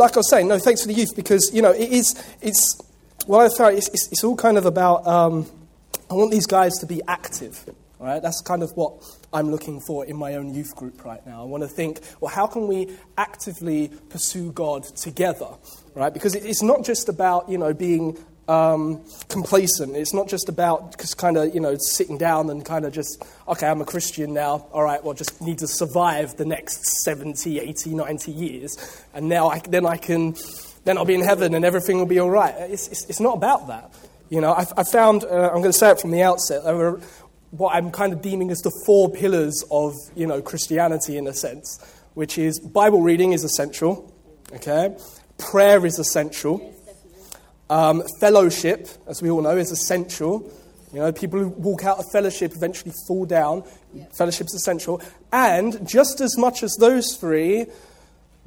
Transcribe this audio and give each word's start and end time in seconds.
like 0.00 0.14
I 0.14 0.20
was 0.20 0.30
saying, 0.30 0.46
no, 0.46 0.60
thanks 0.60 0.82
for 0.82 0.86
the 0.86 0.94
youth 0.94 1.16
because, 1.16 1.50
you 1.52 1.60
know, 1.60 1.72
it 1.72 1.90
is, 1.90 2.14
it's, 2.40 2.80
well, 3.26 3.40
I 3.40 3.48
found 3.48 3.76
it's, 3.76 3.88
it's, 3.88 4.08
it's 4.12 4.22
all 4.22 4.36
kind 4.36 4.56
of 4.56 4.64
about, 4.64 5.04
um, 5.08 5.50
I 6.08 6.14
want 6.14 6.30
these 6.30 6.46
guys 6.46 6.74
to 6.78 6.86
be 6.86 7.02
active, 7.08 7.68
right? 7.98 8.22
That's 8.22 8.40
kind 8.40 8.62
of 8.62 8.70
what 8.76 9.02
I'm 9.32 9.50
looking 9.50 9.80
for 9.80 10.06
in 10.06 10.16
my 10.16 10.36
own 10.36 10.54
youth 10.54 10.76
group 10.76 11.04
right 11.04 11.26
now. 11.26 11.42
I 11.42 11.46
want 11.46 11.64
to 11.64 11.68
think, 11.68 11.98
well, 12.20 12.32
how 12.32 12.46
can 12.46 12.68
we 12.68 12.96
actively 13.16 13.90
pursue 14.08 14.52
God 14.52 14.84
together, 14.84 15.48
right? 15.96 16.14
Because 16.14 16.36
it's 16.36 16.62
not 16.62 16.84
just 16.84 17.08
about, 17.08 17.48
you 17.48 17.58
know, 17.58 17.74
being 17.74 18.16
um, 18.48 19.04
complacent. 19.28 19.94
It's 19.94 20.14
not 20.14 20.26
just 20.26 20.48
about 20.48 20.98
just 20.98 21.18
kind 21.18 21.36
of, 21.36 21.54
you 21.54 21.60
know, 21.60 21.76
sitting 21.78 22.16
down 22.16 22.48
and 22.50 22.64
kind 22.64 22.84
of 22.84 22.92
just, 22.92 23.22
okay, 23.46 23.66
I'm 23.66 23.80
a 23.80 23.84
Christian 23.84 24.32
now. 24.32 24.66
All 24.72 24.82
right, 24.82 25.02
well, 25.04 25.14
just 25.14 25.40
need 25.40 25.58
to 25.58 25.68
survive 25.68 26.36
the 26.36 26.46
next 26.46 27.02
70, 27.04 27.60
80, 27.60 27.94
90 27.94 28.32
years. 28.32 29.04
And 29.14 29.28
now 29.28 29.48
I, 29.48 29.60
then 29.60 29.86
I 29.86 29.98
can, 29.98 30.34
then 30.84 30.96
I'll 30.96 31.04
be 31.04 31.14
in 31.14 31.20
heaven 31.20 31.54
and 31.54 31.64
everything 31.64 31.98
will 31.98 32.06
be 32.06 32.18
all 32.18 32.30
right. 32.30 32.54
It's, 32.56 32.88
it's, 32.88 33.04
it's 33.04 33.20
not 33.20 33.36
about 33.36 33.68
that. 33.68 33.94
You 34.30 34.40
know, 34.40 34.52
I, 34.52 34.66
I 34.76 34.84
found, 34.84 35.24
uh, 35.24 35.48
I'm 35.48 35.60
going 35.60 35.64
to 35.64 35.72
say 35.72 35.90
it 35.90 36.00
from 36.00 36.10
the 36.10 36.22
outset, 36.22 36.64
there 36.64 36.74
were 36.74 37.00
what 37.50 37.74
I'm 37.74 37.90
kind 37.90 38.12
of 38.12 38.20
deeming 38.20 38.50
as 38.50 38.58
the 38.60 38.70
four 38.84 39.10
pillars 39.10 39.64
of, 39.70 39.94
you 40.14 40.26
know, 40.26 40.42
Christianity 40.42 41.16
in 41.16 41.26
a 41.26 41.32
sense, 41.32 41.80
which 42.14 42.36
is 42.36 42.60
Bible 42.60 43.02
reading 43.02 43.32
is 43.32 43.44
essential, 43.44 44.14
okay? 44.52 44.96
Prayer 45.38 45.84
is 45.86 45.98
essential. 45.98 46.74
Um, 47.70 48.02
fellowship, 48.20 48.88
as 49.06 49.20
we 49.22 49.30
all 49.30 49.42
know, 49.42 49.56
is 49.56 49.70
essential. 49.70 50.50
You 50.92 51.00
know, 51.00 51.12
people 51.12 51.38
who 51.38 51.48
walk 51.48 51.84
out 51.84 51.98
of 51.98 52.06
fellowship 52.12 52.52
eventually 52.54 52.94
fall 53.06 53.26
down. 53.26 53.64
Yeah. 53.92 54.04
Fellowship's 54.16 54.54
essential. 54.54 55.02
And 55.32 55.86
just 55.86 56.20
as 56.20 56.38
much 56.38 56.62
as 56.62 56.74
those 56.80 57.16
three, 57.16 57.66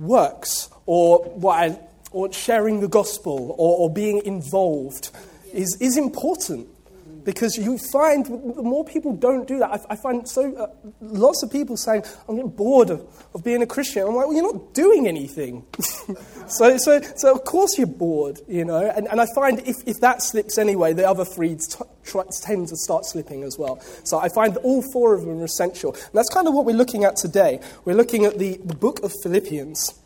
works 0.02 0.70
or 0.86 1.20
what 1.24 1.60
I, 1.60 1.80
or 2.12 2.34
sharing 2.34 2.82
the 2.82 2.88
gospel 2.88 3.56
or, 3.58 3.78
or 3.78 3.94
being 3.94 4.22
involved 4.26 5.12
is, 5.54 5.78
is 5.80 5.98
important 5.98 6.68
because 7.24 7.58
you 7.58 7.78
find 7.92 8.26
the 8.26 8.64
more 8.64 8.86
people 8.86 9.16
don't 9.16 9.48
do 9.48 9.60
that, 9.60 9.72
I, 9.72 9.94
I 9.94 9.96
find 9.96 10.28
so 10.28 10.56
uh, 10.56 10.68
lots 11.02 11.44
of 11.44 11.52
people 11.52 11.78
saying, 11.78 12.04
"I'm 12.28 12.36
getting 12.36 12.52
bored 12.52 12.90
of, 12.90 13.06
of 13.34 13.44
being 13.44 13.62
a 13.62 13.68
Christian." 13.68 14.08
I'm 14.08 14.16
like, 14.16 14.28
"Well, 14.28 14.36
you're 14.36 14.54
not 14.54 14.74
doing 14.74 15.08
anything." 15.08 15.66
so, 16.48 16.78
so, 16.78 17.02
so 17.16 17.34
of 17.34 17.44
course 17.44 17.78
you're 17.78 17.88
bored, 17.88 18.40
you 18.48 18.66
know. 18.66 18.90
And, 18.96 19.08
and 19.08 19.22
I 19.22 19.28
find 19.36 19.60
if, 19.68 19.78
if 19.86 20.00
that 20.02 20.22
slips 20.22 20.58
anyway, 20.58 20.94
the 20.94 21.08
other 21.08 21.26
three 21.26 21.56
t- 21.56 21.84
tend 22.42 22.68
to 22.68 22.76
start 22.76 23.06
slipping 23.06 23.44
as 23.44 23.58
well. 23.58 23.80
So 24.04 24.20
I 24.20 24.30
find 24.30 24.58
all 24.58 24.84
four 24.92 25.14
of 25.14 25.22
them 25.22 25.40
are 25.40 25.46
essential. 25.46 25.94
And 25.94 26.14
that's 26.14 26.30
kind 26.30 26.48
of 26.48 26.54
what 26.54 26.66
we're 26.66 26.76
looking 26.76 27.04
at 27.04 27.16
today. 27.16 27.60
We're 27.86 27.96
looking 27.96 28.26
at 28.26 28.38
the, 28.38 28.58
the 28.64 28.76
book 28.76 29.04
of 29.04 29.14
Philippians, 29.24 30.00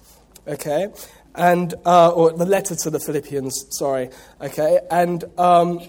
okay, 0.47 0.87
and 1.33 1.73
uh, 1.85 2.09
or 2.09 2.31
the 2.31 2.45
letter 2.45 2.75
to 2.75 2.89
the 2.89 2.99
Philippians. 2.99 3.67
Sorry, 3.77 4.09
okay, 4.41 4.79
and. 4.91 5.23
Um, 5.37 5.79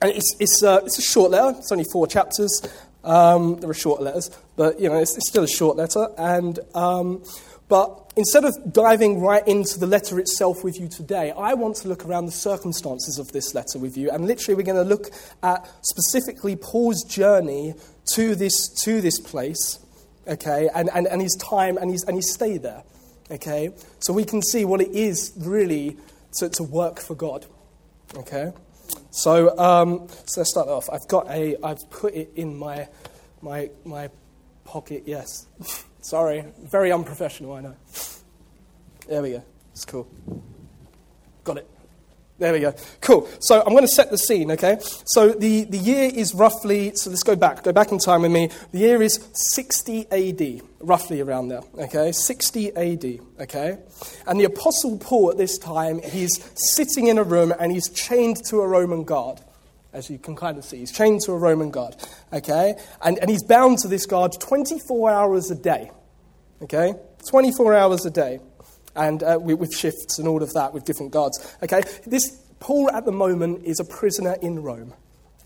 and 0.00 0.12
it's, 0.12 0.36
it's, 0.38 0.62
uh, 0.62 0.80
it's 0.84 0.98
a 0.98 1.02
short 1.02 1.30
letter, 1.30 1.58
it's 1.58 1.72
only 1.72 1.86
four 1.92 2.06
chapters. 2.06 2.62
Um, 3.04 3.58
there 3.60 3.70
are 3.70 3.74
short 3.74 4.02
letters, 4.02 4.30
but 4.56 4.80
you 4.80 4.88
know, 4.88 4.98
it's, 4.98 5.16
it's 5.16 5.28
still 5.28 5.44
a 5.44 5.48
short 5.48 5.76
letter. 5.76 6.08
And, 6.18 6.58
um, 6.74 7.22
but 7.68 8.12
instead 8.16 8.44
of 8.44 8.54
diving 8.72 9.20
right 9.20 9.46
into 9.46 9.78
the 9.78 9.86
letter 9.86 10.18
itself 10.18 10.64
with 10.64 10.78
you 10.80 10.88
today, 10.88 11.32
I 11.36 11.54
want 11.54 11.76
to 11.76 11.88
look 11.88 12.04
around 12.06 12.26
the 12.26 12.32
circumstances 12.32 13.18
of 13.18 13.30
this 13.32 13.54
letter 13.54 13.78
with 13.78 13.96
you. 13.96 14.10
And 14.10 14.26
literally, 14.26 14.56
we're 14.56 14.64
going 14.64 14.82
to 14.82 14.88
look 14.88 15.10
at 15.42 15.68
specifically 15.82 16.56
Paul's 16.56 17.04
journey 17.04 17.74
to 18.14 18.34
this, 18.34 18.68
to 18.84 19.00
this 19.00 19.20
place, 19.20 19.78
okay, 20.26 20.68
and, 20.74 20.88
and, 20.94 21.06
and 21.06 21.20
his 21.20 21.36
time 21.36 21.76
and 21.76 21.90
his, 21.90 22.04
and 22.04 22.16
his 22.16 22.32
stay 22.32 22.56
there, 22.56 22.82
okay? 23.30 23.70
So 24.00 24.12
we 24.12 24.24
can 24.24 24.42
see 24.42 24.64
what 24.64 24.80
it 24.80 24.90
is 24.90 25.32
really 25.36 25.98
to, 26.38 26.48
to 26.48 26.62
work 26.62 27.00
for 27.00 27.14
God, 27.14 27.44
okay? 28.16 28.52
So, 29.18 29.58
um, 29.58 30.06
so 30.26 30.40
let's 30.40 30.50
start 30.50 30.68
off. 30.68 30.88
I've 30.90 31.08
got 31.08 31.28
a, 31.28 31.56
I've 31.64 31.90
put 31.90 32.14
it 32.14 32.30
in 32.36 32.56
my, 32.56 32.86
my, 33.42 33.68
my 33.84 34.10
pocket. 34.64 35.02
Yes. 35.06 35.46
Sorry, 36.00 36.44
very 36.62 36.92
unprofessional. 36.92 37.54
I 37.54 37.60
know. 37.62 37.76
There 39.08 39.20
we 39.20 39.30
go. 39.32 39.42
It's 39.72 39.84
cool. 39.84 40.08
Got 41.42 41.58
it. 41.58 41.70
There 42.38 42.52
we 42.52 42.60
go. 42.60 42.72
Cool. 43.00 43.28
So 43.40 43.60
I'm 43.60 43.72
going 43.72 43.82
to 43.82 43.88
set 43.88 44.12
the 44.12 44.18
scene, 44.18 44.52
okay? 44.52 44.78
So 45.06 45.30
the, 45.30 45.64
the 45.64 45.76
year 45.78 46.08
is 46.14 46.34
roughly, 46.34 46.94
so 46.94 47.10
let's 47.10 47.24
go 47.24 47.34
back. 47.34 47.64
Go 47.64 47.72
back 47.72 47.90
in 47.90 47.98
time 47.98 48.22
with 48.22 48.30
me. 48.30 48.50
The 48.70 48.78
year 48.78 49.02
is 49.02 49.28
60 49.32 50.06
AD, 50.12 50.62
roughly 50.78 51.20
around 51.20 51.48
there, 51.48 51.62
okay? 51.76 52.12
60 52.12 52.76
AD, 52.76 53.18
okay? 53.40 53.78
And 54.28 54.38
the 54.38 54.44
Apostle 54.44 54.98
Paul 54.98 55.32
at 55.32 55.36
this 55.36 55.58
time, 55.58 56.00
he's 56.00 56.30
sitting 56.54 57.08
in 57.08 57.18
a 57.18 57.24
room 57.24 57.52
and 57.58 57.72
he's 57.72 57.90
chained 57.90 58.36
to 58.50 58.60
a 58.60 58.68
Roman 58.68 59.02
guard, 59.02 59.40
as 59.92 60.08
you 60.08 60.18
can 60.18 60.36
kind 60.36 60.58
of 60.58 60.64
see. 60.64 60.78
He's 60.78 60.92
chained 60.92 61.22
to 61.22 61.32
a 61.32 61.36
Roman 61.36 61.72
guard, 61.72 61.96
okay? 62.32 62.76
And, 63.02 63.18
and 63.18 63.28
he's 63.28 63.42
bound 63.42 63.78
to 63.78 63.88
this 63.88 64.06
guard 64.06 64.36
24 64.38 65.10
hours 65.10 65.50
a 65.50 65.56
day, 65.56 65.90
okay? 66.62 66.94
24 67.28 67.74
hours 67.74 68.06
a 68.06 68.10
day 68.10 68.38
and 68.98 69.22
uh, 69.22 69.38
with 69.40 69.74
shifts 69.74 70.18
and 70.18 70.28
all 70.28 70.42
of 70.42 70.52
that 70.52 70.74
with 70.74 70.84
different 70.84 71.12
guards. 71.12 71.56
Okay, 71.62 71.82
this 72.06 72.42
Paul 72.60 72.90
at 72.90 73.04
the 73.04 73.12
moment 73.12 73.64
is 73.64 73.80
a 73.80 73.84
prisoner 73.84 74.36
in 74.42 74.62
Rome. 74.62 74.92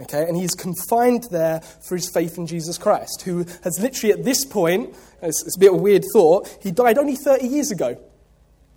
Okay, 0.00 0.26
and 0.26 0.36
he's 0.36 0.54
confined 0.54 1.28
there 1.30 1.60
for 1.60 1.94
his 1.94 2.10
faith 2.12 2.38
in 2.38 2.46
Jesus 2.46 2.78
Christ, 2.78 3.22
who 3.22 3.44
has 3.62 3.78
literally 3.78 4.12
at 4.12 4.24
this 4.24 4.44
point, 4.44 4.96
it's, 5.20 5.44
it's 5.46 5.56
a 5.56 5.60
bit 5.60 5.68
of 5.68 5.78
a 5.78 5.82
weird 5.82 6.02
thought, 6.12 6.48
he 6.62 6.72
died 6.72 6.98
only 6.98 7.14
30 7.14 7.46
years 7.46 7.70
ago 7.70 7.96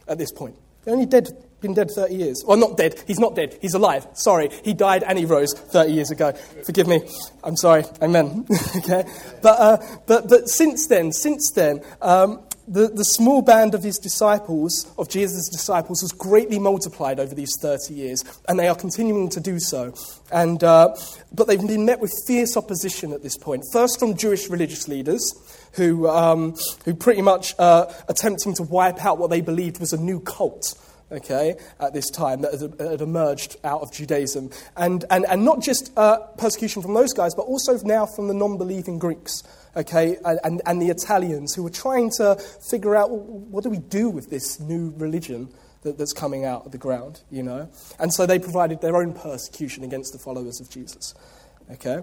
at 0.07 0.17
this 0.17 0.31
point. 0.31 0.55
Only 0.85 1.07
dead, 1.07 1.29
been 1.61 1.73
dead 1.73 1.89
30 1.89 2.13
years. 2.13 2.43
Well, 2.45 2.57
not 2.57 2.77
dead. 2.77 3.01
He's 3.07 3.17
not 3.17 3.35
dead. 3.35 3.57
He's 3.59 3.73
alive. 3.73 4.05
Sorry. 4.13 4.49
He 4.63 4.73
died 4.73 5.03
and 5.03 5.17
he 5.17 5.25
rose 5.25 5.53
30 5.53 5.93
years 5.93 6.11
ago. 6.11 6.33
Forgive 6.63 6.87
me. 6.87 7.01
I'm 7.43 7.55
sorry. 7.55 7.85
Amen. 8.03 8.45
okay. 8.77 9.05
But, 9.41 9.59
uh, 9.59 9.77
but, 10.05 10.29
but 10.29 10.47
since 10.47 10.85
then, 10.87 11.11
since 11.11 11.51
then, 11.55 11.81
um, 12.03 12.43
the, 12.67 12.87
the 12.87 13.03
small 13.03 13.41
band 13.41 13.75
of 13.75 13.83
his 13.83 13.97
disciples, 13.97 14.91
of 14.97 15.09
Jesus' 15.09 15.49
disciples, 15.49 16.01
has 16.01 16.11
greatly 16.11 16.59
multiplied 16.59 17.19
over 17.19 17.35
these 17.35 17.51
30 17.61 17.93
years, 17.93 18.23
and 18.47 18.59
they 18.59 18.67
are 18.67 18.75
continuing 18.75 19.29
to 19.29 19.39
do 19.39 19.59
so. 19.59 19.93
And, 20.31 20.63
uh, 20.63 20.95
but 21.33 21.47
they've 21.47 21.59
been 21.59 21.85
met 21.85 21.99
with 21.99 22.13
fierce 22.27 22.57
opposition 22.57 23.13
at 23.13 23.21
this 23.21 23.37
point. 23.37 23.63
First 23.71 23.99
from 23.99 24.17
Jewish 24.17 24.49
religious 24.49 24.87
leaders, 24.87 25.33
who, 25.73 26.07
um, 26.07 26.55
who 26.85 26.95
pretty 26.95 27.21
much 27.21 27.53
uh, 27.59 27.91
attempting 28.07 28.53
to 28.55 28.63
wipe 28.63 29.03
out 29.05 29.17
what 29.17 29.29
they 29.29 29.41
believed 29.41 29.79
was 29.79 29.93
a 29.93 30.01
new 30.01 30.19
cult. 30.19 30.73
Okay, 31.11 31.55
at 31.79 31.93
this 31.93 32.09
time 32.09 32.41
that 32.41 32.59
had, 32.59 32.99
emerged 32.99 33.57
out 33.63 33.81
of 33.81 33.91
Judaism. 33.93 34.49
And, 34.75 35.05
and, 35.11 35.23
and 35.29 35.45
not 35.45 35.61
just 35.61 35.91
uh, 35.95 36.17
persecution 36.39 36.81
from 36.81 36.95
those 36.95 37.13
guys, 37.13 37.35
but 37.35 37.43
also 37.43 37.77
now 37.83 38.07
from 38.07 38.27
the 38.27 38.33
non 38.33 38.57
believing 38.57 38.97
Greeks 38.97 39.43
okay, 39.75 40.17
and, 40.23 40.61
and 40.65 40.81
the 40.81 40.89
Italians 40.89 41.53
who 41.53 41.63
were 41.63 41.69
trying 41.69 42.11
to 42.17 42.35
figure 42.69 42.95
out 42.95 43.11
well, 43.11 43.19
what 43.19 43.63
do 43.63 43.69
we 43.69 43.79
do 43.79 44.09
with 44.09 44.29
this 44.29 44.59
new 44.59 44.93
religion 44.97 45.49
that, 45.81 45.97
that's 45.97 46.13
coming 46.13 46.45
out 46.45 46.65
of 46.65 46.71
the 46.71 46.77
ground, 46.77 47.21
you 47.29 47.43
know? 47.43 47.69
And 47.99 48.13
so 48.13 48.25
they 48.25 48.39
provided 48.39 48.81
their 48.81 48.95
own 48.95 49.13
persecution 49.13 49.83
against 49.83 50.13
the 50.13 50.19
followers 50.19 50.59
of 50.59 50.69
Jesus, 50.69 51.13
okay? 51.71 52.01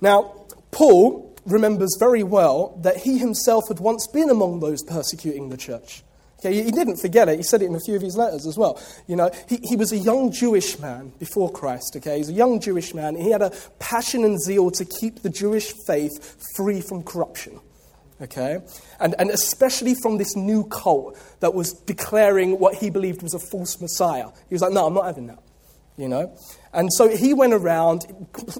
Now, 0.00 0.46
Paul 0.70 1.34
remembers 1.46 1.96
very 1.98 2.22
well 2.22 2.78
that 2.82 2.98
he 2.98 3.18
himself 3.18 3.64
had 3.68 3.80
once 3.80 4.06
been 4.06 4.30
among 4.30 4.60
those 4.60 4.82
persecuting 4.82 5.48
the 5.48 5.56
church. 5.56 6.02
Okay, 6.44 6.62
he 6.62 6.70
didn't 6.70 6.98
forget 6.98 7.28
it. 7.28 7.38
He 7.38 7.42
said 7.42 7.62
it 7.62 7.66
in 7.66 7.74
a 7.74 7.80
few 7.80 7.96
of 7.96 8.02
his 8.02 8.16
letters 8.16 8.46
as 8.46 8.58
well. 8.58 8.78
You 9.06 9.16
know, 9.16 9.30
he, 9.48 9.58
he 9.62 9.76
was 9.76 9.92
a 9.92 9.96
young 9.96 10.30
Jewish 10.30 10.78
man 10.78 11.12
before 11.18 11.50
Christ. 11.50 11.94
Okay, 11.96 12.18
he's 12.18 12.28
a 12.28 12.34
young 12.34 12.60
Jewish 12.60 12.92
man. 12.92 13.16
He 13.16 13.30
had 13.30 13.42
a 13.42 13.50
passion 13.78 14.24
and 14.24 14.38
zeal 14.40 14.70
to 14.72 14.84
keep 14.84 15.22
the 15.22 15.30
Jewish 15.30 15.72
faith 15.86 16.36
free 16.54 16.80
from 16.80 17.02
corruption. 17.02 17.60
Okay, 18.20 18.60
and, 19.00 19.14
and 19.18 19.30
especially 19.30 19.94
from 19.94 20.18
this 20.18 20.36
new 20.36 20.64
cult 20.64 21.18
that 21.40 21.52
was 21.52 21.72
declaring 21.72 22.58
what 22.60 22.76
he 22.76 22.90
believed 22.90 23.22
was 23.22 23.34
a 23.34 23.38
false 23.38 23.80
Messiah. 23.80 24.28
He 24.48 24.54
was 24.54 24.62
like, 24.62 24.72
no, 24.72 24.86
I'm 24.86 24.94
not 24.94 25.06
having 25.06 25.26
that 25.28 25.43
you 25.96 26.08
know. 26.08 26.36
And 26.72 26.92
so 26.92 27.08
he 27.08 27.34
went 27.34 27.54
around, 27.54 28.04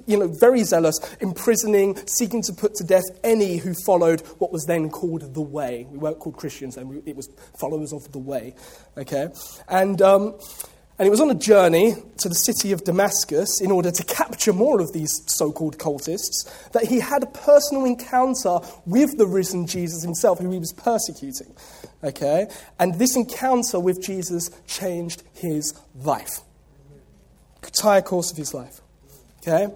you 0.05 0.17
know, 0.17 0.27
very 0.27 0.63
zealous, 0.63 0.97
imprisoning, 1.19 1.97
seeking 2.07 2.41
to 2.43 2.53
put 2.53 2.75
to 2.75 2.83
death 2.83 3.03
any 3.23 3.57
who 3.57 3.73
followed 3.85 4.21
what 4.37 4.51
was 4.51 4.65
then 4.65 4.89
called 4.89 5.33
the 5.33 5.41
Way. 5.41 5.87
We 5.89 5.97
weren't 5.97 6.19
called 6.19 6.37
Christians 6.37 6.75
then, 6.75 7.01
it 7.05 7.15
was 7.15 7.29
followers 7.59 7.91
of 7.91 8.09
the 8.11 8.19
Way, 8.19 8.55
okay? 8.97 9.27
And, 9.67 10.01
um, 10.01 10.35
and 10.97 11.05
he 11.05 11.09
was 11.09 11.19
on 11.19 11.29
a 11.29 11.35
journey 11.35 11.95
to 12.19 12.29
the 12.29 12.35
city 12.35 12.71
of 12.71 12.85
Damascus 12.85 13.59
in 13.59 13.69
order 13.69 13.91
to 13.91 14.03
capture 14.05 14.53
more 14.53 14.79
of 14.79 14.93
these 14.93 15.11
so 15.27 15.51
called 15.51 15.77
cultists, 15.77 16.71
that 16.71 16.85
he 16.85 17.01
had 17.01 17.21
a 17.21 17.27
personal 17.27 17.83
encounter 17.83 18.59
with 18.85 19.17
the 19.17 19.27
risen 19.27 19.67
Jesus 19.67 20.03
himself, 20.03 20.39
who 20.39 20.51
he 20.51 20.59
was 20.59 20.71
persecuting. 20.71 21.53
Okay? 22.01 22.47
And 22.79 22.95
this 22.95 23.17
encounter 23.17 23.77
with 23.77 24.01
Jesus 24.01 24.49
changed 24.67 25.23
his 25.33 25.73
life 25.95 26.39
entire 27.65 28.01
course 28.01 28.31
of 28.31 28.37
his 28.37 28.53
life. 28.53 28.81
Okay? 29.39 29.67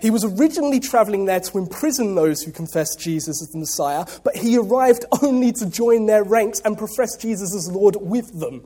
He 0.00 0.10
was 0.10 0.24
originally 0.24 0.80
traveling 0.80 1.24
there 1.24 1.40
to 1.40 1.58
imprison 1.58 2.14
those 2.14 2.42
who 2.42 2.52
confessed 2.52 3.00
Jesus 3.00 3.42
as 3.42 3.48
the 3.50 3.58
Messiah, 3.58 4.06
but 4.22 4.36
he 4.36 4.56
arrived 4.56 5.04
only 5.22 5.52
to 5.52 5.66
join 5.68 6.06
their 6.06 6.24
ranks 6.24 6.60
and 6.64 6.76
profess 6.76 7.16
Jesus 7.16 7.54
as 7.54 7.70
Lord 7.70 7.96
with 7.96 8.38
them. 8.38 8.64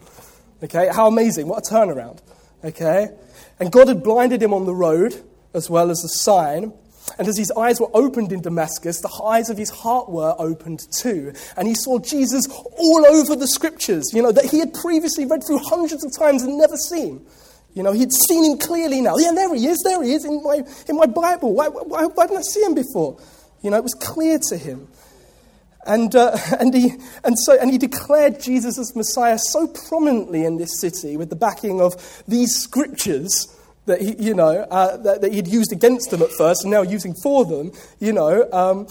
Okay, 0.63 0.89
how 0.93 1.09
amazing. 1.09 1.49
What 1.49 1.67
a 1.67 1.75
turnaround. 1.75 2.21
Okay, 2.65 3.09
and 3.59 3.73
God 3.73 3.89
had 3.89 4.03
blinded 4.03 4.43
him 4.43 4.55
on 4.55 4.67
the 4.67 4.75
road 4.75 5.23
as 5.55 5.69
well 5.69 5.91
as 5.91 6.03
the 6.03 6.09
sign. 6.09 6.73
And 7.19 7.29
as 7.29 7.37
his 7.37 7.51
eyes 7.53 7.81
were 7.81 7.91
opened 7.93 8.33
in 8.33 8.41
Damascus, 8.41 9.01
the 9.01 9.23
eyes 9.25 9.51
of 9.51 9.59
his 9.59 9.71
heart 9.71 10.09
were 10.09 10.35
opened 10.39 10.81
too. 10.93 11.33
And 11.57 11.67
he 11.67 11.75
saw 11.75 11.99
Jesus 11.99 12.47
all 12.49 13.05
over 13.07 13.35
the 13.35 13.49
scriptures, 13.49 14.13
you 14.15 14.23
know, 14.23 14.33
that 14.33 14.47
he 14.47 14.61
had 14.61 14.73
previously 14.73 15.27
read 15.27 15.43
through 15.45 15.59
hundreds 15.59 16.05
of 16.05 16.17
times 16.17 16.43
and 16.43 16.57
never 16.57 16.77
seen. 16.77 17.27
You 17.75 17.83
know, 17.83 17.93
he'd 17.93 18.13
seen 18.13 18.45
him 18.45 18.59
clearly 18.59 19.01
now. 19.01 19.17
Yeah, 19.17 19.33
there 19.33 19.55
he 19.55 19.67
is, 19.67 19.83
there 19.85 20.03
he 20.03 20.13
is 20.13 20.25
in 20.25 20.43
my, 20.43 20.63
in 20.89 20.97
my 20.97 21.07
Bible. 21.07 21.55
Why, 21.55 21.69
why, 21.69 22.05
why 22.05 22.27
didn't 22.27 22.39
I 22.39 22.43
see 22.43 22.63
him 22.63 22.75
before? 22.75 23.19
You 23.63 23.71
know, 23.71 23.77
it 23.79 23.83
was 23.83 23.95
clear 23.95 24.39
to 24.51 24.57
him. 24.59 24.89
And, 25.87 26.15
uh, 26.15 26.37
and, 26.61 26.75
he, 26.75 26.93
and, 27.25 27.39
so, 27.39 27.59
and 27.59 27.71
he 27.71 27.79
declared 27.79 28.41
Jesus 28.41 28.79
as 28.79 28.95
Messiah 28.95 29.39
so 29.39 29.67
prominently 29.67 30.45
in 30.45 30.59
this 30.59 30.81
city 30.81 31.17
with 31.17 31.31
the 31.31 31.37
backing 31.37 31.81
of 31.81 31.95
these 32.29 32.55
scriptures 32.55 33.57
that 33.87 34.01
he, 34.01 34.15
you 34.23 34.35
know, 34.35 34.67
uh, 34.71 34.97
that, 34.99 35.23
that, 35.23 35.33
he'd 35.33 35.49
used 35.49 35.73
against 35.73 36.11
them 36.11 36.23
at 36.23 36.31
first 36.31 36.63
and 36.63 36.71
now 36.71 36.83
using 36.83 37.15
for 37.15 37.45
them, 37.45 37.73
you 37.99 38.13
know, 38.13 38.49
um, 38.53 38.87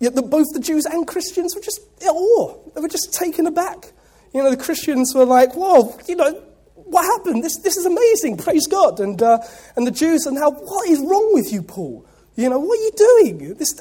yet 0.00 0.14
the, 0.14 0.22
both 0.22 0.46
the 0.52 0.60
Jews 0.60 0.86
and 0.86 1.06
Christians 1.06 1.54
were 1.54 1.60
just 1.60 1.80
in 2.00 2.08
awe. 2.08 2.58
They 2.74 2.80
were 2.80 2.88
just 2.88 3.14
taken 3.14 3.46
aback. 3.46 3.92
You 4.32 4.42
know, 4.42 4.50
the 4.50 4.56
Christians 4.56 5.12
were 5.14 5.24
like, 5.24 5.54
whoa, 5.54 5.96
you 6.08 6.16
know, 6.16 6.42
what 6.86 7.04
happened? 7.04 7.42
This, 7.42 7.58
this 7.58 7.76
is 7.76 7.86
amazing, 7.86 8.36
praise 8.36 8.66
God. 8.66 9.00
And, 9.00 9.20
uh, 9.22 9.38
and 9.76 9.86
the 9.86 9.90
Jews 9.90 10.26
are 10.26 10.32
now, 10.32 10.50
what 10.50 10.88
is 10.88 11.00
wrong 11.00 11.30
with 11.34 11.52
you, 11.52 11.62
Paul? 11.62 12.06
You 12.36 12.48
know, 12.48 12.58
what 12.58 12.78
are 12.78 12.82
you 12.82 12.92
doing? 12.96 13.54
This, 13.54 13.80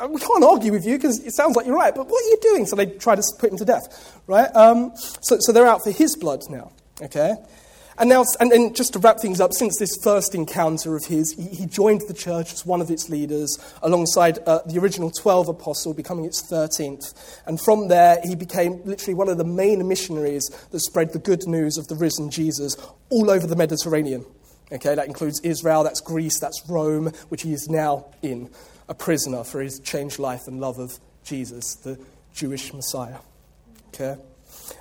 uh, 0.00 0.08
we 0.08 0.20
can't 0.20 0.44
argue 0.44 0.72
with 0.72 0.86
you 0.86 0.96
because 0.96 1.24
it 1.24 1.34
sounds 1.34 1.56
like 1.56 1.66
you're 1.66 1.76
right, 1.76 1.94
but 1.94 2.06
what 2.06 2.24
are 2.24 2.28
you 2.28 2.38
doing? 2.42 2.66
So 2.66 2.76
they 2.76 2.86
try 2.86 3.16
to 3.16 3.22
put 3.38 3.50
him 3.50 3.58
to 3.58 3.64
death, 3.64 4.20
right? 4.26 4.48
Um, 4.54 4.92
so, 5.20 5.38
so 5.40 5.52
they're 5.52 5.66
out 5.66 5.82
for 5.82 5.90
his 5.90 6.16
blood 6.16 6.44
now, 6.48 6.70
okay? 7.02 7.36
And 7.98 8.08
now, 8.08 8.24
and 8.38 8.52
then 8.52 8.74
just 8.74 8.92
to 8.92 9.00
wrap 9.00 9.18
things 9.18 9.40
up, 9.40 9.52
since 9.52 9.76
this 9.78 9.96
first 10.02 10.34
encounter 10.34 10.94
of 10.94 11.04
his, 11.04 11.32
he, 11.32 11.48
he 11.48 11.66
joined 11.66 12.02
the 12.06 12.14
church 12.14 12.52
as 12.52 12.64
one 12.64 12.80
of 12.80 12.90
its 12.90 13.08
leaders 13.08 13.58
alongside 13.82 14.38
uh, 14.46 14.60
the 14.66 14.78
original 14.78 15.10
12 15.10 15.48
apostles, 15.48 15.96
becoming 15.96 16.24
its 16.24 16.40
13th. 16.48 17.12
And 17.46 17.60
from 17.60 17.88
there, 17.88 18.18
he 18.22 18.36
became 18.36 18.80
literally 18.84 19.14
one 19.14 19.28
of 19.28 19.36
the 19.36 19.44
main 19.44 19.86
missionaries 19.88 20.48
that 20.70 20.78
spread 20.78 21.12
the 21.12 21.18
good 21.18 21.48
news 21.48 21.76
of 21.76 21.88
the 21.88 21.96
risen 21.96 22.30
Jesus 22.30 22.76
all 23.10 23.30
over 23.30 23.48
the 23.48 23.56
Mediterranean. 23.56 24.24
Okay, 24.70 24.94
that 24.94 25.06
includes 25.06 25.40
Israel, 25.40 25.82
that's 25.82 26.00
Greece, 26.00 26.38
that's 26.38 26.62
Rome, 26.68 27.06
which 27.30 27.42
he 27.42 27.52
is 27.52 27.68
now 27.68 28.06
in, 28.22 28.50
a 28.88 28.94
prisoner 28.94 29.42
for 29.42 29.60
his 29.60 29.80
changed 29.80 30.18
life 30.18 30.46
and 30.46 30.60
love 30.60 30.78
of 30.78 30.98
Jesus, 31.24 31.74
the 31.74 31.98
Jewish 32.32 32.72
Messiah. 32.72 33.18
Okay? 33.88 34.16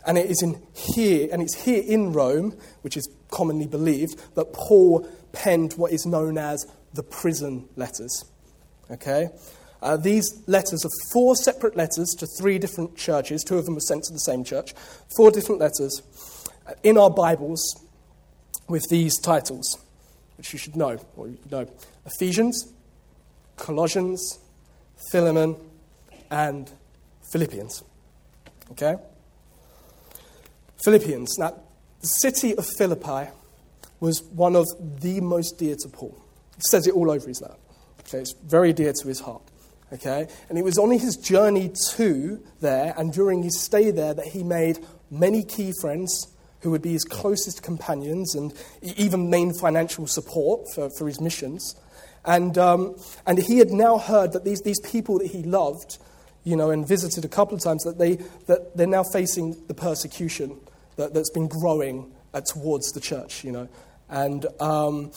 And 0.05 0.17
it 0.17 0.29
is 0.29 0.41
in 0.41 0.61
here, 0.73 1.29
and 1.31 1.41
it's 1.41 1.55
here 1.55 1.83
in 1.85 2.13
Rome, 2.13 2.57
which 2.81 2.97
is 2.97 3.07
commonly 3.31 3.67
believed, 3.67 4.19
that 4.35 4.53
Paul 4.53 5.07
penned 5.31 5.73
what 5.73 5.91
is 5.91 6.05
known 6.05 6.37
as 6.37 6.65
the 6.93 7.03
prison 7.03 7.67
letters. 7.75 8.25
Okay? 8.89 9.29
Uh, 9.81 9.97
these 9.97 10.41
letters 10.47 10.83
are 10.83 11.11
four 11.11 11.35
separate 11.35 11.75
letters 11.75 12.15
to 12.17 12.25
three 12.25 12.57
different 12.57 12.97
churches. 12.97 13.43
Two 13.43 13.57
of 13.57 13.65
them 13.65 13.75
were 13.75 13.81
sent 13.81 14.03
to 14.05 14.13
the 14.13 14.19
same 14.19 14.43
church. 14.43 14.73
Four 15.15 15.31
different 15.31 15.61
letters 15.61 16.01
uh, 16.65 16.73
in 16.83 16.97
our 16.97 17.11
Bibles 17.11 17.61
with 18.67 18.83
these 18.89 19.19
titles, 19.19 19.77
which 20.37 20.51
you 20.51 20.59
should 20.59 20.75
know, 20.75 20.97
or 21.15 21.27
you 21.27 21.37
know 21.51 21.67
Ephesians, 22.05 22.71
Colossians, 23.55 24.39
Philemon, 25.11 25.55
and 26.31 26.71
Philippians. 27.31 27.83
Okay? 28.71 28.95
Philippians. 30.83 31.37
Now, 31.37 31.55
the 32.01 32.07
city 32.07 32.55
of 32.55 32.65
Philippi 32.77 33.31
was 33.99 34.21
one 34.23 34.55
of 34.55 34.67
the 35.01 35.21
most 35.21 35.57
dear 35.57 35.75
to 35.75 35.89
Paul. 35.89 36.17
He 36.55 36.61
says 36.69 36.87
it 36.87 36.93
all 36.93 37.09
over 37.09 37.27
his 37.27 37.41
letter. 37.41 37.55
Okay, 38.01 38.19
it's 38.19 38.33
very 38.45 38.73
dear 38.73 38.93
to 38.93 39.07
his 39.07 39.19
heart. 39.19 39.41
Okay, 39.91 40.27
and 40.49 40.57
it 40.57 40.63
was 40.63 40.77
on 40.77 40.91
his 40.91 41.15
journey 41.15 41.71
to 41.91 42.43
there 42.59 42.93
and 42.97 43.13
during 43.13 43.41
his 43.43 43.63
stay 43.63 43.89
there 43.89 44.13
that 44.13 44.27
he 44.27 44.43
made 44.43 44.79
many 45.09 45.43
key 45.43 45.71
friends 45.81 46.27
who 46.61 46.71
would 46.71 46.81
be 46.81 46.91
his 46.91 47.05
closest 47.05 47.63
companions 47.63 48.35
and 48.35 48.53
even 48.81 49.29
main 49.29 49.53
financial 49.53 50.07
support 50.07 50.61
for, 50.73 50.89
for 50.97 51.07
his 51.07 51.21
missions. 51.21 51.75
And, 52.25 52.57
um, 52.57 52.97
and 53.25 53.39
he 53.39 53.59
had 53.59 53.69
now 53.69 53.97
heard 53.97 54.33
that 54.33 54.43
these, 54.43 54.61
these 54.61 54.79
people 54.81 55.19
that 55.19 55.27
he 55.27 55.43
loved, 55.43 55.97
you 56.47 56.55
know, 56.55 56.69
and 56.69 56.87
visited 56.87 57.25
a 57.25 57.27
couple 57.27 57.57
of 57.57 57.61
times, 57.61 57.83
that, 57.83 57.97
they, 57.97 58.15
that 58.45 58.77
they're 58.77 58.87
now 58.87 59.03
facing 59.03 59.53
the 59.67 59.73
persecution 59.73 60.57
that, 60.95 61.13
has 61.13 61.29
been 61.29 61.49
growing 61.49 62.09
uh, 62.33 62.39
towards 62.39 62.93
the 62.93 63.01
church, 63.01 63.43
you 63.43 63.51
know. 63.51 63.67
And, 64.07 64.45
um, 64.61 65.11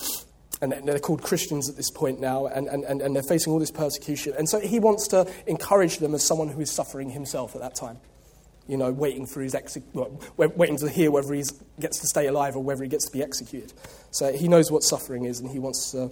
and 0.61 0.73
they're 0.73 0.99
called 0.99 1.23
Christians 1.23 1.71
at 1.71 1.77
this 1.77 1.89
point 1.89 2.21
now, 2.21 2.47
and, 2.47 2.67
and, 2.67 3.01
and 3.01 3.15
they're 3.15 3.23
facing 3.23 3.53
all 3.53 3.61
this 3.61 3.71
persecution. 3.71 4.35
And 4.37 4.49
so 4.49 4.59
he 4.59 4.81
wants 4.81 5.07
to 5.09 5.31
encourage 5.47 5.99
them 5.99 6.17
as 6.17 6.27
someone 6.27 6.49
who 6.49 6.63
is 6.63 6.71
suffering 6.73 7.11
himself 7.11 7.55
at 7.55 7.61
that 7.61 7.77
time. 7.77 7.99
You 8.67 8.77
know, 8.77 8.91
waiting 8.91 9.25
for 9.25 9.41
his 9.41 9.55
exe- 9.55 9.79
well, 9.93 10.21
waiting 10.37 10.79
to 10.79 10.89
hear 10.89 11.13
whether 11.13 11.33
he 11.33 11.45
gets 11.79 12.01
to 12.01 12.09
stay 12.09 12.27
alive 12.27 12.57
or 12.57 12.63
whether 12.65 12.83
he 12.83 12.89
gets 12.89 13.07
to 13.07 13.13
be 13.13 13.23
executed. 13.23 13.73
So 14.11 14.33
he 14.33 14.49
knows 14.49 14.73
what 14.73 14.83
suffering 14.83 15.27
is, 15.27 15.39
and 15.39 15.49
he 15.49 15.61
wants 15.61 15.93
to, 15.93 16.11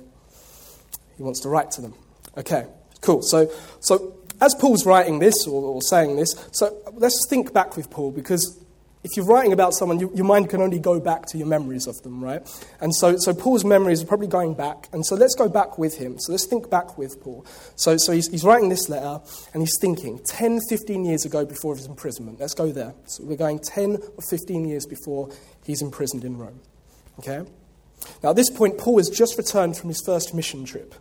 he 1.17 1.25
wants 1.25 1.41
to 1.41 1.49
write 1.49 1.73
to 1.73 1.81
them. 1.81 1.95
Okay, 2.37 2.67
cool. 3.01 3.23
So, 3.23 3.51
so 3.81 4.18
as 4.41 4.55
Paul's 4.55 4.87
writing 4.87 5.19
this 5.19 5.47
or, 5.47 5.63
or 5.63 5.83
saying 5.83 6.17
this, 6.17 6.35
so 6.53 6.77
let's 6.95 7.27
think 7.29 7.53
back 7.53 7.77
with 7.77 7.91
Paul 7.91 8.13
because 8.13 8.59
if 9.05 9.17
you're 9.17 9.27
writing 9.27 9.53
about 9.53 9.75
someone, 9.75 10.01
you, 10.01 10.11
your 10.15 10.25
mind 10.25 10.51
can 10.51 10.61
only 10.61 10.79
go 10.79 10.99
back 10.99 11.27
to 11.27 11.39
your 11.39 11.47
memories 11.47 11.87
of 11.87 12.01
them, 12.03 12.23
right? 12.23 12.43
And 12.81 12.95
so, 12.95 13.17
so 13.17 13.33
Paul's 13.33 13.65
memories 13.65 14.03
are 14.03 14.07
probably 14.07 14.27
going 14.27 14.55
back. 14.55 14.89
And 14.93 15.07
so 15.07 15.15
let's 15.15 15.35
go 15.35 15.49
back 15.49 15.79
with 15.79 15.97
him. 15.97 16.19
So 16.19 16.33
let's 16.33 16.47
think 16.47 16.69
back 16.69 16.99
with 16.99 17.21
Paul. 17.21 17.47
So, 17.77 17.97
so 17.97 18.13
he's, 18.13 18.29
he's 18.29 18.45
writing 18.45 18.69
this 18.69 18.89
letter 18.89 19.21
and 19.55 19.63
he's 19.63 19.79
thinking 19.81 20.21
10, 20.27 20.61
15 20.69 21.05
years 21.05 21.25
ago 21.25 21.45
before 21.45 21.77
his 21.77 21.87
imprisonment. 21.87 22.41
Let's 22.41 22.55
go 22.55 22.73
there. 22.73 22.93
So 23.07 23.25
we're 23.25 23.37
going 23.37 23.61
10 23.61 23.97
or 24.17 24.23
15 24.29 24.69
years 24.69 24.85
before 24.85 25.31
he's 25.65 25.81
imprisoned 25.81 26.25
in 26.25 26.37
Rome. 26.37 26.61
Okay? 27.21 27.49
Now, 28.23 28.31
at 28.31 28.37
this 28.37 28.51
point, 28.51 28.79
Paul 28.79 28.99
has 28.99 29.09
just 29.09 29.39
returned 29.39 29.77
from 29.77 29.89
his 29.89 30.03
first 30.05 30.35
mission 30.35 30.65
trip, 30.65 30.95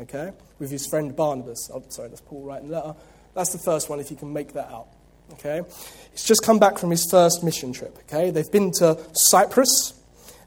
okay, 0.00 0.32
with 0.58 0.70
his 0.70 0.86
friend 0.86 1.14
Barnabas. 1.14 1.70
Oh, 1.72 1.82
sorry, 1.88 2.08
that's 2.08 2.20
Paul 2.20 2.42
writing 2.42 2.68
the 2.68 2.76
letter. 2.76 2.94
That's 3.34 3.52
the 3.52 3.58
first 3.58 3.88
one, 3.88 4.00
if 4.00 4.10
you 4.10 4.16
can 4.16 4.32
make 4.32 4.52
that 4.52 4.70
out. 4.70 4.88
Okay? 5.34 5.62
He's 6.10 6.24
just 6.24 6.42
come 6.44 6.58
back 6.58 6.78
from 6.78 6.90
his 6.90 7.06
first 7.10 7.42
mission 7.42 7.72
trip. 7.72 7.96
Okay? 8.06 8.30
They've 8.30 8.50
been 8.50 8.70
to 8.72 8.98
Cyprus 9.12 9.94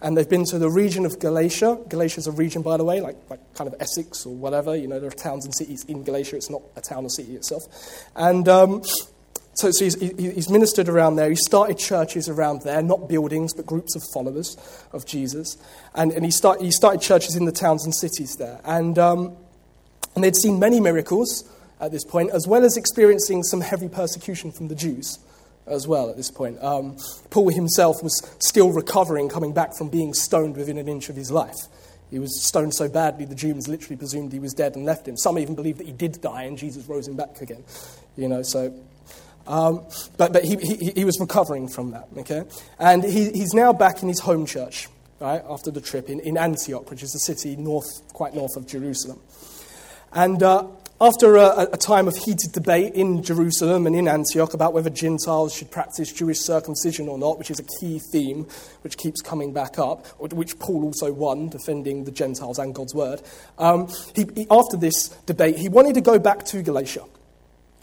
and 0.02 0.16
they've 0.16 0.30
been 0.30 0.46
to 0.46 0.60
the 0.60 0.70
region 0.70 1.06
of 1.06 1.20
Galatia. 1.20 1.80
Galatia 1.88 2.20
is 2.20 2.28
a 2.28 2.32
region, 2.32 2.62
by 2.62 2.78
the 2.78 2.84
way, 2.84 3.02
like, 3.02 3.18
like 3.30 3.40
kind 3.56 3.68
of 3.68 3.80
Essex 3.82 4.26
or 4.26 4.36
whatever. 4.36 4.76
You 4.76 4.88
know, 4.88 5.00
there 5.00 5.10
are 5.10 5.14
towns 5.14 5.46
and 5.46 5.56
cities 5.56 5.84
in 5.86 6.04
Galatia. 6.04 6.36
It's 6.36 6.50
not 6.50 6.62
a 6.76 6.82
town 6.82 7.06
or 7.06 7.10
city 7.10 7.36
itself. 7.36 7.64
And 8.16 8.48
um, 8.48 8.84
so, 9.56 9.72
so 9.72 9.86
he's, 9.86 9.96
he's, 10.00 10.50
ministered 10.50 10.90
around 10.90 11.16
there. 11.16 11.30
He 11.30 11.36
started 11.36 11.80
churches 11.80 12.28
around 12.30 12.62
there, 12.64 12.84
not 12.84 13.08
buildings, 13.08 13.54
but 13.54 13.66
groups 13.66 13.96
of 13.96 14.04
followers 14.14 14.58
of 14.92 15.06
Jesus. 15.06 15.58
And, 15.96 16.12
and 16.12 16.26
he, 16.26 16.32
start, 16.32 16.62
he 16.62 16.72
started 16.72 17.02
churches 17.02 17.36
in 17.36 17.46
the 17.46 17.52
towns 17.52 17.86
and 17.86 17.96
cities 17.96 18.36
there. 18.36 18.60
And, 18.66 19.00
um, 19.00 19.38
and 20.16 20.24
they'd 20.24 20.36
seen 20.36 20.60
many 20.60 20.80
miracles 20.80 21.50
at 21.80 21.92
this 21.92 22.04
point, 22.04 22.32
as 22.32 22.48
well 22.48 22.64
as 22.64 22.78
experiencing 22.78 23.44
some 23.44 23.62
heavy 23.62 23.90
persecution 23.90 24.52
from 24.52 24.70
the 24.70 24.76
Jews 24.76 25.20
as 25.68 25.88
well 25.88 26.10
at 26.10 26.16
this 26.16 26.32
point. 26.32 26.62
Um, 26.64 26.98
Paul 27.30 27.50
himself 27.50 28.04
was 28.04 28.22
still 28.40 28.72
recovering, 28.72 29.30
coming 29.30 29.54
back 29.54 29.76
from 29.78 29.90
being 29.90 30.14
stoned 30.14 30.58
within 30.58 30.78
an 30.78 30.88
inch 30.88 31.10
of 31.10 31.16
his 31.16 31.32
life. 31.32 31.56
He 32.12 32.20
was 32.20 32.42
stoned 32.42 32.74
so 32.76 32.88
badly, 32.88 33.26
the 33.26 33.36
Jews 33.36 33.68
literally 33.68 33.98
presumed 33.98 34.32
he 34.32 34.40
was 34.40 34.54
dead 34.54 34.76
and 34.76 34.86
left 34.86 35.08
him. 35.08 35.18
Some 35.18 35.40
even 35.40 35.56
believed 35.56 35.80
that 35.80 35.88
he 35.88 35.92
did 35.92 36.22
die 36.22 36.44
and 36.44 36.58
Jesus 36.58 36.88
rose 36.88 37.08
him 37.08 37.16
back 37.16 37.42
again. 37.42 37.64
You 38.16 38.30
know, 38.30 38.42
so. 38.44 38.74
Um, 39.48 39.86
but 40.18 40.34
but 40.34 40.44
he, 40.44 40.56
he, 40.56 40.92
he, 40.92 41.06
was 41.06 41.20
recovering 41.20 41.68
from 41.68 41.92
that, 41.92 42.08
okay? 42.18 42.46
And 42.80 43.04
he, 43.04 43.32
he's 43.32 43.54
now 43.54 43.74
back 43.74 44.02
in 44.02 44.10
his 44.10 44.20
home 44.20 44.48
church, 44.48 44.88
right, 45.20 45.44
after 45.48 45.70
the 45.70 45.82
trip 45.82 46.10
in, 46.10 46.20
in 46.22 46.36
Antioch, 46.36 46.90
which 46.90 47.04
is 47.04 47.14
a 47.14 47.20
city 47.20 47.56
north, 47.56 48.02
quite 48.14 48.34
north 48.34 48.56
of 48.56 48.66
Jerusalem. 48.66 49.20
And 50.16 50.42
uh, 50.42 50.66
after 51.02 51.36
a, 51.36 51.68
a, 51.74 51.78
time 51.78 52.08
of 52.08 52.16
heated 52.16 52.54
debate 52.54 52.94
in 52.94 53.22
Jerusalem 53.22 53.86
and 53.86 53.94
in 53.94 54.08
Antioch 54.08 54.54
about 54.54 54.72
whether 54.72 54.90
Gentiles 54.90 55.54
should 55.54 55.70
practice 55.70 56.14
Jewish 56.14 56.40
circumcision 56.40 57.10
or 57.10 57.18
not, 57.18 57.38
which 57.38 57.52
is 57.52 57.60
a 57.60 57.66
key 57.82 58.00
theme 58.14 58.48
which 58.82 58.98
keeps 58.98 59.22
coming 59.22 59.52
back 59.52 59.78
up, 59.78 60.08
which 60.22 60.58
Paul 60.58 60.86
also 60.86 61.12
won, 61.12 61.50
defending 61.50 62.06
the 62.06 62.12
Gentiles 62.12 62.60
and 62.60 62.74
God's 62.74 62.96
word, 62.96 63.22
um, 63.58 63.90
he, 64.16 64.26
he, 64.36 64.48
after 64.50 64.78
this 64.78 65.10
debate, 65.26 65.58
he 65.58 65.68
wanted 65.68 65.96
to 65.96 66.02
go 66.02 66.18
back 66.18 66.46
to 66.46 66.64
Galatia. 66.64 67.04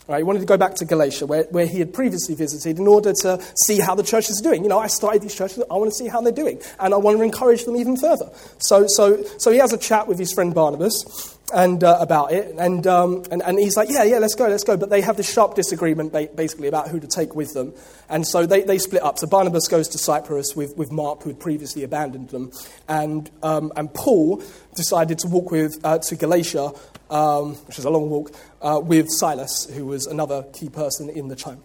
Right, 0.08 0.18
he 0.18 0.24
wanted 0.24 0.40
to 0.40 0.46
go 0.46 0.56
back 0.56 0.74
to 0.76 0.84
Galatia, 0.84 1.26
where, 1.26 1.44
where 1.50 1.66
he 1.66 1.78
had 1.78 1.92
previously 1.94 2.34
visited, 2.34 2.78
in 2.78 2.88
order 2.88 3.12
to 3.20 3.40
see 3.54 3.78
how 3.78 3.94
the 3.94 4.02
churches 4.02 4.40
are 4.40 4.42
doing. 4.42 4.62
You 4.64 4.68
know, 4.68 4.78
I 4.78 4.88
started 4.88 5.22
these 5.22 5.34
churches, 5.34 5.62
I 5.70 5.74
want 5.74 5.92
to 5.92 5.96
see 5.96 6.08
how 6.08 6.22
they're 6.22 6.32
doing, 6.32 6.60
and 6.80 6.94
I 6.94 6.96
want 6.96 7.18
to 7.18 7.22
encourage 7.22 7.66
them 7.66 7.76
even 7.76 7.96
further. 7.96 8.30
So, 8.58 8.86
so, 8.88 9.22
so 9.38 9.52
he 9.52 9.58
has 9.58 9.72
a 9.72 9.78
chat 9.78 10.08
with 10.08 10.18
his 10.18 10.32
friend 10.32 10.52
Barnabas 10.54 11.38
and, 11.52 11.82
uh, 11.84 11.98
about 12.00 12.32
it, 12.32 12.54
and, 12.58 12.86
um, 12.86 13.24
and, 13.30 13.42
and 13.42 13.58
he's 13.58 13.76
like, 13.76 13.90
yeah, 13.90 14.04
yeah, 14.04 14.18
let's 14.18 14.34
go, 14.34 14.48
let's 14.48 14.64
go. 14.64 14.76
But 14.76 14.90
they 14.90 15.00
have 15.00 15.16
this 15.16 15.32
sharp 15.32 15.54
disagreement, 15.54 16.12
ba- 16.12 16.30
basically, 16.34 16.68
about 16.68 16.88
who 16.88 17.00
to 17.00 17.06
take 17.06 17.34
with 17.34 17.52
them. 17.54 17.74
And 18.08 18.26
so 18.26 18.46
they, 18.46 18.62
they 18.62 18.78
split 18.78 19.02
up. 19.02 19.18
So 19.18 19.26
Barnabas 19.26 19.68
goes 19.68 19.88
to 19.88 19.98
Cyprus 19.98 20.56
with, 20.56 20.76
with 20.76 20.90
Mark, 20.90 21.22
who 21.22 21.30
had 21.30 21.40
previously 21.40 21.82
abandoned 21.84 22.30
them, 22.30 22.52
and, 22.88 23.30
um, 23.42 23.72
and 23.76 23.92
Paul 23.92 24.42
decided 24.74 25.18
to 25.20 25.28
walk 25.28 25.50
with, 25.50 25.78
uh, 25.84 25.98
to 25.98 26.16
Galatia 26.16 26.72
um, 27.12 27.54
which 27.66 27.78
is 27.78 27.84
a 27.84 27.90
long 27.90 28.08
walk, 28.08 28.32
uh, 28.62 28.80
with 28.82 29.06
Silas, 29.10 29.68
who 29.74 29.86
was 29.86 30.06
another 30.06 30.44
key 30.54 30.68
person 30.68 31.10
in 31.10 31.28
the 31.28 31.36
time. 31.36 31.62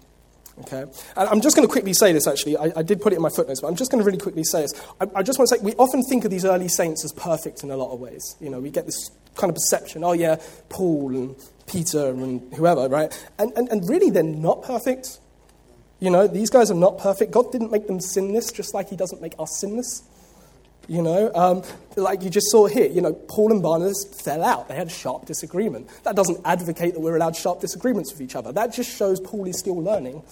Okay? 0.60 0.82
And 1.15 1.29
I'm 1.29 1.41
just 1.41 1.56
going 1.56 1.67
to 1.67 1.72
quickly 1.72 1.94
say 1.94 2.12
this, 2.13 2.27
actually. 2.27 2.58
I, 2.58 2.72
I, 2.77 2.84
did 2.84 3.00
put 3.00 3.13
it 3.13 3.17
in 3.17 3.22
my 3.22 3.29
footnotes, 3.29 3.62
but 3.62 3.67
I'm 3.67 3.75
just 3.75 3.91
going 3.91 4.00
to 4.00 4.06
really 4.06 4.17
quickly 4.17 4.44
say 4.44 4.62
this. 4.62 4.74
I, 5.00 5.08
I, 5.15 5.24
just 5.24 5.38
want 5.38 5.50
to 5.50 5.56
say 5.56 5.63
we 5.63 5.74
often 5.75 6.01
think 6.03 6.25
of 6.25 6.32
these 6.32 6.46
early 6.46 6.67
saints 6.67 7.06
as 7.06 7.13
perfect 7.13 7.63
in 7.63 7.70
a 7.70 7.77
lot 7.77 7.94
of 7.94 8.00
ways. 8.00 8.36
You 8.41 8.50
know, 8.50 8.60
we 8.60 8.72
get 8.72 8.88
this 8.88 9.12
kind 9.38 9.50
of 9.50 9.56
perception 9.56 10.03
oh, 10.03 10.13
yeah, 10.13 10.38
Paul 10.70 11.15
and 11.15 11.36
Peter 11.67 12.10
and 12.10 12.53
whoever, 12.53 12.88
right? 12.88 13.12
And, 13.38 13.51
and, 13.56 13.70
and 13.70 13.88
really, 13.89 14.10
they're 14.10 14.24
not 14.24 14.63
perfect. 14.63 15.20
You 16.00 16.10
know, 16.10 16.27
these 16.27 16.50
guys 16.50 16.72
are 16.72 16.75
not 16.75 16.98
perfect. 17.00 17.32
God 17.32 17.51
didn't 17.51 17.72
make 17.72 17.88
them 17.88 18.00
sinless, 18.00 18.51
just 18.51 18.74
like 18.74 18.89
He 18.89 18.96
doesn't 18.96 19.22
make 19.22 19.34
us 19.39 19.60
sinless. 19.60 20.03
You 20.88 21.01
know, 21.01 21.34
um, 21.36 21.63
like 21.98 22.24
you 22.24 22.29
just 22.29 22.50
saw 22.50 22.65
here, 22.65 22.88
you 22.88 23.01
know, 23.01 23.12
Paul 23.12 23.51
and 23.51 23.62
Barnabas 23.62 24.06
fell 24.24 24.41
out. 24.41 24.70
They 24.70 24.75
had 24.75 24.88
a 24.88 24.91
sharp 24.91 25.25
disagreement. 25.25 25.89
That 26.03 26.15
doesn't 26.15 26.39
advocate 26.46 26.94
that 26.94 27.01
we're 27.01 27.17
allowed 27.17 27.36
sharp 27.36 27.60
disagreements 27.60 28.13
with 28.13 28.22
each 28.22 28.38
other. 28.38 28.53
That 28.53 28.74
just 28.74 28.96
shows 28.96 29.20
Paul 29.20 29.48
is 29.48 29.60
still 29.60 29.82
learning, 29.82 30.24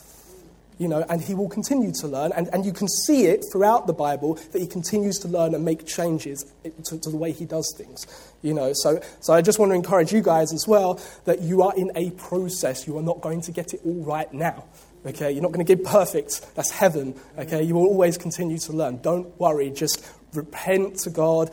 you 0.78 0.88
know, 0.88 1.06
and 1.10 1.22
he 1.22 1.34
will 1.34 1.50
continue 1.50 1.92
to 1.94 2.08
learn. 2.08 2.32
And, 2.34 2.50
and 2.54 2.66
you 2.66 2.74
can 2.74 2.88
see 2.88 3.26
it 3.26 3.46
throughout 3.52 3.88
the 3.88 3.94
Bible 3.94 4.36
that 4.52 4.60
he 4.60 4.68
continues 4.68 5.20
to 5.20 5.28
learn 5.28 5.56
and 5.56 5.64
make 5.64 5.86
changes 5.86 6.46
to, 6.64 7.00
to 7.00 7.10
the 7.10 7.18
way 7.18 7.32
he 7.32 7.46
does 7.46 7.74
things, 7.78 8.06
you 8.42 8.54
know. 8.54 8.74
So, 8.74 9.02
so 9.22 9.34
I 9.34 9.42
just 9.42 9.60
want 9.60 9.72
to 9.72 9.76
encourage 9.76 10.12
you 10.12 10.22
guys 10.22 10.54
as 10.54 10.68
well 10.68 11.00
that 11.26 11.42
you 11.42 11.62
are 11.62 11.76
in 11.76 11.92
a 11.96 12.12
process. 12.12 12.88
You 12.88 12.98
are 12.98 13.04
not 13.04 13.22
going 13.22 13.42
to 13.42 13.52
get 13.52 13.74
it 13.74 13.82
all 13.86 14.04
right 14.04 14.32
now. 14.34 14.66
Okay, 15.06 15.32
you're 15.32 15.44
not 15.44 15.52
going 15.52 15.64
to 15.64 15.76
get 15.76 15.86
perfect. 15.86 16.56
That's 16.56 16.72
heaven. 16.72 17.14
Okay, 17.38 17.62
you 17.62 17.76
will 17.76 17.86
always 17.86 18.18
continue 18.18 18.58
to 18.58 18.74
learn. 18.74 18.98
Don't 18.98 19.40
worry. 19.40 19.70
Just 19.70 20.04
repent 20.34 20.98
to 21.02 21.12
God, 21.12 21.52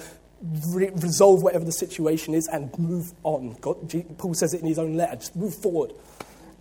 re- 0.68 0.90
resolve 0.94 1.42
whatever 1.42 1.64
the 1.64 1.72
situation 1.72 2.32
is, 2.32 2.48
and 2.48 2.76
move 2.78 3.12
on. 3.24 3.56
God, 3.60 3.76
Paul 4.16 4.32
says 4.32 4.54
it 4.54 4.62
in 4.62 4.66
his 4.66 4.78
own 4.78 4.96
letter 4.96 5.16
just 5.16 5.36
move 5.36 5.54
forward. 5.54 5.92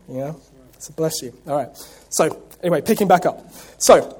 Yeah? 0.09 0.33
So 0.81 0.93
bless 0.93 1.21
you. 1.21 1.31
All 1.47 1.55
right. 1.55 1.69
So, 2.09 2.41
anyway, 2.63 2.81
picking 2.81 3.07
back 3.07 3.27
up. 3.27 3.53
So, 3.77 4.19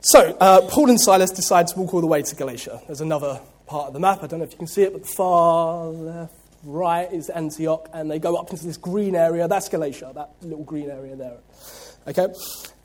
so 0.00 0.36
uh, 0.40 0.60
Paul 0.68 0.90
and 0.90 1.00
Silas 1.00 1.32
decide 1.32 1.66
to 1.68 1.78
walk 1.78 1.94
all 1.94 2.00
the 2.00 2.06
way 2.06 2.22
to 2.22 2.36
Galatia. 2.36 2.80
There's 2.86 3.00
another 3.00 3.40
part 3.66 3.88
of 3.88 3.92
the 3.92 4.00
map. 4.00 4.22
I 4.22 4.28
don't 4.28 4.38
know 4.38 4.44
if 4.44 4.52
you 4.52 4.58
can 4.58 4.68
see 4.68 4.82
it, 4.82 4.92
but 4.92 5.02
the 5.02 5.08
far 5.08 5.86
left, 5.86 6.32
right 6.62 7.12
is 7.12 7.28
Antioch, 7.28 7.88
and 7.92 8.08
they 8.08 8.20
go 8.20 8.36
up 8.36 8.50
into 8.50 8.64
this 8.66 8.76
green 8.76 9.16
area. 9.16 9.48
That's 9.48 9.68
Galatia, 9.68 10.12
that 10.14 10.30
little 10.42 10.64
green 10.64 10.90
area 10.90 11.16
there. 11.16 11.38
Okay? 12.08 12.26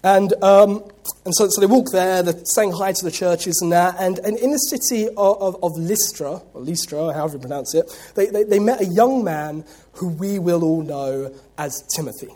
And, 0.04 0.34
um, 0.44 0.84
and 1.24 1.34
so, 1.34 1.48
so 1.48 1.62
they 1.62 1.68
walk 1.68 1.92
there, 1.92 2.22
they're 2.22 2.44
saying 2.44 2.74
hi 2.74 2.92
to 2.92 3.06
the 3.06 3.12
churches 3.12 3.60
and 3.62 3.72
that. 3.72 3.96
And, 3.98 4.20
and 4.20 4.38
in 4.38 4.52
the 4.52 4.58
city 4.58 5.08
of, 5.08 5.42
of, 5.42 5.64
of 5.64 5.72
Lystra, 5.78 6.42
or 6.54 6.62
Lystra, 6.62 7.14
however 7.14 7.36
you 7.36 7.40
pronounce 7.40 7.74
it, 7.74 7.86
they, 8.16 8.28
they, 8.28 8.44
they 8.44 8.60
met 8.60 8.82
a 8.82 8.86
young 8.86 9.24
man 9.24 9.64
who 9.94 10.10
we 10.10 10.40
will 10.40 10.64
all 10.64 10.82
know 10.82 11.34
as 11.58 11.82
Timothy. 11.96 12.30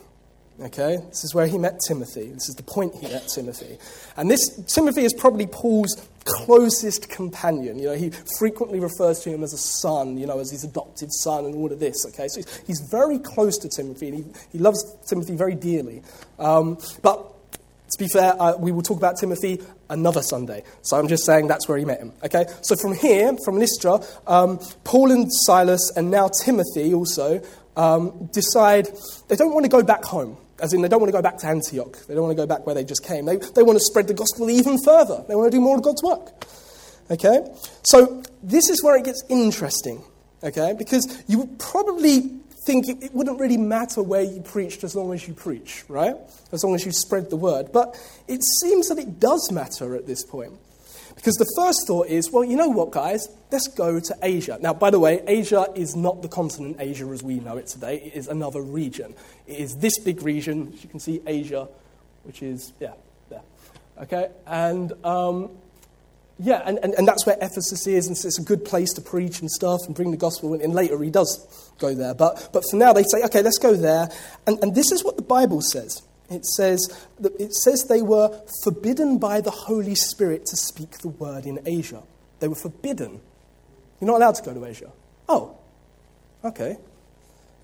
Okay? 0.61 0.97
This 1.09 1.25
is 1.25 1.35
where 1.35 1.45
he 1.45 1.57
met 1.57 1.79
Timothy. 1.85 2.29
This 2.29 2.47
is 2.47 2.55
the 2.55 2.63
point 2.63 2.95
he 2.95 3.07
met 3.07 3.27
Timothy. 3.27 3.77
And 4.15 4.31
this, 4.31 4.47
Timothy 4.73 5.03
is 5.03 5.13
probably 5.13 5.45
Paul's 5.45 6.07
closest 6.27 7.09
companion. 7.09 7.79
You 7.79 7.87
know, 7.87 7.95
he 7.95 8.11
frequently 8.37 8.79
refers 8.79 9.19
to 9.21 9.29
him 9.29 9.43
as 9.43 9.53
a 9.53 9.57
son, 9.57 10.17
you 10.17 10.27
know, 10.27 10.39
as 10.39 10.51
his 10.51 10.63
adopted 10.63 11.11
son 11.13 11.45
and 11.45 11.55
all 11.55 11.71
of 11.71 11.79
this. 11.79 12.05
Okay? 12.07 12.27
So 12.27 12.41
he's, 12.65 12.81
very 12.91 13.19
close 13.19 13.57
to 13.57 13.69
Timothy, 13.69 14.09
and 14.09 14.17
he, 14.17 14.25
he 14.53 14.59
loves 14.59 14.79
Timothy 15.07 15.35
very 15.35 15.55
dearly. 15.55 16.03
Um, 16.39 16.77
but 17.01 17.33
to 17.91 17.99
be 17.99 18.07
fair, 18.07 18.39
uh, 18.39 18.55
we 18.57 18.71
will 18.71 18.81
talk 18.81 18.97
about 18.97 19.17
Timothy 19.17 19.61
another 19.89 20.21
Sunday. 20.21 20.63
So 20.81 20.97
I'm 20.97 21.07
just 21.07 21.25
saying 21.25 21.47
that's 21.47 21.67
where 21.67 21.77
he 21.77 21.85
met 21.85 21.99
him. 21.99 22.13
Okay? 22.23 22.45
So 22.61 22.75
from 22.75 22.93
here, 22.93 23.35
from 23.43 23.57
Lystra, 23.57 23.99
um, 24.25 24.59
Paul 24.83 25.11
and 25.11 25.27
Silas, 25.31 25.91
and 25.95 26.11
now 26.11 26.29
Timothy 26.43 26.93
also, 26.93 27.41
um, 27.75 28.29
decide 28.33 28.87
they 29.27 29.35
don't 29.35 29.53
want 29.53 29.65
to 29.65 29.69
go 29.69 29.83
back 29.83 30.03
home. 30.03 30.37
As 30.59 30.73
in, 30.73 30.81
they 30.81 30.87
don't 30.87 30.99
want 30.99 31.09
to 31.09 31.17
go 31.17 31.21
back 31.21 31.37
to 31.39 31.47
Antioch. 31.47 31.97
They 32.07 32.15
don't 32.15 32.23
want 32.23 32.35
to 32.35 32.41
go 32.41 32.47
back 32.47 32.65
where 32.65 32.73
they 32.73 32.83
just 32.83 33.03
came. 33.03 33.25
They, 33.25 33.37
they 33.37 33.63
want 33.63 33.77
to 33.77 33.83
spread 33.83 34.07
the 34.07 34.13
gospel 34.13 34.49
even 34.49 34.77
further. 34.83 35.23
They 35.27 35.35
want 35.35 35.51
to 35.51 35.57
do 35.57 35.61
more 35.61 35.77
of 35.77 35.83
God's 35.83 36.01
work. 36.01 36.31
Okay? 37.11 37.39
So 37.83 38.23
this 38.41 38.69
is 38.69 38.83
where 38.83 38.97
it 38.97 39.05
gets 39.05 39.23
interesting. 39.29 40.03
Okay? 40.43 40.73
Because 40.77 41.23
you 41.27 41.39
would 41.39 41.59
probably 41.59 42.39
think 42.65 42.89
it, 42.89 43.03
it 43.03 43.13
wouldn't 43.13 43.39
really 43.39 43.57
matter 43.57 44.03
where 44.03 44.23
you 44.23 44.41
preached 44.41 44.83
as 44.83 44.95
long 44.95 45.13
as 45.13 45.27
you 45.27 45.33
preach, 45.33 45.83
right? 45.87 46.15
As 46.51 46.63
long 46.63 46.75
as 46.75 46.85
you 46.85 46.91
spread 46.91 47.29
the 47.29 47.37
word. 47.37 47.71
But 47.71 47.95
it 48.27 48.41
seems 48.61 48.89
that 48.89 48.97
it 48.97 49.19
does 49.19 49.51
matter 49.51 49.95
at 49.95 50.05
this 50.05 50.23
point. 50.23 50.53
Because 51.27 51.45
the 51.45 51.53
first 51.57 51.85
thought 51.87 52.07
is, 52.07 52.31
well, 52.31 52.45
you 52.45 52.55
know 52.55 52.69
what, 52.69 52.91
guys? 52.91 53.27
Let's 53.51 53.67
go 53.67 53.99
to 53.99 54.17
Asia. 54.23 54.57
Now, 54.61 54.73
by 54.73 54.91
the 54.91 54.97
way, 54.97 55.21
Asia 55.27 55.67
is 55.75 55.93
not 55.93 56.21
the 56.21 56.29
continent 56.29 56.77
Asia 56.79 57.03
as 57.07 57.21
we 57.21 57.41
know 57.41 57.57
it 57.57 57.67
today. 57.67 57.97
It 57.97 58.13
is 58.13 58.29
another 58.29 58.61
region. 58.61 59.13
It 59.45 59.59
is 59.59 59.75
this 59.75 59.99
big 59.99 60.21
region, 60.21 60.71
as 60.73 60.81
you 60.81 60.89
can 60.89 61.01
see, 61.01 61.21
Asia, 61.27 61.67
which 62.23 62.41
is, 62.41 62.71
yeah, 62.79 62.93
there. 63.27 63.41
Okay? 64.03 64.29
And 64.45 64.93
um, 65.03 65.49
yeah, 66.39 66.61
and, 66.65 66.79
and, 66.81 66.93
and 66.93 67.05
that's 67.05 67.25
where 67.25 67.35
Ephesus 67.41 67.85
is, 67.87 68.07
and 68.07 68.17
so 68.17 68.25
it's 68.25 68.39
a 68.39 68.43
good 68.43 68.63
place 68.63 68.93
to 68.93 69.01
preach 69.01 69.41
and 69.41 69.51
stuff 69.51 69.81
and 69.85 69.93
bring 69.93 70.11
the 70.11 70.17
gospel. 70.17 70.53
And, 70.53 70.61
and 70.61 70.73
later 70.73 70.97
he 71.03 71.09
does 71.09 71.73
go 71.77 71.93
there. 71.93 72.13
But, 72.13 72.51
but 72.53 72.63
for 72.71 72.77
now, 72.77 72.93
they 72.93 73.03
say, 73.03 73.21
okay, 73.25 73.41
let's 73.41 73.57
go 73.57 73.75
there. 73.75 74.07
And, 74.45 74.63
and 74.63 74.73
this 74.73 74.93
is 74.93 75.03
what 75.03 75.17
the 75.17 75.23
Bible 75.23 75.59
says 75.59 76.03
it 76.29 76.45
says, 76.45 77.07
it 77.39 77.53
says 77.53 77.85
they 77.85 78.01
were 78.01 78.41
forbidden 78.63 79.17
by 79.17 79.41
the 79.41 79.51
Holy 79.51 79.95
Spirit 79.95 80.45
to 80.47 80.57
speak 80.57 80.97
the 80.99 81.07
word 81.07 81.45
in 81.45 81.59
Asia. 81.65 82.03
They 82.39 82.47
were 82.47 82.55
forbidden. 82.55 83.21
You're 83.99 84.11
not 84.11 84.17
allowed 84.17 84.35
to 84.35 84.43
go 84.43 84.53
to 84.53 84.65
Asia. 84.65 84.91
Oh, 85.29 85.57
okay. 86.43 86.77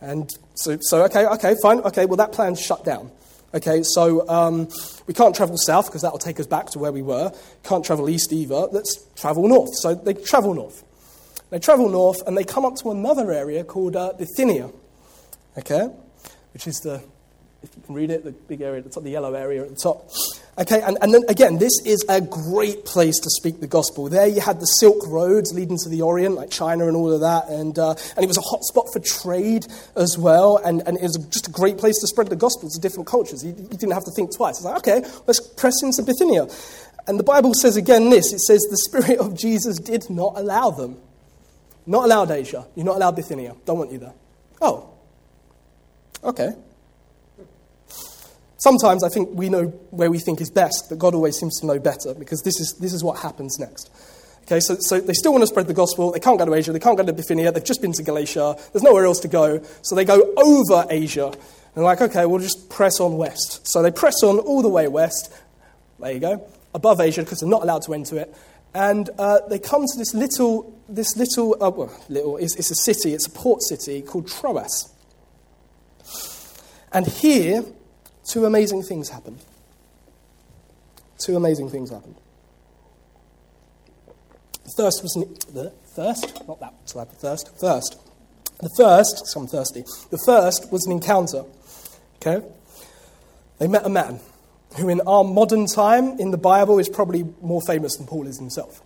And 0.01 0.29
so, 0.55 0.77
so 0.81 1.03
okay, 1.05 1.25
okay, 1.25 1.55
fine. 1.61 1.79
Okay, 1.79 2.05
well, 2.05 2.17
that 2.17 2.31
plan's 2.31 2.59
shut 2.59 2.83
down. 2.83 3.11
Okay, 3.53 3.83
so 3.83 4.27
um, 4.27 4.67
we 5.05 5.13
can't 5.13 5.35
travel 5.35 5.57
south 5.57 5.85
because 5.85 6.01
that 6.01 6.11
will 6.11 6.19
take 6.19 6.39
us 6.39 6.47
back 6.47 6.67
to 6.71 6.79
where 6.79 6.91
we 6.91 7.03
were. 7.03 7.31
Can't 7.63 7.85
travel 7.85 8.09
east 8.09 8.33
either. 8.33 8.67
Let's 8.71 9.05
travel 9.15 9.47
north. 9.47 9.69
So 9.75 9.93
they 9.93 10.15
travel 10.15 10.53
north. 10.55 10.83
They 11.51 11.59
travel 11.59 11.87
north 11.87 12.25
and 12.25 12.35
they 12.35 12.43
come 12.43 12.65
up 12.65 12.75
to 12.77 12.89
another 12.89 13.31
area 13.31 13.63
called 13.63 13.95
uh, 13.95 14.13
Bithynia, 14.17 14.71
okay, 15.55 15.87
which 16.53 16.65
is 16.65 16.79
the 16.79 17.03
if 17.63 17.69
you 17.75 17.81
can 17.85 17.95
read 17.95 18.11
it, 18.11 18.23
the 18.23 18.31
big 18.31 18.61
area 18.61 18.79
at 18.79 18.83
the 18.83 18.89
top, 18.89 19.03
the 19.03 19.09
yellow 19.09 19.33
area 19.33 19.63
at 19.63 19.69
the 19.69 19.75
top. 19.75 20.09
Okay, 20.59 20.81
and, 20.81 20.97
and 21.01 21.13
then 21.13 21.23
again, 21.29 21.57
this 21.57 21.71
is 21.85 22.05
a 22.09 22.21
great 22.21 22.85
place 22.85 23.17
to 23.19 23.29
speak 23.29 23.59
the 23.59 23.67
gospel. 23.67 24.07
There 24.09 24.27
you 24.27 24.41
had 24.41 24.59
the 24.59 24.65
Silk 24.65 25.07
Roads 25.07 25.51
leading 25.53 25.77
to 25.79 25.89
the 25.89 26.03
Orient, 26.03 26.35
like 26.35 26.51
China 26.51 26.87
and 26.87 26.95
all 26.95 27.11
of 27.11 27.21
that, 27.21 27.49
and, 27.49 27.79
uh, 27.79 27.95
and 28.15 28.23
it 28.23 28.27
was 28.27 28.37
a 28.37 28.41
hot 28.41 28.63
spot 28.63 28.85
for 28.93 28.99
trade 28.99 29.65
as 29.95 30.17
well, 30.17 30.57
and, 30.57 30.83
and 30.85 30.97
it 30.97 31.03
was 31.03 31.17
just 31.29 31.47
a 31.47 31.51
great 31.51 31.77
place 31.79 31.99
to 32.01 32.07
spread 32.07 32.27
the 32.27 32.35
gospel 32.35 32.69
to 32.69 32.79
different 32.79 33.07
cultures. 33.07 33.43
You, 33.43 33.49
you 33.51 33.77
didn't 33.77 33.93
have 33.93 34.05
to 34.05 34.11
think 34.11 34.35
twice. 34.35 34.57
It's 34.57 34.65
like, 34.65 34.77
okay, 34.77 35.03
let's 35.25 35.39
press 35.39 35.81
into 35.81 36.03
Bithynia. 36.03 36.47
And 37.07 37.19
the 37.19 37.23
Bible 37.23 37.53
says 37.53 37.75
again 37.75 38.09
this 38.09 38.31
it 38.31 38.39
says, 38.39 38.61
the 38.69 38.77
Spirit 38.77 39.19
of 39.19 39.37
Jesus 39.37 39.79
did 39.79 40.09
not 40.09 40.33
allow 40.37 40.69
them. 40.69 40.97
Not 41.85 42.05
allowed 42.05 42.31
Asia. 42.31 42.65
You're 42.75 42.85
not 42.85 42.95
allowed 42.95 43.15
Bithynia. 43.15 43.55
Don't 43.65 43.77
want 43.77 43.91
you 43.91 43.97
there. 43.97 44.13
Oh, 44.61 44.89
okay. 46.23 46.53
Sometimes 48.63 49.03
I 49.03 49.09
think 49.09 49.29
we 49.33 49.49
know 49.49 49.65
where 49.91 50.09
we 50.09 50.19
think 50.19 50.39
is 50.39 50.49
best, 50.49 50.85
but 50.87 50.97
God 50.97 51.13
always 51.13 51.37
seems 51.37 51.59
to 51.59 51.65
know 51.65 51.79
better 51.79 52.13
because 52.13 52.41
this 52.43 52.61
is, 52.61 52.73
this 52.79 52.93
is 52.93 53.03
what 53.03 53.19
happens 53.19 53.59
next. 53.59 53.91
Okay, 54.43 54.61
so, 54.61 54.77
so 54.79 55.01
they 55.01 55.11
still 55.11 55.33
want 55.33 55.41
to 55.41 55.47
spread 55.47 55.67
the 55.67 55.73
gospel. 55.73 56.13
They 56.13 56.21
can't 56.21 56.39
go 56.39 56.45
to 56.45 56.53
Asia. 56.53 56.71
They 56.71 56.79
can't 56.79 56.95
go 56.95 57.03
to 57.03 57.11
Bithynia. 57.11 57.51
They've 57.51 57.61
just 57.61 57.81
been 57.81 57.91
to 57.91 58.03
Galatia. 58.03 58.55
There's 58.71 58.81
nowhere 58.81 59.03
else 59.03 59.19
to 59.19 59.27
go. 59.27 59.61
So 59.81 59.95
they 59.95 60.05
go 60.05 60.33
over 60.37 60.87
Asia. 60.89 61.25
And 61.25 61.35
they're 61.75 61.83
like, 61.83 61.99
okay, 61.99 62.25
we'll 62.25 62.39
just 62.39 62.69
press 62.69 63.01
on 63.01 63.17
west. 63.17 63.67
So 63.67 63.81
they 63.81 63.91
press 63.91 64.23
on 64.23 64.39
all 64.39 64.61
the 64.61 64.69
way 64.69 64.87
west. 64.87 65.33
There 65.99 66.13
you 66.13 66.21
go. 66.21 66.49
Above 66.73 67.01
Asia 67.01 67.23
because 67.23 67.41
they're 67.41 67.49
not 67.49 67.63
allowed 67.63 67.81
to 67.81 67.93
enter 67.93 68.17
it. 68.17 68.33
And 68.73 69.09
uh, 69.19 69.39
they 69.49 69.59
come 69.59 69.85
to 69.85 69.97
this 69.97 70.13
little, 70.13 70.73
this 70.87 71.17
little, 71.17 71.61
uh, 71.61 71.69
well, 71.69 71.93
little, 72.07 72.37
it's, 72.37 72.55
it's 72.55 72.71
a 72.71 72.75
city, 72.75 73.13
it's 73.13 73.27
a 73.27 73.31
port 73.31 73.61
city 73.61 74.01
called 74.01 74.29
Troas. 74.29 74.89
And 76.93 77.05
here, 77.07 77.65
two 78.27 78.45
amazing 78.45 78.83
things 78.83 79.09
happened. 79.09 79.39
Two 81.17 81.35
amazing 81.35 81.69
things 81.69 81.89
happened. 81.89 82.15
First 84.77 85.03
was 85.03 85.13
the 85.53 85.69
thirst, 85.95 86.47
not 86.47 86.59
that 86.59 86.73
slab, 86.85 87.09
thirst. 87.09 87.49
Thirst 87.59 87.97
The 88.61 88.69
first, 88.77 89.27
so 89.27 89.41
I'm 89.41 89.47
thirsty, 89.47 89.83
the 90.09 90.19
first 90.25 90.71
was 90.71 90.85
an 90.85 90.93
encounter. 90.93 91.43
Okay? 92.15 92.45
They 93.59 93.67
met 93.67 93.85
a 93.85 93.89
man 93.89 94.19
who, 94.77 94.89
in 94.89 95.01
our 95.01 95.23
modern 95.23 95.67
time 95.67 96.19
in 96.19 96.31
the 96.31 96.37
Bible, 96.37 96.79
is 96.79 96.89
probably 96.89 97.25
more 97.41 97.61
famous 97.61 97.97
than 97.97 98.07
Paul 98.07 98.27
is 98.27 98.39
himself. 98.39 98.81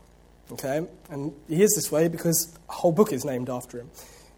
Okay? 0.51 0.85
And 1.09 1.33
he 1.47 1.61
is 1.61 1.73
this 1.75 1.91
way 1.91 2.07
because 2.07 2.57
a 2.69 2.73
whole 2.73 2.91
book 2.91 3.13
is 3.13 3.23
named 3.23 3.49
after 3.49 3.79
him. 3.79 3.89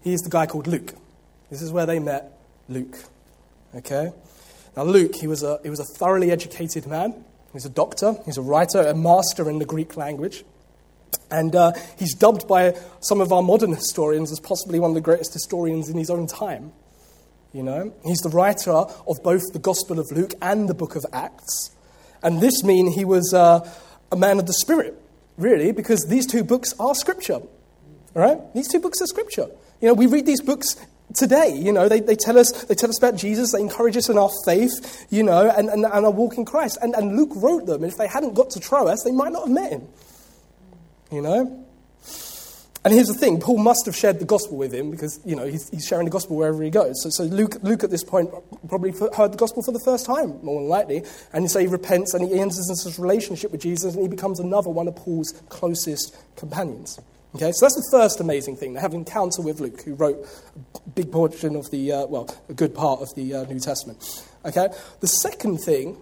He 0.02 0.12
is 0.12 0.20
the 0.20 0.30
guy 0.30 0.46
called 0.46 0.66
Luke. 0.66 0.94
This 1.50 1.62
is 1.62 1.72
where 1.72 1.86
they 1.86 1.98
met 1.98 2.32
Luke. 2.68 2.96
Okay? 3.74 4.12
Now, 4.76 4.84
Luke, 4.84 5.16
he 5.16 5.26
was 5.26 5.42
a, 5.42 5.58
he 5.62 5.70
was 5.70 5.80
a 5.80 5.84
thoroughly 5.84 6.30
educated 6.30 6.86
man. 6.86 7.24
He's 7.52 7.66
a 7.66 7.70
doctor, 7.70 8.16
he's 8.24 8.38
a 8.38 8.42
writer, 8.42 8.80
a 8.80 8.94
master 8.94 9.50
in 9.50 9.58
the 9.58 9.64
Greek 9.64 9.96
language. 9.96 10.44
And 11.30 11.54
uh, 11.56 11.72
he's 11.98 12.14
dubbed 12.14 12.46
by 12.46 12.76
some 13.00 13.20
of 13.20 13.32
our 13.32 13.42
modern 13.42 13.72
historians 13.72 14.30
as 14.30 14.38
possibly 14.38 14.78
one 14.78 14.90
of 14.90 14.94
the 14.94 15.00
greatest 15.00 15.32
historians 15.32 15.88
in 15.88 15.98
his 15.98 16.10
own 16.10 16.26
time. 16.26 16.72
You 17.52 17.64
know, 17.64 17.92
he's 18.04 18.20
the 18.20 18.28
writer 18.28 18.70
of 18.70 19.22
both 19.24 19.52
the 19.52 19.58
Gospel 19.58 19.98
of 19.98 20.12
Luke 20.12 20.34
and 20.40 20.68
the 20.68 20.74
book 20.74 20.94
of 20.94 21.04
Acts. 21.12 21.70
And 22.22 22.40
this 22.40 22.62
means 22.62 22.94
he 22.94 23.04
was 23.04 23.34
uh, 23.34 23.68
a 24.12 24.16
man 24.16 24.38
of 24.38 24.46
the 24.46 24.52
Spirit, 24.52 24.96
really, 25.36 25.72
because 25.72 26.06
these 26.06 26.26
two 26.26 26.44
books 26.44 26.74
are 26.78 26.94
Scripture. 26.94 27.40
All 27.40 27.50
right? 28.14 28.38
These 28.54 28.68
two 28.68 28.78
books 28.78 29.00
are 29.00 29.06
Scripture. 29.06 29.48
You 29.80 29.88
know, 29.88 29.94
we 29.94 30.06
read 30.06 30.26
these 30.26 30.42
books 30.42 30.76
today. 31.14 31.56
You 31.56 31.72
know, 31.72 31.88
they, 31.88 32.00
they, 32.00 32.16
tell 32.16 32.38
us, 32.38 32.50
they 32.64 32.74
tell 32.74 32.90
us 32.90 32.98
about 32.98 33.16
Jesus, 33.16 33.52
they 33.52 33.60
encourage 33.60 33.96
us 33.96 34.08
in 34.08 34.18
our 34.18 34.30
faith, 34.44 35.06
you 35.10 35.22
know, 35.22 35.50
and, 35.50 35.68
and, 35.68 35.84
and 35.84 36.04
our 36.06 36.10
walk 36.10 36.38
in 36.38 36.44
Christ. 36.44 36.78
And, 36.82 36.94
and 36.94 37.16
Luke 37.16 37.32
wrote 37.34 37.66
them, 37.66 37.82
and 37.82 37.92
if 37.92 37.98
they 37.98 38.08
hadn't 38.08 38.34
got 38.34 38.50
to 38.50 38.60
Troas, 38.60 39.02
they 39.04 39.12
might 39.12 39.32
not 39.32 39.48
have 39.48 39.54
met 39.54 39.70
him. 39.70 39.88
You 41.10 41.22
know? 41.22 41.66
And 42.82 42.94
here's 42.94 43.08
the 43.08 43.14
thing 43.14 43.40
Paul 43.40 43.58
must 43.58 43.84
have 43.84 43.94
shared 43.94 44.20
the 44.20 44.24
gospel 44.24 44.56
with 44.56 44.72
him 44.72 44.90
because, 44.90 45.20
you 45.24 45.36
know, 45.36 45.44
he's, 45.44 45.68
he's 45.68 45.86
sharing 45.86 46.06
the 46.06 46.10
gospel 46.10 46.36
wherever 46.36 46.62
he 46.62 46.70
goes. 46.70 47.02
So, 47.02 47.10
so 47.10 47.24
Luke, 47.24 47.56
Luke, 47.62 47.84
at 47.84 47.90
this 47.90 48.02
point, 48.02 48.30
probably 48.68 48.92
heard 48.92 49.32
the 49.32 49.36
gospel 49.36 49.62
for 49.62 49.72
the 49.72 49.80
first 49.80 50.06
time, 50.06 50.42
more 50.42 50.60
than 50.60 50.68
likely. 50.68 51.02
And 51.34 51.50
so 51.50 51.58
he 51.60 51.66
repents 51.66 52.14
and 52.14 52.26
he 52.26 52.40
enters 52.40 52.70
into 52.70 52.84
this 52.84 52.98
relationship 52.98 53.52
with 53.52 53.60
Jesus 53.60 53.94
and 53.94 54.02
he 54.02 54.08
becomes 54.08 54.40
another 54.40 54.70
one 54.70 54.88
of 54.88 54.96
Paul's 54.96 55.32
closest 55.50 56.16
companions. 56.36 56.98
Okay, 57.32 57.52
so 57.52 57.64
that's 57.64 57.76
the 57.76 57.88
first 57.92 58.20
amazing 58.20 58.56
thing. 58.56 58.74
They 58.74 58.80
have 58.80 58.92
an 58.92 59.00
encounter 59.00 59.40
with 59.40 59.60
Luke, 59.60 59.82
who 59.82 59.94
wrote 59.94 60.26
a 60.74 60.90
big 60.90 61.12
portion 61.12 61.54
of 61.54 61.70
the, 61.70 61.92
uh, 61.92 62.06
well, 62.06 62.28
a 62.48 62.54
good 62.54 62.74
part 62.74 63.00
of 63.00 63.14
the 63.14 63.34
uh, 63.34 63.44
New 63.44 63.60
Testament. 63.60 64.26
Okay, 64.44 64.68
the 64.98 65.06
second 65.06 65.58
thing 65.58 65.96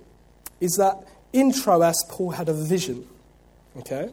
is 0.61 0.77
that 0.77 0.97
in 1.35 1.53
Troas, 1.53 2.03
Paul 2.09 2.31
had 2.31 2.49
a 2.49 2.55
vision. 2.55 3.07
Okay, 3.77 4.09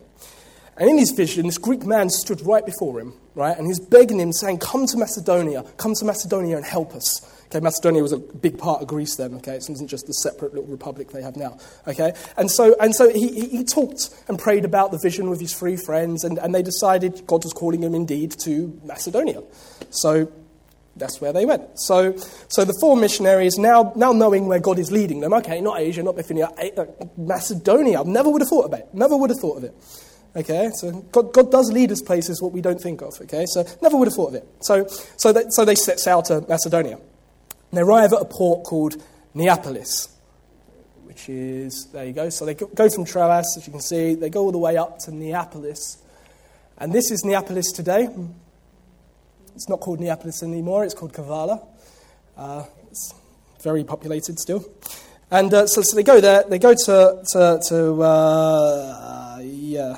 and 0.77 0.89
in 0.89 0.98
his 0.98 1.12
vision, 1.12 1.46
this 1.46 1.58
Greek 1.58 1.86
man 1.86 2.10
stood 2.10 2.41
right 2.41 2.65
before 2.65 3.00
him, 3.00 3.13
right? 3.34 3.58
And 3.58 3.65
he's 3.65 3.79
begging 3.79 4.20
him, 4.20 4.34
saying, 4.34 4.60
Come 4.60 4.86
to 4.88 4.98
Macedonia, 4.98 5.63
come 5.77 5.94
to 5.96 6.05
Macedonia 6.05 6.58
and 6.58 6.65
help 6.65 6.94
us. 6.94 7.32
Okay, 7.48 7.60
Macedonia 7.60 8.01
was 8.01 8.12
a 8.12 8.17
big 8.17 8.58
part 8.58 8.82
of 8.82 8.88
Greece 8.88 9.15
then, 9.15 9.36
okay? 9.36 9.53
It 9.53 9.65
wasn't 9.70 9.89
just 9.89 10.08
the 10.08 10.13
separate 10.13 10.53
little 10.53 10.70
republic 10.70 11.12
they 11.12 11.22
have 11.22 11.38
now, 11.38 11.60
okay? 11.88 12.13
And 12.38 12.50
so, 12.50 12.75
and 12.82 12.94
so 12.94 13.10
he, 13.10 13.48
he, 13.48 13.63
talked 13.63 14.10
and 14.27 14.39
prayed 14.39 14.65
about 14.65 14.91
the 14.91 14.98
vision 14.98 15.29
with 15.29 15.39
his 15.39 15.53
three 15.53 15.77
friends, 15.77 16.24
and, 16.24 16.39
and 16.39 16.55
they 16.55 16.63
decided 16.63 17.25
God 17.27 17.44
was 17.44 17.53
calling 17.53 17.84
him 17.84 17.94
indeed 17.94 18.32
to 18.39 18.77
Macedonia. 18.84 19.44
So 19.91 20.32
that's 20.96 21.22
where 21.22 21.32
they 21.32 21.46
went. 21.46 21.79
So, 21.79 22.17
so 22.48 22.65
the 22.65 22.75
four 22.82 22.98
missionaries, 22.98 23.58
now, 23.58 23.94
now 23.96 24.12
knowing 24.12 24.48
where 24.48 24.60
God 24.60 24.79
is 24.79 24.91
leading 24.91 25.20
them, 25.20 25.34
okay, 25.36 25.62
not 25.62 25.79
Asia, 25.79 26.01
not 26.01 26.15
Bithynia, 26.15 26.48
uh, 26.48 26.86
Macedonia, 27.15 28.03
never 28.03 28.29
would 28.29 28.41
have 28.41 28.50
thought 28.50 28.65
of 28.65 28.74
it. 28.74 28.88
Never 28.91 29.15
would 29.15 29.29
have 29.29 29.39
thought 29.39 29.58
of 29.58 29.63
it. 29.65 29.75
Okay, 30.36 30.70
so 30.75 30.92
God, 30.92 31.32
God 31.32 31.50
does 31.50 31.72
lead 31.72 31.94
us 31.94 32.01
places 32.01 32.42
what 32.42 32.51
we 32.51 32.60
don't 32.60 32.80
think 32.80 33.01
of. 33.01 33.13
Okay, 33.22 33.46
so 33.48 33.65
never 33.82 33.96
would 33.96 34.10
have 34.10 34.15
thought 34.15 34.30
of 34.30 34.36
it. 34.36 34.48
So, 34.62 34.86
so, 35.15 35.32
they, 35.32 35.46
so 35.50 35.63
they 35.63 35.75
set 35.75 35.98
sail 36.00 36.22
to 36.24 36.42
Macedonia. 36.42 36.96
And 36.96 37.04
they 37.72 37.82
arrive 37.82 38.12
at 38.12 38.22
a 38.22 38.25
port 38.25 38.65
called 38.65 39.01
Neapolis, 39.34 40.10
which 41.04 41.30
is, 41.30 41.88
there 41.94 42.04
you 42.04 42.12
go. 42.12 42.30
So 42.30 42.46
they 42.46 42.54
go 42.54 42.89
from 42.89 43.06
Troas, 43.06 43.46
as 43.58 43.65
you 43.65 43.72
can 43.72 43.80
see, 43.80 44.15
they 44.15 44.30
go 44.30 44.42
all 44.42 44.51
the 44.51 44.58
way 44.58 44.75
up 44.75 45.00
to 45.00 45.12
Neapolis. 45.12 46.00
And 46.77 46.92
this 46.92 47.12
is 47.12 47.24
Neapolis 47.24 47.72
today. 47.72 48.10
It's 49.56 49.70
not 49.70 49.80
called 49.80 50.01
Neapolis 50.01 50.44
anymore, 50.44 50.84
it's 50.84 50.94
called 50.94 51.13
Kavala. 51.13 51.65
Uh, 52.36 52.65
it's 52.92 53.13
very 53.63 53.86
populated 53.86 54.38
still. 54.38 54.65
And 55.32 55.54
uh, 55.54 55.65
so, 55.68 55.82
so 55.82 55.96
they 55.96 56.04
go 56.04 56.20
there, 56.20 56.44
they 56.44 56.60
go 56.60 56.74
to, 56.74 57.24
to, 57.32 57.62
to 57.70 58.04
uh, 58.04 59.39
yeah 59.42 59.96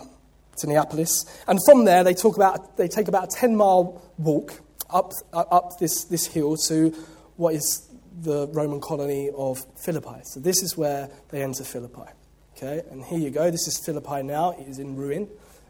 to 0.57 0.67
Neapolis. 0.67 1.25
And 1.47 1.59
from 1.65 1.85
there, 1.85 2.03
they, 2.03 2.13
talk 2.13 2.35
about, 2.35 2.77
they 2.77 2.87
take 2.87 3.07
about 3.07 3.33
a 3.33 3.35
10 3.35 3.55
mile 3.55 4.01
walk 4.17 4.61
up, 4.89 5.11
up 5.33 5.79
this, 5.79 6.05
this 6.05 6.25
hill 6.27 6.57
to 6.67 6.89
what 7.35 7.53
is 7.53 7.87
the 8.21 8.47
Roman 8.47 8.81
colony 8.81 9.29
of 9.35 9.65
Philippi. 9.77 10.21
So 10.23 10.39
this 10.39 10.61
is 10.63 10.77
where 10.77 11.09
they 11.29 11.43
enter 11.43 11.63
Philippi. 11.63 12.11
Okay, 12.55 12.81
and 12.89 13.03
here 13.05 13.19
you 13.19 13.29
go. 13.29 13.51
This 13.51 13.67
is 13.67 13.77
Philippi 13.77 14.23
now. 14.23 14.51
It 14.51 14.67
is 14.67 14.79
in 14.79 14.95
ruin. 14.95 15.29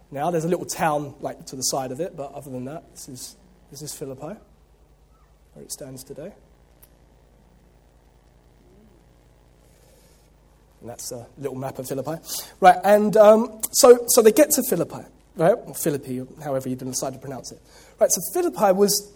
Now 0.09 0.31
there's 0.31 0.45
a 0.45 0.47
little 0.47 0.65
town 0.65 1.15
like 1.19 1.45
to 1.47 1.57
the 1.57 1.63
side 1.63 1.91
of 1.91 1.99
it, 1.99 2.15
but 2.15 2.31
other 2.31 2.49
than 2.49 2.63
that, 2.65 2.89
this 2.91 3.09
is 3.09 3.35
this 3.71 3.81
is 3.81 3.93
Philippi, 3.93 4.39
where 5.53 5.65
it 5.65 5.71
stands 5.71 6.05
today. 6.05 6.31
And 10.81 10.89
that's 10.89 11.11
a 11.11 11.25
little 11.37 11.57
map 11.57 11.79
of 11.79 11.87
Philippi. 11.87 12.21
Right, 12.59 12.77
and 12.83 13.17
um, 13.17 13.61
so, 13.71 14.05
so 14.09 14.21
they 14.21 14.31
get 14.31 14.51
to 14.51 14.63
Philippi, 14.63 15.05
right? 15.35 15.55
Or 15.65 15.73
Philippi, 15.73 16.21
however 16.43 16.69
you 16.69 16.75
decide 16.75 17.13
to 17.13 17.19
pronounce 17.19 17.51
it. 17.51 17.61
Right, 17.99 18.11
so 18.11 18.21
Philippi 18.33 18.73
was, 18.73 19.11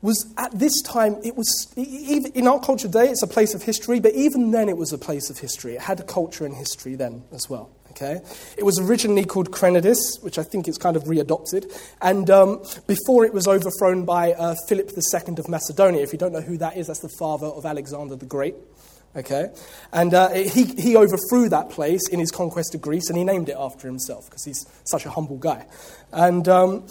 was 0.00 0.32
at 0.38 0.58
this 0.58 0.80
time, 0.82 1.16
it 1.22 1.36
was, 1.36 1.72
even 1.76 2.32
in 2.32 2.48
our 2.48 2.60
culture 2.60 2.88
today, 2.88 3.08
it's 3.08 3.22
a 3.22 3.26
place 3.26 3.54
of 3.54 3.62
history, 3.62 4.00
but 4.00 4.14
even 4.14 4.50
then 4.50 4.68
it 4.68 4.76
was 4.76 4.92
a 4.92 4.98
place 4.98 5.28
of 5.28 5.38
history. 5.38 5.74
It 5.74 5.82
had 5.82 6.00
a 6.00 6.04
culture 6.04 6.46
and 6.46 6.54
history 6.54 6.94
then 6.94 7.24
as 7.32 7.48
well. 7.48 7.70
Okay? 7.90 8.20
It 8.56 8.64
was 8.64 8.80
originally 8.80 9.26
called 9.26 9.50
Crenides, 9.50 10.22
which 10.22 10.38
I 10.38 10.42
think 10.42 10.66
is 10.66 10.78
kind 10.78 10.96
of 10.96 11.04
readopted, 11.04 11.70
and 12.00 12.30
um, 12.30 12.62
before 12.86 13.26
it 13.26 13.34
was 13.34 13.46
overthrown 13.46 14.06
by 14.06 14.32
uh, 14.32 14.54
Philip 14.66 14.90
II 14.96 15.34
of 15.36 15.48
Macedonia. 15.48 16.02
If 16.02 16.12
you 16.12 16.18
don't 16.18 16.32
know 16.32 16.40
who 16.40 16.56
that 16.56 16.78
is, 16.78 16.86
that's 16.86 17.00
the 17.00 17.12
father 17.18 17.48
of 17.48 17.66
Alexander 17.66 18.16
the 18.16 18.24
Great. 18.24 18.54
Okay? 19.14 19.50
And 19.92 20.14
uh, 20.14 20.30
he, 20.30 20.64
he 20.64 20.96
overthrew 20.96 21.48
that 21.50 21.70
place 21.70 22.08
in 22.08 22.18
his 22.18 22.30
conquest 22.30 22.74
of 22.74 22.80
Greece 22.80 23.08
and 23.10 23.18
he 23.18 23.24
named 23.24 23.48
it 23.48 23.56
after 23.58 23.86
himself 23.86 24.26
because 24.26 24.44
he's 24.44 24.66
such 24.84 25.04
a 25.04 25.10
humble 25.10 25.36
guy. 25.36 25.66
And 26.12 26.48
um, 26.48 26.88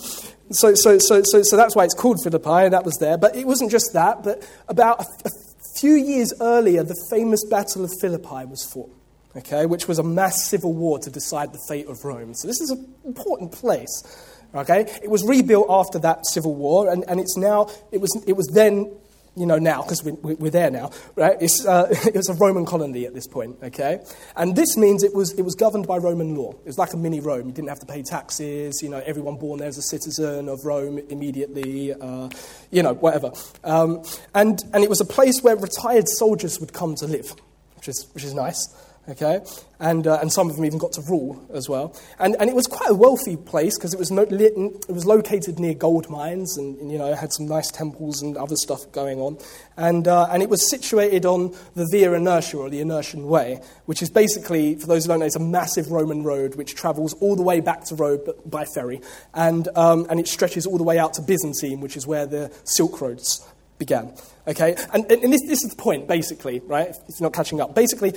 so, 0.51 0.75
so, 0.75 0.99
so, 0.99 1.21
so, 1.23 1.41
so 1.41 1.57
that's 1.57 1.75
why 1.75 1.83
it's 1.83 1.95
called 1.95 2.19
Philippi, 2.23 2.65
and 2.65 2.73
that 2.73 2.85
was 2.85 2.97
there. 2.99 3.17
But 3.17 3.35
it 3.35 3.47
wasn't 3.47 3.71
just 3.71 3.91
that, 3.93 4.23
but 4.23 4.47
about 4.67 5.01
a, 5.01 5.05
a 5.25 5.31
few 5.79 5.93
years 5.93 6.33
earlier, 6.41 6.83
the 6.83 6.95
famous 7.09 7.43
Battle 7.49 7.83
of 7.83 7.91
Philippi 7.99 8.45
was 8.45 8.67
fought. 8.71 8.91
Okay, 9.33 9.65
which 9.65 9.87
was 9.87 9.97
a 9.97 10.03
mass 10.03 10.49
civil 10.49 10.73
war 10.73 10.99
to 10.99 11.09
decide 11.09 11.53
the 11.53 11.59
fate 11.69 11.87
of 11.87 12.03
Rome. 12.03 12.33
So, 12.33 12.49
this 12.49 12.59
is 12.59 12.69
an 12.69 12.93
important 13.05 13.53
place. 13.53 14.03
Okay, 14.53 14.81
it 15.01 15.09
was 15.09 15.23
rebuilt 15.25 15.67
after 15.69 15.97
that 15.99 16.25
civil 16.27 16.53
war, 16.53 16.91
and, 16.91 17.05
and 17.07 17.21
it's 17.21 17.37
now, 17.37 17.69
it 17.93 18.01
was, 18.01 18.11
it 18.27 18.33
was 18.33 18.47
then 18.47 18.91
you 19.35 19.45
know, 19.45 19.57
now, 19.57 19.81
because 19.81 20.03
we, 20.03 20.11
we're 20.11 20.51
there 20.51 20.69
now, 20.69 20.91
right? 21.15 21.37
It's, 21.39 21.65
uh, 21.65 21.93
a 22.29 22.33
Roman 22.33 22.65
colony 22.65 23.05
at 23.05 23.13
this 23.13 23.27
point, 23.27 23.57
okay? 23.63 23.99
And 24.35 24.55
this 24.55 24.75
means 24.75 25.03
it 25.03 25.13
was, 25.13 25.31
it 25.33 25.43
was 25.43 25.55
governed 25.55 25.87
by 25.87 25.97
Roman 25.97 26.35
law. 26.35 26.51
It 26.51 26.65
was 26.65 26.77
like 26.77 26.93
a 26.93 26.97
mini 26.97 27.21
Rome. 27.21 27.47
You 27.47 27.53
didn't 27.53 27.69
have 27.69 27.79
to 27.79 27.85
pay 27.85 28.03
taxes, 28.03 28.81
you 28.81 28.89
know, 28.89 29.01
everyone 29.05 29.37
born 29.37 29.59
there 29.59 29.69
is 29.69 29.77
a 29.77 29.81
citizen 29.81 30.49
of 30.49 30.65
Rome 30.65 30.99
immediately, 31.09 31.93
uh, 31.93 32.29
you 32.71 32.83
know, 32.83 32.93
whatever. 32.93 33.31
Um, 33.63 34.03
and, 34.35 34.61
and 34.73 34.83
it 34.83 34.89
was 34.89 34.99
a 34.99 35.05
place 35.05 35.41
where 35.41 35.55
retired 35.55 36.09
soldiers 36.09 36.59
would 36.59 36.73
come 36.73 36.95
to 36.95 37.07
live, 37.07 37.33
which 37.75 37.87
is, 37.87 38.07
which 38.13 38.23
is 38.23 38.33
nice 38.33 38.67
okay? 39.09 39.41
And, 39.79 40.05
uh, 40.05 40.19
and 40.21 40.31
some 40.31 40.49
of 40.49 40.55
them 40.55 40.65
even 40.65 40.77
got 40.77 40.91
to 40.93 41.01
rule 41.01 41.43
as 41.53 41.67
well. 41.67 41.95
And, 42.19 42.35
and 42.39 42.49
it 42.49 42.55
was 42.55 42.67
quite 42.67 42.91
a 42.91 42.93
wealthy 42.93 43.35
place 43.35 43.77
because 43.77 43.93
it, 43.93 43.99
was 43.99 44.11
no, 44.11 44.21
it 44.21 44.89
was 44.89 45.05
located 45.05 45.59
near 45.59 45.73
gold 45.73 46.09
mines 46.09 46.57
and, 46.57 46.77
and, 46.77 46.91
you 46.91 46.97
know, 46.97 47.13
had 47.15 47.33
some 47.33 47.47
nice 47.47 47.69
temples 47.71 48.21
and 48.21 48.37
other 48.37 48.55
stuff 48.55 48.91
going 48.91 49.19
on. 49.19 49.37
And, 49.77 50.07
uh, 50.07 50.27
and 50.31 50.43
it 50.43 50.49
was 50.49 50.69
situated 50.69 51.25
on 51.25 51.55
the 51.75 51.87
Via 51.91 52.11
Egnatia, 52.11 52.59
or 52.59 52.69
the 52.69 52.81
Egnatian 52.81 53.25
Way, 53.25 53.59
which 53.85 54.01
is 54.01 54.09
basically, 54.09 54.75
for 54.75 54.87
those 54.87 55.05
who 55.05 55.09
don't 55.09 55.19
know, 55.19 55.25
it's 55.25 55.35
a 55.35 55.39
massive 55.39 55.91
Roman 55.91 56.23
road 56.23 56.55
which 56.55 56.75
travels 56.75 57.13
all 57.15 57.35
the 57.35 57.41
way 57.41 57.59
back 57.59 57.85
to 57.85 57.95
Rome 57.95 58.19
by 58.45 58.65
ferry. 58.65 59.01
And, 59.33 59.67
um, 59.75 60.05
and 60.09 60.19
it 60.19 60.27
stretches 60.27 60.65
all 60.65 60.77
the 60.77 60.83
way 60.83 60.99
out 60.99 61.15
to 61.15 61.21
Byzantium, 61.21 61.81
which 61.81 61.97
is 61.97 62.05
where 62.05 62.25
the 62.27 62.51
Silk 62.65 63.01
Roads 63.01 63.45
began. 63.79 64.13
Okay? 64.47 64.75
And, 64.93 65.11
and 65.11 65.33
this, 65.33 65.41
this 65.47 65.63
is 65.63 65.71
the 65.71 65.75
point, 65.75 66.07
basically, 66.07 66.59
right? 66.61 66.89
If 66.89 67.19
you're 67.19 67.25
not 67.25 67.33
catching 67.33 67.59
up. 67.59 67.73
Basically, 67.73 68.13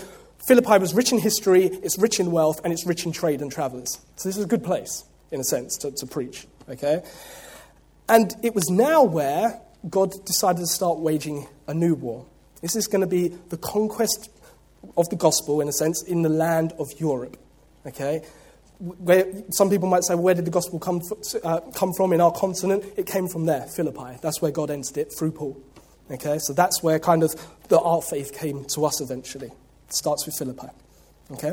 Philippi 0.46 0.78
was 0.78 0.94
rich 0.94 1.12
in 1.12 1.18
history, 1.18 1.66
it's 1.66 1.98
rich 1.98 2.20
in 2.20 2.30
wealth, 2.30 2.60
and 2.64 2.72
it's 2.72 2.86
rich 2.86 3.06
in 3.06 3.12
trade 3.12 3.40
and 3.40 3.50
travelers. 3.50 3.98
So 4.16 4.28
this 4.28 4.36
is 4.36 4.44
a 4.44 4.48
good 4.48 4.62
place, 4.62 5.04
in 5.30 5.40
a 5.40 5.44
sense, 5.44 5.76
to, 5.78 5.90
to 5.90 6.06
preach. 6.06 6.46
Okay? 6.68 7.02
And 8.08 8.34
it 8.42 8.54
was 8.54 8.68
now 8.68 9.02
where 9.02 9.60
God 9.88 10.12
decided 10.26 10.60
to 10.60 10.66
start 10.66 10.98
waging 10.98 11.46
a 11.66 11.74
new 11.74 11.94
war. 11.94 12.26
This 12.60 12.76
is 12.76 12.86
going 12.86 13.00
to 13.00 13.06
be 13.06 13.28
the 13.48 13.56
conquest 13.56 14.30
of 14.96 15.08
the 15.08 15.16
gospel, 15.16 15.60
in 15.60 15.68
a 15.68 15.72
sense, 15.72 16.02
in 16.02 16.22
the 16.22 16.28
land 16.28 16.72
of 16.78 16.88
Europe. 16.98 17.38
Okay? 17.86 18.22
where 18.78 19.26
some 19.50 19.70
people 19.70 19.88
might 19.88 20.04
say, 20.04 20.14
where 20.14 20.34
did 20.34 20.44
the 20.44 20.50
gospel 20.50 20.78
come, 20.78 21.00
uh, 21.42 21.60
come 21.74 21.92
from 21.92 22.12
in 22.12 22.20
our 22.20 22.32
continent? 22.32 22.84
It 22.96 23.06
came 23.06 23.28
from 23.28 23.46
there, 23.46 23.62
Philippi. 23.62 24.18
That's 24.20 24.42
where 24.42 24.50
God 24.50 24.70
entered 24.70 24.98
it 24.98 25.12
through 25.16 25.32
Paul. 25.32 25.56
Okay, 26.10 26.38
so 26.38 26.52
that's 26.52 26.82
where 26.82 26.98
kind 26.98 27.22
of 27.22 27.34
the 27.68 27.78
our 27.78 28.02
faith 28.02 28.34
came 28.34 28.64
to 28.74 28.84
us 28.84 29.00
eventually. 29.00 29.52
Starts 29.94 30.26
with 30.26 30.36
Philippi. 30.36 30.68
Okay, 31.32 31.52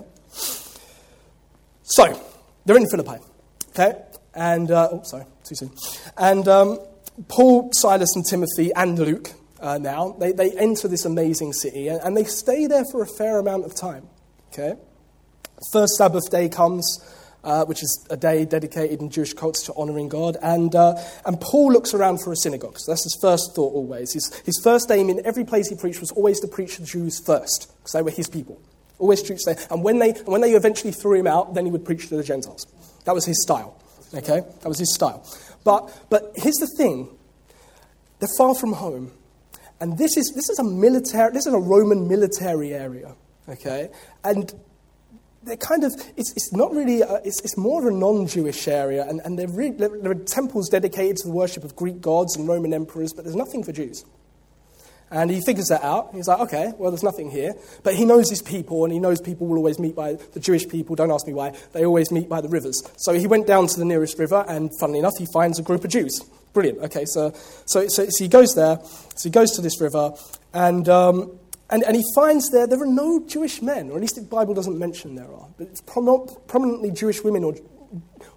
so 1.83 2.21
they're 2.65 2.77
in 2.77 2.89
Philippi. 2.89 3.23
Okay, 3.69 4.01
and 4.35 4.69
uh, 4.71 4.89
oh, 4.91 5.03
sorry, 5.03 5.25
too 5.43 5.55
soon. 5.55 5.71
And 6.17 6.47
um, 6.47 6.79
Paul, 7.27 7.71
Silas, 7.73 8.15
and 8.15 8.25
Timothy, 8.25 8.71
and 8.73 8.97
Luke 8.99 9.31
uh, 9.61 9.77
now 9.77 10.15
they, 10.19 10.31
they 10.31 10.51
enter 10.57 10.87
this 10.87 11.05
amazing 11.05 11.53
city, 11.53 11.87
and, 11.87 12.01
and 12.01 12.17
they 12.17 12.23
stay 12.23 12.67
there 12.67 12.83
for 12.91 13.03
a 13.03 13.07
fair 13.07 13.39
amount 13.39 13.65
of 13.65 13.75
time. 13.75 14.07
Okay, 14.51 14.73
first 15.71 15.93
Sabbath 15.97 16.29
day 16.31 16.49
comes 16.49 16.99
uh, 17.43 17.65
which 17.65 17.81
is 17.81 18.05
a 18.09 18.17
day 18.17 18.45
dedicated 18.45 19.01
in 19.01 19.09
Jewish 19.09 19.33
culture 19.33 19.65
to 19.65 19.73
honouring 19.73 20.09
God. 20.09 20.37
And, 20.41 20.75
uh, 20.75 20.95
and 21.25 21.39
Paul 21.39 21.71
looks 21.73 21.93
around 21.93 22.21
for 22.23 22.31
a 22.31 22.35
synagogue. 22.35 22.77
So 22.79 22.91
that's 22.91 23.03
his 23.03 23.17
first 23.21 23.55
thought 23.55 23.73
always. 23.73 24.13
His, 24.13 24.33
his 24.45 24.59
first 24.63 24.91
aim 24.91 25.09
in 25.09 25.25
every 25.25 25.43
place 25.43 25.69
he 25.69 25.75
preached 25.75 25.99
was 25.99 26.11
always 26.11 26.39
to 26.41 26.47
preach 26.47 26.77
the 26.77 26.85
Jews 26.85 27.19
first, 27.25 27.71
because 27.79 27.93
they 27.93 28.01
were 28.01 28.11
his 28.11 28.27
people. 28.27 28.61
Always 28.99 29.23
preach 29.23 29.43
there. 29.45 29.57
And 29.71 29.83
when 29.83 29.99
they, 29.99 30.11
when 30.25 30.41
they 30.41 30.51
eventually 30.51 30.93
threw 30.93 31.19
him 31.19 31.27
out, 31.27 31.55
then 31.55 31.65
he 31.65 31.71
would 31.71 31.85
preach 31.85 32.07
to 32.09 32.15
the 32.15 32.23
Gentiles. 32.23 32.67
That 33.05 33.15
was 33.15 33.25
his 33.25 33.41
style. 33.41 33.81
Okay? 34.13 34.41
That 34.41 34.67
was 34.67 34.77
his 34.77 34.93
style. 34.93 35.25
But, 35.63 35.91
but 36.09 36.33
here's 36.35 36.57
the 36.57 36.67
thing 36.77 37.09
they're 38.19 38.29
far 38.37 38.53
from 38.53 38.73
home. 38.73 39.11
And 39.79 39.97
this 39.97 40.15
is, 40.15 40.31
this 40.35 40.47
is 40.49 40.59
a 40.59 40.63
military, 40.63 41.33
this 41.33 41.47
is 41.47 41.53
a 41.53 41.59
Roman 41.59 42.07
military 42.07 42.73
area. 42.73 43.15
Okay? 43.49 43.89
And 44.23 44.53
they're 45.43 45.57
kind 45.57 45.83
of, 45.83 45.93
it's, 46.17 46.31
it's 46.33 46.53
not 46.53 46.71
really, 46.71 47.01
a, 47.01 47.15
it's, 47.23 47.41
it's 47.41 47.57
more 47.57 47.81
of 47.81 47.93
a 47.93 47.97
non 47.97 48.27
Jewish 48.27 48.67
area, 48.67 49.05
and, 49.07 49.21
and 49.21 49.37
really, 49.57 49.71
there 49.71 50.11
are 50.11 50.15
temples 50.15 50.69
dedicated 50.69 51.17
to 51.17 51.27
the 51.27 51.33
worship 51.33 51.63
of 51.63 51.75
Greek 51.75 52.01
gods 52.01 52.35
and 52.35 52.47
Roman 52.47 52.73
emperors, 52.73 53.13
but 53.13 53.25
there's 53.25 53.35
nothing 53.35 53.63
for 53.63 53.71
Jews. 53.71 54.05
And 55.13 55.29
he 55.29 55.41
figures 55.41 55.67
that 55.67 55.83
out. 55.83 56.11
He's 56.13 56.29
like, 56.29 56.39
okay, 56.39 56.71
well, 56.77 56.89
there's 56.89 57.03
nothing 57.03 57.29
here. 57.29 57.53
But 57.83 57.95
he 57.95 58.05
knows 58.05 58.29
his 58.29 58.41
people, 58.41 58.85
and 58.85 58.93
he 58.93 58.99
knows 58.99 59.19
people 59.19 59.45
will 59.45 59.57
always 59.57 59.77
meet 59.77 59.93
by 59.93 60.13
the 60.13 60.39
Jewish 60.39 60.69
people. 60.69 60.95
Don't 60.95 61.11
ask 61.11 61.27
me 61.27 61.33
why. 61.33 61.53
They 61.73 61.85
always 61.85 62.11
meet 62.11 62.29
by 62.29 62.39
the 62.39 62.47
rivers. 62.47 62.81
So 62.95 63.11
he 63.13 63.27
went 63.27 63.45
down 63.45 63.67
to 63.67 63.77
the 63.77 63.83
nearest 63.83 64.17
river, 64.17 64.45
and 64.47 64.71
funnily 64.79 64.99
enough, 64.99 65.17
he 65.17 65.27
finds 65.33 65.59
a 65.59 65.63
group 65.63 65.83
of 65.83 65.91
Jews. 65.91 66.21
Brilliant. 66.53 66.79
Okay, 66.79 67.03
so, 67.03 67.33
so, 67.65 67.89
so, 67.89 68.05
so 68.07 68.23
he 68.23 68.29
goes 68.29 68.55
there. 68.55 68.79
So 69.15 69.23
he 69.23 69.29
goes 69.29 69.51
to 69.51 69.61
this 69.61 69.81
river, 69.81 70.13
and 70.53 70.87
um, 70.87 71.39
and, 71.71 71.83
and 71.83 71.95
he 71.95 72.03
finds 72.13 72.49
there 72.51 72.67
there 72.67 72.81
are 72.81 72.85
no 72.85 73.25
Jewish 73.25 73.61
men, 73.61 73.89
or 73.89 73.95
at 73.95 74.01
least 74.01 74.15
the 74.15 74.21
Bible 74.21 74.53
doesn't 74.53 74.77
mention 74.77 75.15
there 75.15 75.33
are, 75.33 75.47
but 75.57 75.67
it's 75.67 75.81
prom- 75.81 76.27
prominently 76.47 76.91
Jewish 76.91 77.23
women 77.23 77.43
or, 77.43 77.55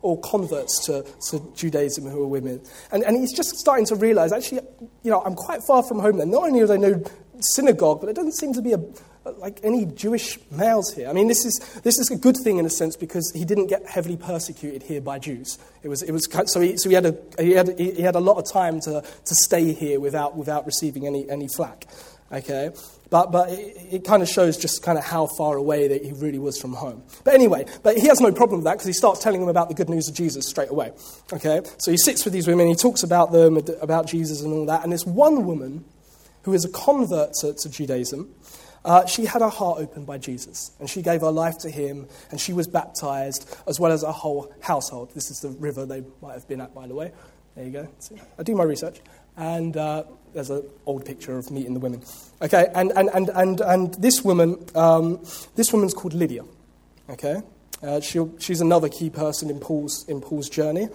or 0.03 0.20
converts 0.20 0.87
to, 0.87 1.05
to 1.31 1.53
Judaism 1.55 2.05
who 2.05 2.23
are 2.23 2.29
women. 2.29 2.62
And, 2.92 3.03
and 3.03 3.16
he's 3.16 3.33
just 3.33 3.57
starting 3.57 3.87
to 3.87 3.97
realize, 3.97 4.33
actually, 4.33 4.62
you 5.03 5.11
know, 5.11 5.23
I'm 5.23 5.35
quite 5.35 5.61
far 5.66 5.83
from 5.83 5.99
home 5.99 6.18
there. 6.18 6.27
Not 6.27 6.44
only 6.44 6.61
are 6.61 6.66
there 6.66 6.79
no 6.79 7.03
synagogue, 7.40 8.01
but 8.01 8.07
there 8.07 8.14
doesn't 8.14 8.37
seem 8.37 8.53
to 8.55 8.62
be 8.62 8.73
a, 8.73 8.81
like 9.38 9.61
any 9.62 9.87
Jewish 9.87 10.38
males 10.51 10.92
here. 10.94 11.09
I 11.09 11.12
mean, 11.12 11.29
this 11.29 11.44
is, 11.44 11.59
this 11.83 11.99
is 11.99 12.11
a 12.11 12.16
good 12.16 12.37
thing 12.44 12.59
in 12.59 12.66
a 12.66 12.70
sense 12.70 12.97
because 12.97 13.33
he 13.35 13.44
didn't 13.44 13.68
get 13.68 13.87
heavily 13.87 14.16
persecuted 14.16 14.83
here 14.83 15.01
by 15.01 15.18
Jews. 15.18 15.59
It 15.83 15.88
was, 15.88 16.03
it 16.03 16.12
was, 16.12 16.29
so 16.47 16.61
he, 16.61 16.77
so 16.77 16.88
he, 16.88 16.94
had, 16.94 17.07
a, 17.07 17.16
he, 17.38 17.53
had, 17.53 17.79
he 17.79 18.03
had 18.03 18.14
a 18.14 18.20
lot 18.20 18.37
of 18.37 18.51
time 18.51 18.81
to, 18.81 19.03
to 19.03 19.35
stay 19.35 19.73
here 19.73 19.99
without, 19.99 20.37
without 20.37 20.66
receiving 20.66 21.07
any, 21.07 21.29
any 21.29 21.49
flack. 21.49 21.87
Okay? 22.32 22.70
But, 23.10 23.30
but 23.30 23.50
it, 23.50 23.76
it 23.92 24.04
kind 24.04 24.22
of 24.22 24.28
shows 24.28 24.56
just 24.56 24.82
kind 24.82 24.98
of 24.98 25.04
how 25.04 25.26
far 25.26 25.56
away 25.56 25.88
that 25.88 26.04
he 26.04 26.12
really 26.12 26.38
was 26.38 26.60
from 26.60 26.72
home. 26.72 27.02
But 27.22 27.34
anyway, 27.34 27.66
but 27.82 27.96
he 27.96 28.08
has 28.08 28.20
no 28.20 28.32
problem 28.32 28.60
with 28.60 28.64
that 28.64 28.74
because 28.74 28.87
he 28.87 28.92
starts 28.92 29.20
telling 29.20 29.40
them 29.40 29.48
about 29.48 29.68
the 29.68 29.74
good 29.74 29.88
news 29.88 30.08
of 30.08 30.14
Jesus 30.14 30.48
straight 30.48 30.70
away. 30.70 30.92
Okay? 31.32 31.60
So 31.78 31.90
he 31.90 31.96
sits 31.96 32.24
with 32.24 32.32
these 32.32 32.46
women, 32.46 32.66
he 32.66 32.74
talks 32.74 33.02
about 33.02 33.30
them, 33.30 33.58
about 33.80 34.06
Jesus 34.06 34.42
and 34.42 34.52
all 34.52 34.66
that. 34.66 34.82
And 34.82 34.92
this 34.92 35.06
one 35.06 35.46
woman 35.46 35.84
who 36.42 36.54
is 36.54 36.64
a 36.64 36.70
convert 36.70 37.34
to, 37.40 37.54
to 37.54 37.70
Judaism, 37.70 38.34
uh, 38.84 39.06
she 39.06 39.24
had 39.24 39.40
her 39.40 39.48
heart 39.48 39.78
opened 39.80 40.06
by 40.06 40.18
Jesus, 40.18 40.72
and 40.78 40.90
she 40.90 41.00
gave 41.00 41.22
her 41.22 41.30
life 41.30 41.56
to 41.58 41.70
him, 41.70 42.06
and 42.30 42.38
she 42.38 42.52
was 42.52 42.66
baptized, 42.66 43.56
as 43.66 43.80
well 43.80 43.90
as 43.90 44.02
her 44.02 44.12
whole 44.12 44.52
household. 44.60 45.10
This 45.14 45.30
is 45.30 45.40
the 45.40 45.48
river 45.50 45.87
they 45.87 46.04
might 46.20 46.34
have 46.34 46.46
been 46.46 46.60
at, 46.60 46.74
by 46.74 46.87
the 46.87 46.94
way. 46.94 47.12
There 47.54 47.64
you 47.64 47.70
go. 47.70 47.88
I 48.38 48.42
do 48.42 48.54
my 48.54 48.64
research. 48.64 49.00
And 49.37 49.77
uh, 49.77 50.05
there's 50.33 50.51
an 50.51 50.62
old 50.87 51.05
picture 51.05 51.37
of 51.38 51.51
meeting 51.51 51.75
the 51.75 51.81
women. 51.81 52.03
Okay, 52.42 52.68
and, 52.75 52.92
and, 52.97 53.09
and, 53.12 53.31
and, 53.31 53.61
and 53.61 53.94
this 53.94 54.23
woman, 54.23 54.64
um, 54.75 55.25
this 55.57 55.73
woman's 55.73 55.94
called 55.94 56.14
Lydia. 56.14 56.42
Okay, 57.11 57.42
uh, 57.83 58.01
she, 58.01 58.25
she's 58.38 58.61
another 58.61 58.88
key 58.88 59.11
person 59.11 59.51
in 59.51 59.61
Paul's, 59.61 60.05
in 60.09 60.20
Paul's 60.20 60.49
journey. 60.49 60.88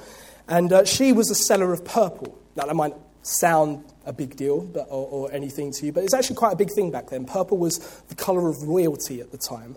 And 0.47 0.73
uh, 0.73 0.85
she 0.85 1.13
was 1.13 1.29
a 1.29 1.35
seller 1.35 1.71
of 1.71 1.85
purple. 1.85 2.37
Now, 2.55 2.65
that 2.65 2.75
might 2.75 2.95
sound 3.21 3.83
a 4.05 4.13
big 4.13 4.35
deal 4.35 4.61
but, 4.61 4.87
or, 4.89 5.07
or 5.07 5.31
anything 5.31 5.71
to 5.73 5.85
you, 5.85 5.91
but 5.91 6.03
it's 6.03 6.13
actually 6.13 6.37
quite 6.37 6.53
a 6.53 6.55
big 6.55 6.71
thing 6.71 6.89
back 6.89 7.09
then. 7.09 7.25
Purple 7.25 7.57
was 7.57 7.77
the 8.07 8.15
colour 8.15 8.49
of 8.49 8.63
royalty 8.63 9.21
at 9.21 9.31
the 9.31 9.37
time 9.37 9.75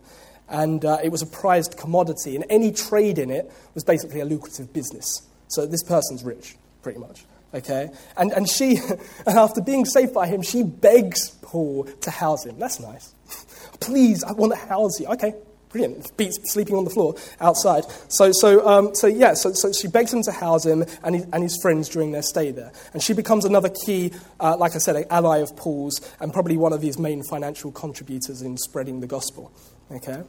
and 0.52 0.84
uh, 0.84 0.98
it 1.02 1.10
was 1.10 1.22
a 1.22 1.26
prized 1.26 1.76
commodity, 1.76 2.36
and 2.36 2.44
any 2.50 2.70
trade 2.70 3.18
in 3.18 3.30
it 3.30 3.50
was 3.74 3.82
basically 3.82 4.20
a 4.20 4.24
lucrative 4.24 4.72
business. 4.72 5.22
So 5.48 5.66
this 5.66 5.82
person's 5.82 6.22
rich, 6.22 6.56
pretty 6.82 6.98
much. 6.98 7.24
Okay? 7.54 7.90
And, 8.16 8.32
and 8.32 8.48
she, 8.48 8.78
and 9.26 9.38
after 9.38 9.60
being 9.60 9.84
saved 9.84 10.14
by 10.14 10.26
him, 10.26 10.42
she 10.42 10.62
begs 10.62 11.30
Paul 11.42 11.84
to 11.84 12.10
house 12.10 12.44
him. 12.46 12.58
That's 12.58 12.80
nice. 12.80 13.14
Please, 13.80 14.24
I 14.24 14.32
want 14.32 14.52
to 14.52 14.58
house 14.58 15.00
you. 15.00 15.06
Okay, 15.08 15.34
brilliant. 15.70 16.16
Beats 16.16 16.38
sleeping 16.52 16.76
on 16.76 16.84
the 16.84 16.90
floor 16.90 17.14
outside. 17.40 17.84
So, 18.08 18.30
so, 18.32 18.66
um, 18.66 18.94
so 18.94 19.06
yeah, 19.06 19.34
so, 19.34 19.52
so 19.52 19.72
she 19.72 19.88
begs 19.88 20.12
him 20.12 20.22
to 20.22 20.32
house 20.32 20.64
him 20.64 20.84
and, 21.02 21.16
he, 21.16 21.22
and 21.32 21.42
his 21.42 21.58
friends 21.60 21.88
during 21.88 22.12
their 22.12 22.22
stay 22.22 22.52
there. 22.52 22.72
And 22.92 23.02
she 23.02 23.12
becomes 23.14 23.44
another 23.44 23.70
key, 23.70 24.12
uh, 24.38 24.56
like 24.56 24.74
I 24.74 24.78
said, 24.78 24.96
an 24.96 25.04
ally 25.10 25.38
of 25.38 25.56
Paul's 25.56 26.00
and 26.20 26.32
probably 26.32 26.56
one 26.56 26.72
of 26.72 26.82
his 26.82 26.98
main 26.98 27.22
financial 27.24 27.72
contributors 27.72 28.42
in 28.42 28.56
spreading 28.56 29.00
the 29.00 29.06
gospel. 29.06 29.52
Okay? 29.90 30.22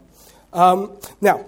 Um, 0.51 0.97
now, 1.21 1.45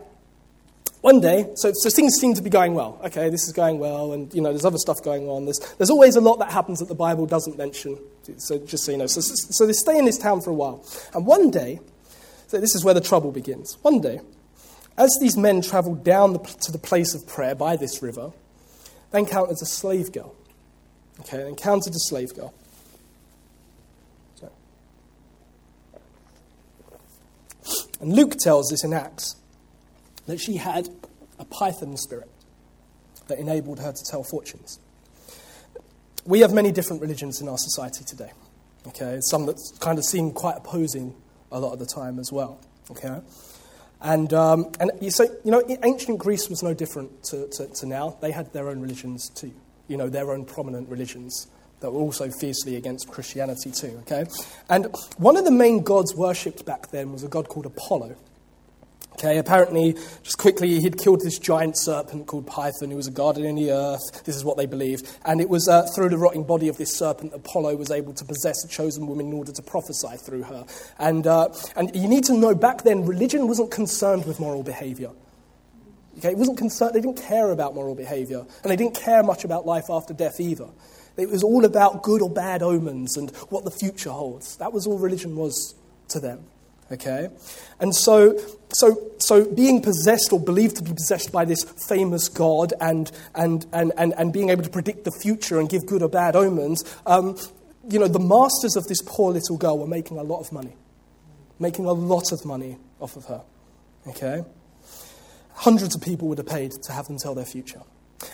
one 1.06 1.22
day, 1.22 1.48
so, 1.54 1.72
so 1.72 1.88
things 1.92 2.16
seem 2.16 2.34
to 2.34 2.42
be 2.42 2.50
going 2.50 2.74
well. 2.74 3.00
Okay, 3.04 3.30
this 3.30 3.44
is 3.44 3.54
going 3.54 3.78
well, 3.78 4.12
and 4.14 4.34
you 4.34 4.42
know, 4.42 4.50
there's 4.50 4.66
other 4.66 4.80
stuff 4.80 5.04
going 5.04 5.30
on. 5.30 5.46
There's, 5.46 5.60
there's 5.78 5.92
always 5.92 6.16
a 6.16 6.20
lot 6.20 6.40
that 6.40 6.52
happens 6.52 6.80
that 6.80 6.88
the 6.88 6.96
Bible 6.96 7.28
doesn't 7.28 7.60
mention. 7.60 8.00
So 8.38 8.58
just 8.58 8.86
so 8.86 8.92
you 8.92 8.98
know, 8.98 9.06
so, 9.06 9.22
so 9.22 9.68
they 9.68 9.74
stay 9.74 10.00
in 10.00 10.06
this 10.06 10.18
town 10.18 10.42
for 10.42 10.50
a 10.50 10.54
while, 10.56 10.84
and 11.14 11.28
one 11.28 11.52
day, 11.52 11.80
so 12.48 12.60
this 12.60 12.74
is 12.74 12.84
where 12.84 12.96
the 12.96 13.02
trouble 13.02 13.32
begins. 13.32 13.78
One 13.84 14.02
day, 14.02 14.20
as 14.98 15.16
these 15.22 15.38
men 15.38 15.62
travelled 15.62 16.04
down 16.04 16.34
the, 16.34 16.40
to 16.40 16.72
the 16.72 16.80
place 16.80 17.14
of 17.14 17.28
prayer 17.28 17.54
by 17.54 17.76
this 17.76 18.02
river, 18.02 18.32
they 19.12 19.20
encountered 19.20 19.58
a 19.62 19.66
slave 19.68 20.12
girl. 20.12 20.34
Okay, 21.20 21.38
they 21.38 21.50
encountered 21.50 21.94
a 21.94 22.00
slave 22.00 22.34
girl. 22.34 22.52
And 28.02 28.12
Luke 28.12 28.38
tells 28.38 28.70
this 28.70 28.84
in 28.84 28.92
Acts 28.92 29.36
that 30.28 30.40
she 30.40 30.58
had 30.58 30.90
a 31.40 31.46
python 31.46 31.98
spirit 31.98 32.30
that 33.28 33.40
enabled 33.40 33.80
her 33.80 33.92
to 33.92 34.04
tell 34.04 34.24
fortunes. 34.24 34.80
We 36.26 36.40
have 36.40 36.54
many 36.54 36.72
different 36.72 37.02
religions 37.02 37.42
in 37.42 37.48
our 37.48 37.58
society 37.58 38.04
today. 38.04 38.32
Okay, 38.88 39.18
some 39.22 39.46
that 39.48 39.60
kind 39.80 39.98
of 39.98 40.06
seem 40.06 40.32
quite 40.32 40.58
opposing 40.58 41.16
a 41.52 41.60
lot 41.60 41.74
of 41.74 41.80
the 41.80 41.86
time 41.86 42.20
as 42.20 42.32
well. 42.32 42.60
Okay, 42.92 43.20
and 44.02 44.34
um, 44.34 44.72
and 44.80 44.92
you 45.02 45.10
say 45.10 45.28
you 45.44 45.52
know 45.52 45.64
ancient 45.84 46.20
Greece 46.20 46.50
was 46.50 46.62
no 46.62 46.74
different 46.74 47.24
to, 47.26 47.48
to, 47.54 47.68
to 47.68 47.86
now. 47.86 48.18
They 48.22 48.32
had 48.32 48.54
their 48.54 48.70
own 48.70 48.80
religions 48.82 49.30
too. 49.30 49.52
You 49.88 49.98
know 49.98 50.10
their 50.10 50.32
own 50.32 50.46
prominent 50.46 50.90
religions 50.90 51.48
that 51.80 51.92
were 51.92 52.00
also 52.00 52.30
fiercely 52.30 52.76
against 52.76 53.08
Christianity 53.08 53.72
too. 53.72 54.00
Okay, 54.02 54.26
and 54.70 54.88
one 55.18 55.38
of 55.38 55.46
the 55.46 55.52
main 55.52 55.82
gods 55.82 56.14
worshipped 56.16 56.66
back 56.66 56.92
then 56.92 57.12
was 57.12 57.24
a 57.24 57.28
god 57.28 57.50
called 57.50 57.66
Apollo. 57.66 58.16
Okay, 59.16 59.38
apparently, 59.38 59.94
just 60.24 60.38
quickly, 60.38 60.82
he'd 60.82 60.98
killed 60.98 61.22
this 61.22 61.40
giant 61.40 61.78
serpent 61.78 62.28
called 62.28 62.46
Python, 62.46 62.92
who 62.92 62.98
was 62.98 63.08
a 63.08 63.12
god 63.12 63.38
in 63.38 63.56
the 63.56 63.72
earth. 63.72 64.26
This 64.26 64.36
is 64.36 64.44
what 64.44 64.58
they 64.58 64.66
believed. 64.66 65.08
And 65.24 65.40
it 65.40 65.48
was 65.48 65.70
uh, 65.70 65.88
through 65.96 66.10
the 66.10 66.18
rotting 66.18 66.44
body 66.44 66.68
of 66.68 66.76
this 66.76 66.98
serpent 66.98 67.34
Apollo 67.34 67.78
was 67.78 67.92
able 67.92 68.12
to 68.12 68.26
possess 68.26 68.66
a 68.66 68.68
chosen 68.68 69.08
woman 69.08 69.28
in 69.28 69.34
order 69.34 69.54
to 69.54 69.62
prophesy 69.62 70.18
through 70.18 70.44
her. 70.44 70.66
And, 71.00 71.26
uh, 71.26 71.48
and 71.78 71.96
you 71.96 72.10
need 72.10 72.26
to 72.26 72.34
know 72.34 72.54
back 72.54 72.84
then, 72.84 73.06
religion 73.06 73.48
wasn't 73.48 73.72
concerned 73.72 74.26
with 74.26 74.42
moral 74.42 74.64
behavior. 74.64 75.12
Okay, 76.18 76.32
it 76.32 76.38
wasn't 76.38 76.58
concerned, 76.58 76.94
they 76.94 77.02
didn't 77.02 77.22
care 77.22 77.52
about 77.52 77.74
moral 77.74 77.96
behavior. 77.96 78.40
And 78.40 78.72
they 78.72 78.76
didn't 78.76 78.96
care 78.96 79.24
much 79.24 79.46
about 79.46 79.66
life 79.66 79.86
after 79.90 80.14
death 80.14 80.42
either. 80.42 80.68
It 81.16 81.30
was 81.30 81.42
all 81.42 81.64
about 81.64 82.04
good 82.04 82.22
or 82.22 82.30
bad 82.30 82.62
omens 82.62 83.16
and 83.16 83.32
what 83.48 83.64
the 83.64 83.72
future 83.72 84.10
holds. 84.10 84.58
That 84.58 84.74
was 84.74 84.86
all 84.86 84.98
religion 84.98 85.38
was 85.38 85.74
to 86.10 86.20
them. 86.20 86.44
Okay? 86.92 87.30
And 87.80 87.96
so, 87.96 88.40
so, 88.74 89.12
so 89.18 89.52
being 89.52 89.82
possessed 89.82 90.32
or 90.32 90.40
believed 90.40 90.78
to 90.78 90.84
be 90.84 90.94
possessed 90.94 91.32
by 91.32 91.46
this 91.46 91.64
famous 91.64 92.30
God 92.30 92.74
and, 92.80 93.12
and, 93.34 93.66
and, 93.74 93.92
and, 93.98 94.14
and 94.18 94.32
being 94.32 94.50
able 94.50 94.64
to 94.64 94.70
predict 94.70 95.04
the 95.04 95.12
future 95.12 95.60
and 95.60 95.68
give 95.70 95.86
good 95.86 96.04
or 96.04 96.10
bad 96.10 96.36
omens, 96.36 96.84
um, 97.06 97.38
you 97.90 98.00
know, 98.00 98.08
the 98.08 98.20
masters 98.20 98.76
of 98.76 98.86
this 98.88 99.02
poor 99.06 99.32
little 99.32 99.58
girl 99.58 99.80
were 99.80 99.88
making 99.88 100.18
a 100.18 100.24
lot 100.24 100.40
of 100.40 100.52
money. 100.52 100.76
Making 101.60 101.86
a 101.86 101.94
lot 101.94 102.32
of 102.32 102.46
money 102.46 102.78
off 103.00 103.16
of 103.16 103.26
her. 103.26 103.42
Okay? 104.08 104.44
hundreds 105.56 105.96
of 105.96 106.02
people 106.02 106.28
would 106.28 106.38
have 106.38 106.48
paid 106.48 106.72
to 106.84 106.92
have 106.92 107.08
them 107.08 107.18
tell 107.18 107.34
their 107.34 107.46
future. 107.46 107.82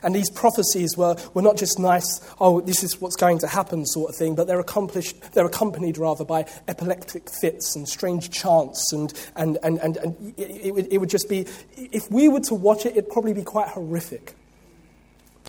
And 0.03 0.15
these 0.15 0.29
prophecies 0.29 0.97
were, 0.97 1.15
were 1.33 1.41
not 1.41 1.57
just 1.57 1.77
nice, 1.77 2.21
oh, 2.39 2.61
this 2.61 2.83
is 2.83 2.99
what's 2.99 3.15
going 3.15 3.39
to 3.39 3.47
happen 3.47 3.85
sort 3.85 4.09
of 4.09 4.15
thing, 4.15 4.35
but 4.35 4.47
they're, 4.47 4.59
accomplished, 4.59 5.33
they're 5.33 5.45
accompanied 5.45 5.97
rather 5.97 6.25
by 6.25 6.45
epileptic 6.67 7.29
fits 7.29 7.75
and 7.75 7.87
strange 7.87 8.31
chants. 8.31 8.91
And, 8.93 9.13
and, 9.35 9.59
and, 9.63 9.77
and, 9.79 9.97
and 9.97 10.33
it, 10.37 10.73
would, 10.73 10.87
it 10.91 10.97
would 10.97 11.09
just 11.09 11.29
be, 11.29 11.45
if 11.77 12.09
we 12.11 12.29
were 12.29 12.39
to 12.41 12.55
watch 12.55 12.85
it, 12.85 12.91
it'd 12.91 13.09
probably 13.09 13.33
be 13.33 13.43
quite 13.43 13.69
horrific. 13.69 14.35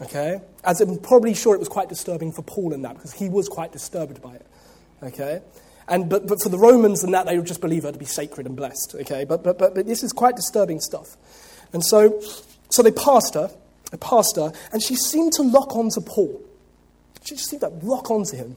Okay? 0.02 0.40
As 0.64 0.80
I'm 0.80 0.98
probably 0.98 1.34
sure 1.34 1.54
it 1.54 1.58
was 1.58 1.68
quite 1.68 1.88
disturbing 1.88 2.32
for 2.32 2.42
Paul 2.42 2.74
in 2.74 2.82
that, 2.82 2.94
because 2.94 3.12
he 3.12 3.28
was 3.28 3.48
quite 3.48 3.72
disturbed 3.72 4.20
by 4.20 4.34
it. 4.34 4.46
Okay? 5.02 5.40
And, 5.88 6.10
but, 6.10 6.26
but 6.26 6.42
for 6.42 6.50
the 6.50 6.58
Romans 6.58 7.02
and 7.02 7.14
that, 7.14 7.26
they 7.26 7.38
would 7.38 7.46
just 7.46 7.60
believe 7.60 7.84
her 7.84 7.92
to 7.92 7.98
be 7.98 8.04
sacred 8.04 8.46
and 8.46 8.54
blessed. 8.54 8.96
Okay? 9.00 9.24
But, 9.24 9.42
but, 9.42 9.58
but, 9.58 9.74
but 9.74 9.86
this 9.86 10.02
is 10.02 10.12
quite 10.12 10.36
disturbing 10.36 10.80
stuff. 10.80 11.16
And 11.72 11.82
so, 11.82 12.20
so 12.70 12.82
they 12.82 12.92
passed 12.92 13.32
her 13.34 13.50
a 13.92 13.98
pastor, 13.98 14.52
and 14.72 14.82
she 14.82 14.96
seemed 14.96 15.32
to 15.34 15.42
lock 15.42 15.76
on 15.76 15.90
to 15.90 16.00
Paul. 16.00 16.42
She 17.24 17.36
just 17.36 17.48
seemed 17.48 17.60
to 17.60 17.68
lock 17.68 18.10
onto 18.10 18.36
him, 18.36 18.56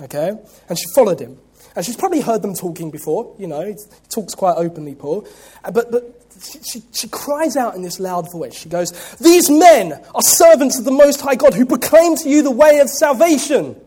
okay? 0.00 0.32
And 0.68 0.78
she 0.78 0.84
followed 0.94 1.20
him. 1.20 1.38
And 1.74 1.84
she's 1.84 1.96
probably 1.96 2.20
heard 2.20 2.42
them 2.42 2.54
talking 2.54 2.90
before, 2.90 3.34
you 3.38 3.46
know, 3.46 3.64
he 3.64 3.74
talks 4.08 4.34
quite 4.34 4.56
openly, 4.56 4.94
Paul. 4.94 5.26
Uh, 5.64 5.70
but, 5.70 5.90
but 5.90 6.22
she, 6.42 6.58
she, 6.62 6.82
she, 6.92 7.08
cries 7.08 7.56
out 7.56 7.76
in 7.76 7.82
this 7.82 7.98
loud 7.98 8.30
voice. 8.30 8.54
She 8.54 8.68
goes, 8.68 8.90
These 9.16 9.48
men 9.48 9.92
are 9.92 10.22
servants 10.22 10.78
of 10.78 10.84
the 10.84 10.90
Most 10.90 11.20
High 11.20 11.36
God 11.36 11.54
who 11.54 11.64
proclaim 11.64 12.16
to 12.16 12.28
you 12.28 12.42
the 12.42 12.50
way 12.50 12.80
of 12.80 12.90
salvation. 12.90 13.80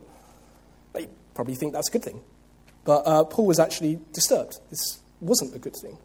They 0.93 1.07
probably 1.33 1.55
think 1.55 1.73
that's 1.73 1.89
a 1.89 1.91
good 1.91 2.03
thing. 2.03 2.21
But 2.85 3.05
uh, 3.05 3.23
Paul 3.25 3.47
was 3.47 3.59
actually 3.59 3.99
disturbed. 4.13 4.57
This 4.69 4.99
wasn't 5.19 5.55
a 5.55 5.59
good 5.59 5.75
thing. 5.75 5.97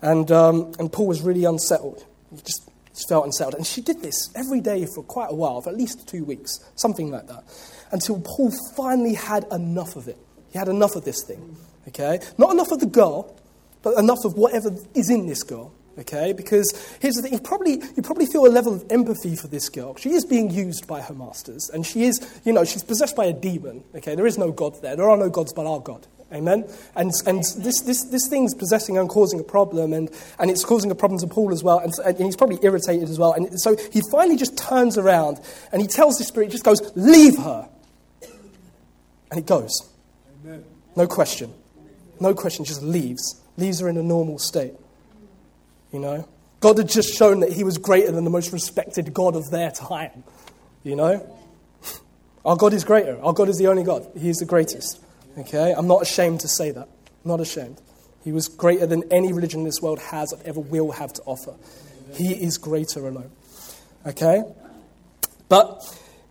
And, 0.00 0.30
um, 0.32 0.72
and 0.78 0.90
Paul 0.90 1.06
was 1.06 1.20
really 1.20 1.44
unsettled. 1.44 2.04
He 2.34 2.40
just 2.42 2.68
felt 3.08 3.24
and 3.24 3.28
unsettled. 3.28 3.54
And 3.54 3.66
she 3.66 3.80
did 3.80 4.02
this 4.02 4.30
every 4.34 4.60
day 4.60 4.86
for 4.94 5.02
quite 5.02 5.30
a 5.30 5.34
while, 5.34 5.60
for 5.60 5.70
at 5.70 5.76
least 5.76 6.06
two 6.08 6.24
weeks, 6.24 6.58
something 6.76 7.10
like 7.10 7.26
that, 7.28 7.44
until 7.90 8.20
Paul 8.20 8.52
finally 8.76 9.14
had 9.14 9.44
enough 9.50 9.96
of 9.96 10.08
it. 10.08 10.18
He 10.50 10.58
had 10.58 10.68
enough 10.68 10.96
of 10.96 11.04
this 11.04 11.24
thing, 11.24 11.56
okay? 11.88 12.20
Not 12.36 12.52
enough 12.52 12.70
of 12.70 12.80
the 12.80 12.86
girl, 12.86 13.34
but 13.82 13.98
enough 13.98 14.24
of 14.24 14.34
whatever 14.34 14.70
is 14.94 15.08
in 15.08 15.26
this 15.26 15.42
girl, 15.42 15.72
okay? 15.98 16.32
Because 16.32 16.72
here's 17.00 17.14
the 17.14 17.22
thing, 17.22 17.32
you 17.32 17.40
probably, 17.40 17.82
you 17.96 18.02
probably 18.02 18.26
feel 18.26 18.46
a 18.46 18.52
level 18.52 18.74
of 18.74 18.84
empathy 18.90 19.34
for 19.34 19.48
this 19.48 19.68
girl. 19.70 19.96
She 19.96 20.10
is 20.10 20.26
being 20.26 20.50
used 20.50 20.86
by 20.86 21.00
her 21.00 21.14
masters, 21.14 21.70
and 21.72 21.86
she 21.86 22.04
is, 22.04 22.20
you 22.44 22.52
know, 22.52 22.64
she's 22.64 22.84
possessed 22.84 23.16
by 23.16 23.24
a 23.24 23.32
demon, 23.32 23.82
okay? 23.94 24.14
There 24.14 24.26
is 24.26 24.36
no 24.36 24.52
God 24.52 24.80
there. 24.82 24.94
There 24.94 25.08
are 25.08 25.16
no 25.16 25.30
gods 25.30 25.54
but 25.54 25.66
our 25.66 25.80
God, 25.80 26.06
Amen? 26.32 26.64
And, 26.96 27.10
and 27.26 27.44
this, 27.58 27.82
this, 27.82 28.04
this 28.04 28.28
thing's 28.28 28.54
possessing 28.54 28.96
and 28.96 29.08
causing 29.08 29.38
a 29.40 29.44
problem, 29.44 29.92
and, 29.92 30.10
and 30.38 30.50
it's 30.50 30.64
causing 30.64 30.90
a 30.90 30.94
problem 30.94 31.20
to 31.20 31.26
Paul 31.26 31.52
as 31.52 31.62
well, 31.62 31.78
and, 31.78 31.92
and 32.04 32.18
he's 32.18 32.36
probably 32.36 32.58
irritated 32.62 33.08
as 33.08 33.18
well. 33.18 33.32
And 33.32 33.60
so 33.60 33.76
he 33.92 34.00
finally 34.10 34.36
just 34.36 34.56
turns 34.56 34.96
around 34.96 35.40
and 35.72 35.82
he 35.82 35.88
tells 35.88 36.16
the 36.16 36.24
Spirit, 36.24 36.46
he 36.46 36.52
just 36.52 36.64
goes, 36.64 36.80
Leave 36.94 37.36
her. 37.38 37.68
And 39.30 39.40
it 39.40 39.46
goes. 39.46 39.90
Amen. 40.44 40.64
No 40.96 41.06
question. 41.06 41.52
No 42.20 42.34
question, 42.34 42.64
just 42.64 42.82
leaves. 42.82 43.40
Leaves 43.56 43.80
her 43.80 43.88
in 43.88 43.96
a 43.96 44.02
normal 44.02 44.38
state. 44.38 44.74
You 45.92 45.98
know? 45.98 46.28
God 46.60 46.78
had 46.78 46.88
just 46.88 47.14
shown 47.16 47.40
that 47.40 47.52
he 47.52 47.64
was 47.64 47.78
greater 47.78 48.12
than 48.12 48.24
the 48.24 48.30
most 48.30 48.52
respected 48.52 49.12
God 49.12 49.36
of 49.36 49.50
their 49.50 49.70
time. 49.70 50.22
You 50.84 50.96
know? 50.96 51.38
Our 52.44 52.56
God 52.56 52.72
is 52.72 52.84
greater. 52.84 53.20
Our 53.22 53.32
God 53.32 53.48
is 53.48 53.58
the 53.58 53.68
only 53.68 53.84
God. 53.84 54.06
He 54.18 54.28
is 54.28 54.38
the 54.38 54.46
greatest. 54.46 55.00
Okay? 55.38 55.74
I'm 55.76 55.86
not 55.86 56.02
ashamed 56.02 56.40
to 56.40 56.48
say 56.48 56.70
that. 56.70 56.88
I'm 57.24 57.30
not 57.30 57.40
ashamed. 57.40 57.80
He 58.24 58.32
was 58.32 58.48
greater 58.48 58.86
than 58.86 59.04
any 59.12 59.32
religion 59.32 59.64
this 59.64 59.80
world 59.80 59.98
has 59.98 60.32
or 60.32 60.38
ever 60.44 60.60
will 60.60 60.92
have 60.92 61.12
to 61.14 61.22
offer. 61.22 61.54
He 62.14 62.32
is 62.32 62.58
greater 62.58 63.06
alone. 63.06 63.30
Okay? 64.06 64.42
But 65.48 65.82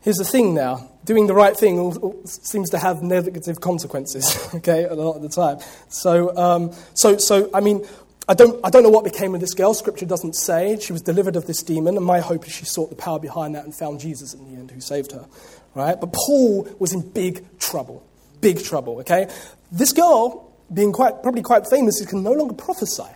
here's 0.02 0.18
the 0.18 0.26
thing 0.26 0.54
now 0.54 0.92
doing 1.04 1.28
the 1.28 1.34
right 1.34 1.58
thing 1.58 2.26
seems 2.26 2.70
to 2.70 2.78
have 2.78 3.02
negative 3.02 3.60
consequences, 3.60 4.50
okay, 4.56 4.84
a 4.84 4.94
lot 4.94 5.16
of 5.16 5.22
the 5.22 5.30
time. 5.30 5.58
So, 5.90 6.36
um, 6.38 6.72
so, 6.94 7.18
so 7.18 7.50
I 7.54 7.60
mean, 7.60 7.86
I 8.28 8.34
don't, 8.34 8.60
I 8.64 8.70
don't 8.70 8.84
know 8.84 8.90
what 8.90 9.04
became 9.04 9.34
of 9.34 9.42
this 9.42 9.54
girl. 9.54 9.74
Scripture 9.74 10.06
doesn't 10.06 10.36
say. 10.36 10.78
She 10.80 10.94
was 10.94 11.02
delivered 11.02 11.36
of 11.36 11.48
this 11.48 11.64
demon, 11.64 11.98
and 11.98 12.06
my 12.06 12.20
hope 12.20 12.46
is 12.46 12.54
she 12.54 12.66
sought 12.66 12.90
the 12.90 12.96
power 12.96 13.20
behind 13.20 13.56
that 13.56 13.66
and 13.66 13.74
found 13.74 14.00
Jesus 14.00 14.34
in 14.34 14.46
the 14.46 14.60
end 14.60 14.72
who 14.72 14.80
saved 14.80 15.12
her. 15.12 15.26
Right? 15.74 16.00
But 16.00 16.14
Paul 16.14 16.68
was 16.80 16.94
in 16.94 17.10
big 17.10 17.58
trouble 17.60 18.06
big 18.42 18.64
trouble, 18.64 19.00
okay? 19.00 19.30
This 19.72 19.94
girl, 19.94 20.52
being 20.74 20.92
quite, 20.92 21.22
probably 21.24 21.42
quite 21.42 21.68
famous, 21.68 22.04
can 22.06 22.24
no 22.24 22.34
longer 22.34 22.54
prophesy, 22.54 23.10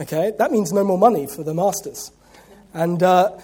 okay? 0.00 0.32
That 0.38 0.50
means 0.50 0.72
no 0.72 0.84
more 0.84 0.98
money 0.98 1.26
for 1.26 1.42
the 1.42 1.54
masters. 1.54 2.10
And 2.72 3.02
uh, 3.02 3.38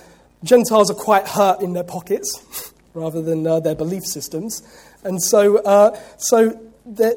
Gentiles 0.45 0.91
are 0.91 0.95
quite 0.95 1.27
hurt 1.27 1.61
in 1.61 1.73
their 1.73 1.85
pockets 1.85 2.73
rather 2.95 3.21
than 3.21 3.47
uh, 3.47 3.61
their 3.61 3.75
belief 3.75 4.05
systems. 4.05 4.63
And 5.05 5.23
so, 5.23 5.59
uh, 5.59 5.99
so 6.17 6.59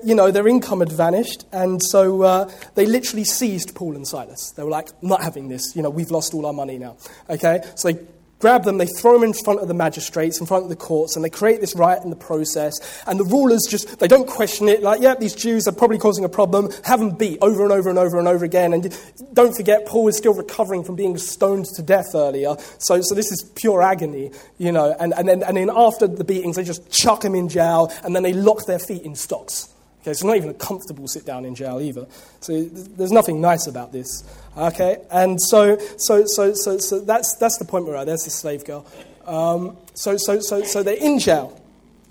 you 0.04 0.16
know, 0.16 0.32
their 0.32 0.48
income 0.48 0.80
had 0.80 0.92
vanished, 0.92 1.46
and 1.52 1.82
so 1.82 2.24
uh, 2.24 2.52
they 2.76 2.86
literally 2.86 3.24
seized 3.24 3.74
Paul 3.74 3.96
and 3.96 4.08
Silas. 4.08 4.52
They 4.52 4.64
were 4.64 4.70
like, 4.70 4.90
not 5.02 5.24
having 5.24 5.48
this, 5.48 5.76
you 5.76 5.82
know, 5.82 5.90
we've 5.90 6.12
lost 6.12 6.34
all 6.34 6.46
our 6.46 6.54
money 6.54 6.78
now. 6.78 6.98
Okay? 7.30 7.62
So 7.76 7.92
they 7.92 8.00
grab 8.42 8.64
them, 8.64 8.78
they 8.78 8.88
throw 8.88 9.14
them 9.14 9.24
in 9.24 9.34
front 9.34 9.62
of 9.62 9.68
the 9.68 9.74
magistrates, 9.74 10.40
in 10.40 10.46
front 10.46 10.64
of 10.64 10.70
the 10.70 10.76
courts, 10.76 11.16
and 11.16 11.24
they 11.24 11.30
create 11.30 11.62
this 11.62 11.76
riot 11.76 12.04
in 12.04 12.10
the 12.10 12.16
process. 12.16 12.74
And 13.08 13.20
the 13.20 13.24
rulers 13.24 13.66
just, 13.70 14.00
they 14.00 14.08
don't 14.08 14.28
question 14.28 14.68
it, 14.68 14.82
like, 14.82 15.02
yeah, 15.02 15.16
these 15.16 15.36
Jews 15.36 15.68
are 15.68 15.72
probably 15.72 16.00
causing 16.00 16.26
a 16.26 16.30
problem, 16.30 16.70
have 16.84 17.00
them 17.00 17.12
beat 17.12 17.38
over 17.42 17.64
and 17.64 17.72
over 17.72 17.90
and 17.90 18.00
over 18.00 18.20
and 18.20 18.28
over 18.28 18.44
again. 18.44 18.74
And 18.74 18.94
don't 19.34 19.56
forget, 19.56 19.86
Paul 19.86 20.08
is 20.08 20.18
still 20.18 20.34
recovering 20.34 20.84
from 20.84 20.96
being 20.96 21.18
stoned 21.18 21.66
to 21.76 21.82
death 21.84 22.16
earlier. 22.16 22.56
So, 22.80 23.02
so 23.02 23.16
this 23.16 23.32
is 23.32 23.44
pure 23.56 23.82
agony, 23.82 24.32
you 24.58 24.72
know. 24.72 24.96
And, 25.00 25.14
and, 25.14 25.30
then, 25.30 25.44
and 25.44 25.56
then 25.56 25.70
after 25.74 26.08
the 26.08 26.24
beatings, 26.24 26.56
they 26.56 26.64
just 26.64 26.90
chuck 26.92 27.24
him 27.24 27.36
in 27.36 27.48
jail, 27.48 27.92
and 28.04 28.16
then 28.16 28.24
they 28.24 28.34
lock 28.34 28.66
their 28.66 28.80
feet 28.80 29.04
in 29.04 29.16
stocks. 29.16 29.71
Okay, 30.02 30.12
it's 30.12 30.24
not 30.24 30.36
even 30.36 30.50
a 30.50 30.54
comfortable 30.56 31.08
sit 31.08 31.26
down 31.26 31.46
in 31.46 31.54
jail 31.54 31.80
either. 31.80 32.08
So 32.40 32.64
there's 32.64 33.12
nothing 33.12 33.40
nice 33.40 33.68
about 33.68 33.92
this. 33.92 34.24
Okay, 34.58 34.98
and 35.12 35.40
so, 35.40 35.78
so, 35.98 36.24
so, 36.26 36.54
so, 36.56 36.80
so 36.80 37.00
that's, 37.00 37.36
that's 37.36 37.60
the 37.60 37.66
point 37.66 37.86
we're 37.86 37.96
at. 37.96 38.08
There's 38.08 38.24
the 38.24 38.32
slave 38.32 38.66
girl. 38.66 38.86
Um, 39.28 39.78
so, 39.94 40.18
so, 40.18 40.40
so, 40.40 40.64
so 40.64 40.82
they're 40.82 40.96
in 40.96 41.20
jail. 41.20 41.62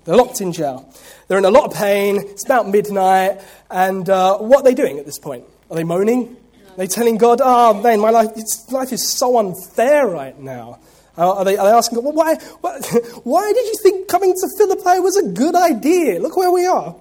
They're 0.05 0.15
locked 0.15 0.39
in 0.39 0.53
jail. 0.53 0.91
They're 1.27 1.37
in 1.37 1.45
a 1.45 1.51
lot 1.51 1.65
of 1.65 1.77
pain. 1.77 2.17
It's 2.17 2.45
about 2.45 2.69
midnight. 2.69 3.41
And 3.69 4.09
uh, 4.09 4.37
what 4.37 4.61
are 4.61 4.63
they 4.63 4.73
doing 4.73 4.97
at 4.97 5.05
this 5.05 5.19
point? 5.19 5.43
Are 5.69 5.75
they 5.75 5.83
moaning? 5.83 6.37
Are 6.69 6.77
they 6.77 6.87
telling 6.87 7.17
God, 7.17 7.41
oh 7.43 7.73
man, 7.81 7.99
my 7.99 8.09
life, 8.09 8.29
life 8.71 8.93
is 8.93 9.11
so 9.11 9.37
unfair 9.37 10.07
right 10.07 10.39
now? 10.39 10.79
Uh, 11.17 11.39
are, 11.39 11.45
they, 11.45 11.57
are 11.57 11.67
they 11.67 11.75
asking 11.75 11.97
God, 11.97 12.05
well, 12.05 12.13
why, 12.13 12.35
why, 12.61 12.79
why 13.23 13.51
did 13.53 13.65
you 13.65 13.75
think 13.83 14.07
coming 14.07 14.33
to 14.33 14.49
Philippi 14.57 15.01
was 15.01 15.17
a 15.17 15.27
good 15.27 15.55
idea? 15.55 16.21
Look 16.21 16.37
where 16.37 16.51
we 16.51 16.65
are. 16.65 16.95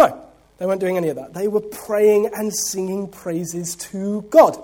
No, 0.00 0.18
they 0.56 0.64
weren't 0.64 0.80
doing 0.80 0.96
any 0.96 1.08
of 1.08 1.16
that. 1.16 1.34
They 1.34 1.46
were 1.46 1.60
praying 1.60 2.30
and 2.34 2.54
singing 2.54 3.06
praises 3.06 3.76
to 3.76 4.22
God. 4.30 4.56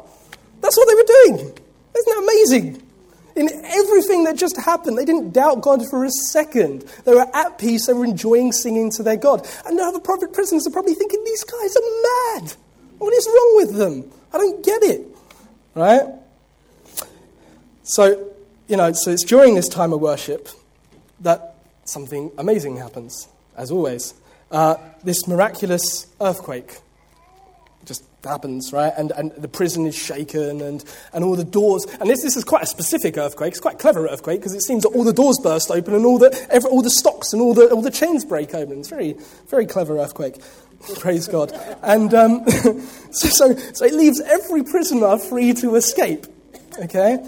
That's 0.62 0.76
what 0.78 0.88
they 0.88 0.94
were 0.94 1.02
doing. 1.02 1.52
Isn't 1.94 2.06
that 2.06 2.22
amazing? 2.22 2.82
In 3.36 3.50
everything 3.66 4.24
that 4.24 4.36
just 4.36 4.56
happened, 4.56 4.96
they 4.96 5.04
didn't 5.04 5.32
doubt 5.32 5.60
God 5.60 5.86
for 5.90 6.06
a 6.06 6.10
second. 6.10 6.86
They 7.04 7.14
were 7.14 7.26
at 7.34 7.58
peace, 7.58 7.86
they 7.86 7.92
were 7.92 8.06
enjoying 8.06 8.52
singing 8.52 8.90
to 8.92 9.02
their 9.02 9.18
God. 9.18 9.46
And 9.66 9.76
now 9.76 9.90
the 9.90 10.00
private 10.00 10.32
prisoners 10.32 10.66
are 10.66 10.70
probably 10.70 10.94
thinking, 10.94 11.22
these 11.22 11.44
guys 11.44 11.76
are 11.76 12.40
mad. 12.40 12.54
What 12.96 13.12
is 13.12 13.26
wrong 13.26 13.56
with 13.56 13.76
them? 13.76 14.10
I 14.32 14.38
don't 14.38 14.64
get 14.64 14.82
it. 14.84 15.06
Right? 15.74 16.06
So, 17.82 18.32
you 18.68 18.78
know, 18.78 18.90
so 18.92 19.10
it's 19.10 19.24
during 19.24 19.54
this 19.54 19.68
time 19.68 19.92
of 19.92 20.00
worship 20.00 20.48
that 21.20 21.56
something 21.84 22.32
amazing 22.38 22.78
happens, 22.78 23.28
as 23.54 23.70
always 23.70 24.14
uh, 24.50 24.76
this 25.04 25.26
miraculous 25.26 26.06
earthquake 26.20 26.78
just 27.84 28.04
happens, 28.24 28.72
right? 28.72 28.92
And, 28.96 29.12
and 29.12 29.32
the 29.38 29.48
prison 29.48 29.86
is 29.86 29.94
shaken 29.94 30.60
and, 30.60 30.84
and 31.12 31.24
all 31.24 31.36
the 31.36 31.44
doors. 31.44 31.86
And 32.00 32.10
this, 32.10 32.22
this 32.22 32.36
is 32.36 32.44
quite 32.44 32.62
a 32.62 32.66
specific 32.66 33.16
earthquake. 33.16 33.52
It's 33.52 33.60
quite 33.60 33.78
clever 33.78 34.06
earthquake 34.06 34.40
because 34.40 34.54
it 34.54 34.62
seems 34.62 34.82
that 34.82 34.90
all 34.90 35.04
the 35.04 35.12
doors 35.12 35.38
burst 35.42 35.70
open 35.70 35.94
and 35.94 36.04
all 36.04 36.18
the, 36.18 36.46
every, 36.50 36.68
all 36.68 36.82
the 36.82 36.90
stocks 36.90 37.32
and 37.32 37.40
all 37.40 37.54
the, 37.54 37.70
all 37.70 37.82
the 37.82 37.90
chains 37.90 38.24
break 38.24 38.54
open. 38.54 38.80
It's 38.80 38.88
very, 38.88 39.16
very 39.48 39.66
clever 39.66 39.98
earthquake. 39.98 40.40
Praise 40.98 41.28
God. 41.28 41.52
And 41.82 42.12
um, 42.12 42.44
so, 42.50 43.28
so, 43.28 43.54
so 43.54 43.84
it 43.84 43.94
leaves 43.94 44.20
every 44.20 44.64
prisoner 44.64 45.18
free 45.18 45.52
to 45.54 45.76
escape. 45.76 46.26
Okay? 46.78 47.18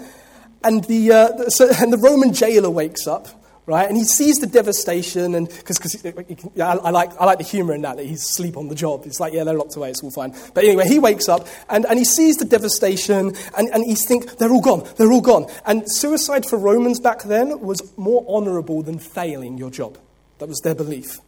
And 0.63 0.83
the, 0.83 1.11
uh, 1.11 1.49
so, 1.49 1.69
and 1.79 1.91
the 1.91 1.97
Roman 1.97 2.33
jailer 2.33 2.69
wakes 2.69 3.07
up 3.07 3.38
right? 3.69 3.87
And 3.87 3.95
he 3.95 4.03
sees 4.03 4.37
the 4.37 4.47
devastation, 4.47 5.35
and 5.35 5.47
because 5.47 6.03
I, 6.03 6.61
I, 6.61 6.89
like, 6.89 7.11
I 7.21 7.25
like 7.25 7.37
the 7.37 7.43
humor 7.43 7.75
in 7.75 7.81
that, 7.83 7.97
that 7.97 8.05
he's 8.05 8.23
asleep 8.23 8.57
on 8.57 8.67
the 8.67 8.73
job. 8.73 9.03
It's 9.05 9.19
like, 9.19 9.31
yeah, 9.31 9.43
they're 9.43 9.53
locked 9.53 9.75
away, 9.75 9.91
it's 9.91 10.01
all 10.01 10.09
fine. 10.09 10.33
But 10.55 10.63
anyway, 10.63 10.87
he 10.87 10.97
wakes 10.97 11.29
up 11.29 11.47
and, 11.69 11.85
and 11.85 11.99
he 11.99 12.03
sees 12.03 12.37
the 12.37 12.45
devastation, 12.45 13.35
and, 13.55 13.69
and 13.69 13.85
he 13.85 13.93
thinks, 13.93 14.33
they're 14.35 14.51
all 14.51 14.61
gone, 14.61 14.89
they're 14.97 15.11
all 15.11 15.21
gone. 15.21 15.45
And 15.67 15.83
suicide 15.85 16.47
for 16.47 16.57
Romans 16.57 16.99
back 16.99 17.21
then 17.23 17.61
was 17.61 17.95
more 17.95 18.25
honorable 18.27 18.81
than 18.81 18.97
failing 18.97 19.59
your 19.59 19.69
job. 19.69 19.99
That 20.39 20.49
was 20.49 20.59
their 20.61 20.75
belief. 20.75 21.19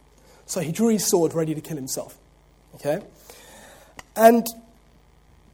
So 0.46 0.60
he 0.60 0.72
drew 0.72 0.88
his 0.88 1.08
sword 1.08 1.34
ready 1.34 1.54
to 1.54 1.60
kill 1.60 1.76
himself. 1.76 2.18
Okay? 2.74 3.00
And 4.16 4.44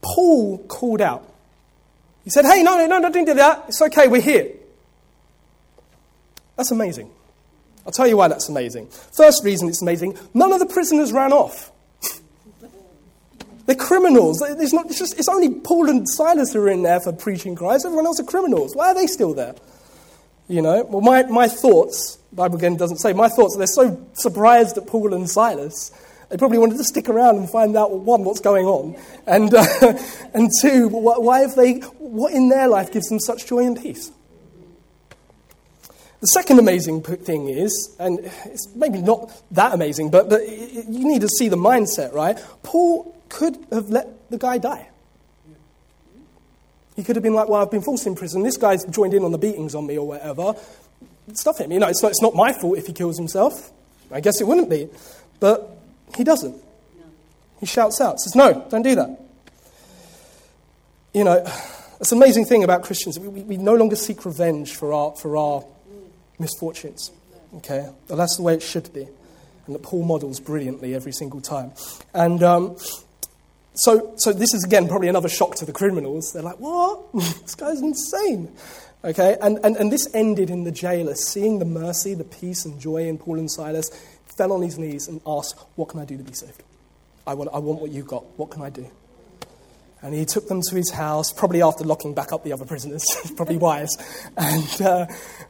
Paul 0.01 0.59
called 0.69 1.03
out 1.03 1.29
He 2.25 2.31
said, 2.31 2.47
Hey, 2.47 2.63
no, 2.63 2.79
no, 2.79 2.87
no, 2.87 3.11
don't 3.11 3.27
do 3.27 3.35
that. 3.35 3.67
It's 3.69 3.83
okay, 3.83 4.09
we're 4.09 4.23
here. 4.23 4.58
That's 6.59 6.73
amazing. 6.73 7.09
I'll 7.87 7.93
tell 7.93 8.09
you 8.09 8.17
why 8.17 8.29
that's 8.29 8.49
amazing. 8.49 8.89
First 8.89 9.45
reason 9.45 9.69
it's 9.69 9.81
amazing 9.81 10.19
none 10.35 10.53
of 10.53 10.59
the 10.59 10.67
prisoners 10.67 11.13
ran 11.13 11.33
off. 11.33 11.71
They're 13.67 13.77
criminals. 13.77 14.43
It's, 14.43 14.73
not, 14.73 14.87
it's, 14.87 14.99
just, 14.99 15.19
it's 15.19 15.29
only 15.29 15.61
Paul 15.61 15.89
and 15.89 16.07
Silas 16.07 16.53
who 16.53 16.61
are 16.61 16.69
in 16.69 16.83
there 16.83 17.01
for 17.01 17.13
preaching 17.13 17.55
Christ. 17.55 17.87
Everyone 17.87 18.07
else 18.07 18.19
are 18.21 18.25
criminals. 18.25 18.75
Why 18.75 18.89
are 18.89 18.95
they 18.95 19.07
still 19.07 19.33
there? 19.35 19.55
You 20.49 20.63
know, 20.63 20.83
well, 20.85 21.01
my, 21.01 21.23
my 21.25 21.47
thoughts, 21.47 22.17
Bible 22.33 22.57
again 22.57 22.77
doesn't 22.77 22.97
say, 22.99 23.13
my 23.13 23.29
thoughts, 23.29 23.57
they're 23.57 23.67
so 23.67 24.05
surprised 24.15 24.79
at 24.79 24.87
Paul 24.87 25.15
and 25.15 25.31
Silas, 25.31 25.93
they 26.31 26.39
probably 26.39 26.59
wanted 26.59 26.79
to 26.79 26.85
stick 26.85 27.09
around 27.09 27.37
and 27.37 27.49
find 27.49 27.77
out, 27.77 27.93
one, 27.93 28.25
what's 28.25 28.41
going 28.41 28.65
on, 28.65 28.97
and, 29.27 29.53
uh, 29.55 29.65
and 30.35 30.51
two, 30.63 30.89
why 30.89 31.41
have 31.41 31.55
they, 31.55 31.75
what 31.99 32.33
in 32.33 32.49
their 32.49 32.67
life 32.67 32.91
gives 32.91 33.09
them 33.09 33.21
such 33.21 33.47
joy 33.47 33.67
and 33.67 33.81
peace? 33.81 34.11
The 36.21 36.27
second 36.27 36.59
amazing 36.59 37.03
thing 37.03 37.49
is, 37.49 37.95
and 38.01 38.19
it's 38.47 38.69
maybe 38.75 39.01
not 39.01 39.31
that 39.53 39.73
amazing, 39.73 40.11
but, 40.11 40.29
but 40.29 40.49
you 40.49 41.07
need 41.07 41.21
to 41.21 41.29
see 41.29 41.49
the 41.49 41.57
mindset, 41.57 42.13
right? 42.13 42.37
Paul 42.65 43.17
could 43.29 43.57
have 43.71 43.89
let 43.89 44.29
the 44.31 44.39
guy 44.39 44.59
die. 44.59 44.89
He 46.97 47.05
could 47.05 47.15
have 47.15 47.23
been 47.23 47.35
like, 47.35 47.49
well, 47.49 47.63
I've 47.63 47.71
been 47.71 47.83
forced 47.83 48.09
in 48.09 48.17
prison. 48.17 48.43
This 48.43 48.57
guy's 48.57 48.85
joined 48.87 49.15
in 49.15 49.23
on 49.23 49.31
the 49.31 49.39
beatings 49.39 49.77
on 49.77 49.87
me 49.87 49.97
or 49.97 50.09
whatever. 50.09 50.57
Stuff 51.35 51.59
him. 51.59 51.71
You 51.71 51.79
know, 51.79 51.87
it's 51.87 52.03
not, 52.03 52.11
it's 52.11 52.23
not 52.23 52.35
my 52.35 52.53
fault 52.53 52.79
if 52.79 52.89
he 52.89 52.93
kills 52.93 53.17
himself. 53.17 53.71
I 54.11 54.19
guess 54.21 54.41
it 54.41 54.47
wouldn't 54.49 54.69
be. 54.69 54.89
But 55.39 55.79
he 56.17 56.25
doesn't. 56.25 56.61
He 57.61 57.67
shouts 57.67 58.01
out, 58.01 58.19
says, 58.19 58.35
no, 58.35 58.67
don't 58.69 58.83
do 58.83 58.97
that. 58.97 59.21
You 61.15 61.23
know, 61.23 61.45
it's 62.01 62.11
an 62.11 62.19
amazing 62.19 62.47
thing 62.47 62.65
about 62.65 62.83
Christians. 62.83 63.21
We, 63.21 63.29
we, 63.29 63.43
we 63.43 63.57
no 63.57 63.77
longer 63.77 63.95
seek 63.95 64.25
revenge 64.25 64.75
for 64.75 64.93
our, 64.93 65.13
for 65.15 65.37
our 65.37 65.65
misfortunes. 66.39 67.11
Okay? 67.57 67.89
Well, 68.09 68.19
that's 68.19 68.37
the 68.37 68.43
way 68.43 68.55
it 68.55 68.63
should 68.63 68.93
be. 68.93 69.07
And 69.67 69.75
that 69.75 69.83
Paul 69.83 70.05
models 70.05 70.41
brilliantly 70.41 70.95
every 70.95 71.13
single 71.13 71.41
time. 71.41 71.73
And 72.15 72.43
um, 72.43 72.77
so, 73.75 74.15
so 74.17 74.33
this 74.33 74.55
is, 74.55 74.65
again, 74.65 74.89
probably 74.89 75.09
another 75.09 75.29
shock 75.29 75.55
to 75.57 75.65
the 75.65 75.73
criminals. 75.73 76.33
They're 76.33 76.43
like, 76.43 76.59
what? 76.59 77.13
this 77.15 77.55
guy's 77.55 77.81
insane. 77.81 78.53
Okay? 79.05 79.37
And, 79.41 79.59
and, 79.65 79.77
and 79.77 79.93
this 79.93 80.09
ended 80.15 80.51
in 80.51 80.65
the 80.65 80.73
jailer 80.73 81.15
seeing 81.15 81.59
the 81.59 81.65
mercy, 81.65 82.15
the 82.15 82.25
peace, 82.25 82.65
and 82.65 82.81
joy 82.81 83.09
in 83.09 83.19
Paul 83.19 83.39
and 83.39 83.51
Silas, 83.51 83.91
fell 84.37 84.53
on 84.53 84.63
his 84.63 84.79
knees 84.79 85.09
and 85.09 85.21
asked, 85.27 85.59
What 85.77 85.89
can 85.89 86.01
I 86.01 86.05
do 86.05 86.17
to 86.17 86.23
be 86.23 86.33
saved? 86.33 86.63
I 87.27 87.35
want, 87.35 87.51
I 87.53 87.59
want 87.59 87.81
what 87.81 87.91
you've 87.91 88.07
got. 88.07 88.25
What 88.39 88.51
can 88.51 88.63
I 88.63 88.71
do? 88.71 88.91
And 90.01 90.15
he 90.15 90.25
took 90.25 90.47
them 90.47 90.63
to 90.63 90.77
his 90.77 90.91
house, 90.91 91.33
probably 91.33 91.61
after 91.61 91.83
locking 91.83 92.15
back 92.15 92.33
up 92.33 92.45
the 92.45 92.53
other 92.53 92.65
prisoners, 92.65 93.05
probably 93.37 93.57
wise. 93.57 93.91
And, 94.37 94.83
uh, 94.83 95.07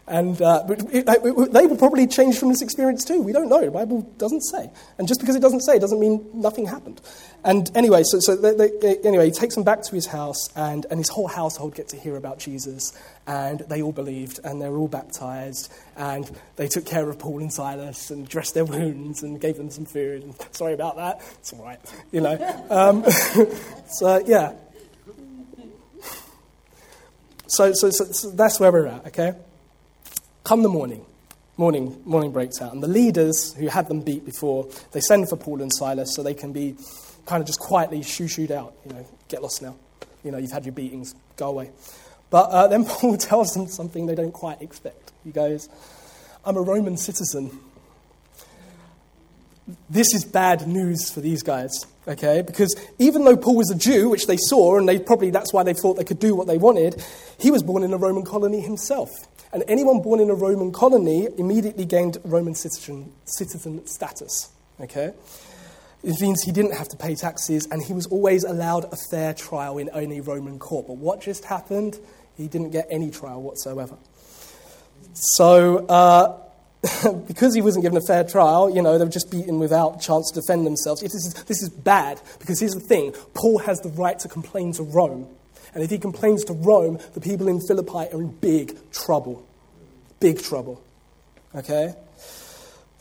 and 0.07 0.41
uh, 0.41 0.65
it, 0.69 1.07
it, 1.07 1.53
they 1.53 1.67
will 1.67 1.77
probably 1.77 2.07
change 2.07 2.39
from 2.39 2.49
this 2.49 2.63
experience 2.63 3.05
too. 3.05 3.21
We 3.21 3.33
don't 3.33 3.51
know. 3.51 3.61
The 3.61 3.71
Bible 3.71 4.03
doesn't 4.17 4.41
say. 4.43 4.71
And 4.97 5.07
just 5.07 5.21
because 5.21 5.37
it 5.37 5.41
doesn't 5.41 5.61
say 5.61 5.79
doesn't 5.79 6.01
mean 6.01 6.27
nothing 6.33 6.67
happened. 6.67 7.01
And 7.45 7.71
anyway, 7.77 8.03
so, 8.05 8.21
so 8.21 8.37
they, 8.37 8.71
they, 8.81 8.97
anyway, 9.05 9.27
he 9.27 9.31
takes 9.33 9.55
them 9.55 9.65
back 9.65 9.83
to 9.83 9.95
his 9.95 10.07
house, 10.07 10.49
and, 10.57 10.87
and 10.91 10.99
his 10.99 11.09
whole 11.09 11.29
household 11.29 11.75
get 11.75 11.89
to 11.89 11.97
hear 11.97 12.17
about 12.17 12.39
Jesus. 12.39 12.93
And 13.29 13.61
they 13.69 13.83
all 13.83 13.93
believed, 13.93 14.41
and 14.43 14.61
they're 14.61 14.75
all 14.75 14.89
baptized. 14.89 15.71
And 15.97 16.29
they 16.57 16.67
took 16.67 16.87
care 16.87 17.09
of 17.09 17.19
Paul 17.19 17.41
and 17.41 17.53
Silas 17.53 18.11
and 18.11 18.27
dressed 18.27 18.55
their 18.55 18.65
wounds 18.65 19.23
and 19.23 19.39
gave 19.39 19.59
them 19.59 19.71
some 19.71 19.85
food. 19.85 20.23
And 20.23 20.35
sorry 20.53 20.73
about 20.73 20.97
that. 20.97 21.21
It's 21.35 21.53
all 21.53 21.63
right, 21.63 21.79
you 22.11 22.23
know. 22.23 22.67
Um, 22.71 23.05
so, 23.89 24.23
yeah. 24.27 24.55
So, 27.49 27.73
so, 27.75 27.91
so, 27.91 28.05
so 28.07 28.31
that's 28.31 28.59
where 28.59 28.73
we're 28.73 28.87
at, 28.87 29.07
okay? 29.09 29.35
Come 30.45 30.63
the 30.63 30.69
morning, 30.71 31.05
morning, 31.59 32.01
morning 32.07 32.33
breaks 32.33 32.63
out, 32.63 32.73
and 32.73 32.83
the 32.83 32.89
leaders 32.89 33.55
who 33.55 33.69
had 33.69 33.89
them 33.89 34.01
beat 34.01 34.25
before, 34.25 34.69
they 34.93 35.01
send 35.01 35.29
for 35.29 35.37
Paul 35.37 35.61
and 35.61 35.73
Silas 35.73 36.15
so 36.15 36.23
they 36.23 36.35
can 36.35 36.53
be 36.53 36.77
kind 37.27 37.43
of 37.43 37.47
just 37.47 37.61
quietly 37.61 38.03
shoo 38.03 38.27
shooed 38.29 38.51
out. 38.51 38.75
You 38.87 38.95
know, 38.95 39.07
get 39.29 39.43
lost 39.43 39.61
now. 39.61 39.77
You 40.25 40.31
know, 40.31 40.39
you've 40.39 40.53
had 40.53 40.65
your 40.65 40.73
beatings, 40.73 41.15
go 41.37 41.49
away. 41.49 41.71
But 42.31 42.51
uh, 42.51 42.67
then 42.69 42.85
Paul 42.87 43.17
tells 43.17 43.55
them 43.55 43.67
something 43.69 44.07
they 44.07 44.15
don't 44.15 44.33
quite 44.33 44.63
expect. 44.63 45.13
He 45.25 45.31
goes, 45.31 45.69
I'm 46.45 46.57
a 46.57 46.63
Roman 46.63 46.97
citizen. 46.97 47.59
This 49.91 50.15
is 50.15 50.25
bad 50.25 50.67
news 50.67 51.11
for 51.11 51.21
these 51.21 51.43
guys, 51.43 51.85
okay? 52.07 52.41
Because 52.41 52.75
even 52.99 53.25
though 53.25 53.37
Paul 53.37 53.57
was 53.57 53.71
a 53.71 53.77
Jew, 53.77 54.09
which 54.09 54.27
they 54.27 54.39
saw, 54.39 54.79
and 54.79 54.89
they 54.89 54.99
probably 54.99 55.31
that's 55.31 55.53
why 55.53 55.63
they 55.63 55.75
thought 55.75 55.99
they 55.99 56.05
could 56.05 56.19
do 56.19 56.35
what 56.35 56.47
they 56.47 56.57
wanted, 56.57 57.05
he 57.39 57.51
was 57.51 57.63
born 57.63 57.83
in 57.83 57.93
a 57.93 57.99
Roman 57.99 58.25
colony 58.25 58.61
himself. 58.61 59.11
And 59.53 59.65
anyone 59.69 60.01
born 60.01 60.21
in 60.21 60.31
a 60.31 60.35
Roman 60.35 60.73
colony 60.73 61.29
immediately 61.37 61.85
gained 61.85 62.19
Roman 62.25 62.55
citizen, 62.55 63.13
citizen 63.25 63.87
status. 63.87 64.51
Okay? 64.81 65.13
It 66.03 66.21
means 66.21 66.43
he 66.43 66.53
didn't 66.53 66.75
have 66.75 66.89
to 66.89 66.97
pay 66.97 67.15
taxes 67.15 67.67
and 67.71 67.83
he 67.83 67.93
was 67.93 68.07
always 68.07 68.45
allowed 68.45 68.85
a 68.93 68.97
fair 69.11 69.35
trial 69.35 69.79
in 69.79 69.89
any 69.91 70.21
Roman 70.21 70.59
court. 70.59 70.87
But 70.87 70.97
what 70.97 71.21
just 71.21 71.45
happened? 71.45 71.99
He 72.39 72.49
didn't 72.49 72.71
get 72.71 72.87
any 72.89 73.11
trial 73.11 73.43
whatsoever. 73.43 73.99
So, 75.13 75.85
uh, 75.87 76.41
because 77.27 77.55
he 77.55 77.61
wasn't 77.61 77.83
given 77.83 77.99
a 77.99 78.07
fair 78.07 78.25
trial, 78.25 78.75
you 78.75 78.81
know, 78.81 78.97
they 78.97 79.05
were 79.05 79.11
just 79.11 79.31
beaten 79.31 79.59
without 79.59 80.01
chance 80.01 80.31
to 80.31 80.41
defend 80.41 80.65
themselves. 80.65 81.03
This 81.03 81.15
is, 81.15 81.35
this 81.45 81.61
is 81.63 81.69
bad 81.69 82.21
because 82.39 82.61
here's 82.61 82.75
the 82.75 82.81
thing 82.81 83.13
Paul 83.35 83.59
has 83.59 83.81
the 83.81 83.91
right 83.91 84.19
to 84.21 84.29
complain 84.29 84.73
to 84.75 84.85
Rome. 84.85 85.29
And 85.75 85.83
if 85.83 85.91
he 85.91 85.99
complains 85.99 86.45
to 86.45 86.55
Rome, 86.55 86.99
the 87.15 87.21
people 87.21 87.49
in 87.49 87.61
Philippi 87.61 88.13
are 88.15 88.23
in 88.23 88.29
big 88.29 88.79
trouble. 88.91 89.47
Big 90.21 90.41
trouble. 90.41 90.83
Okay? 91.55 91.95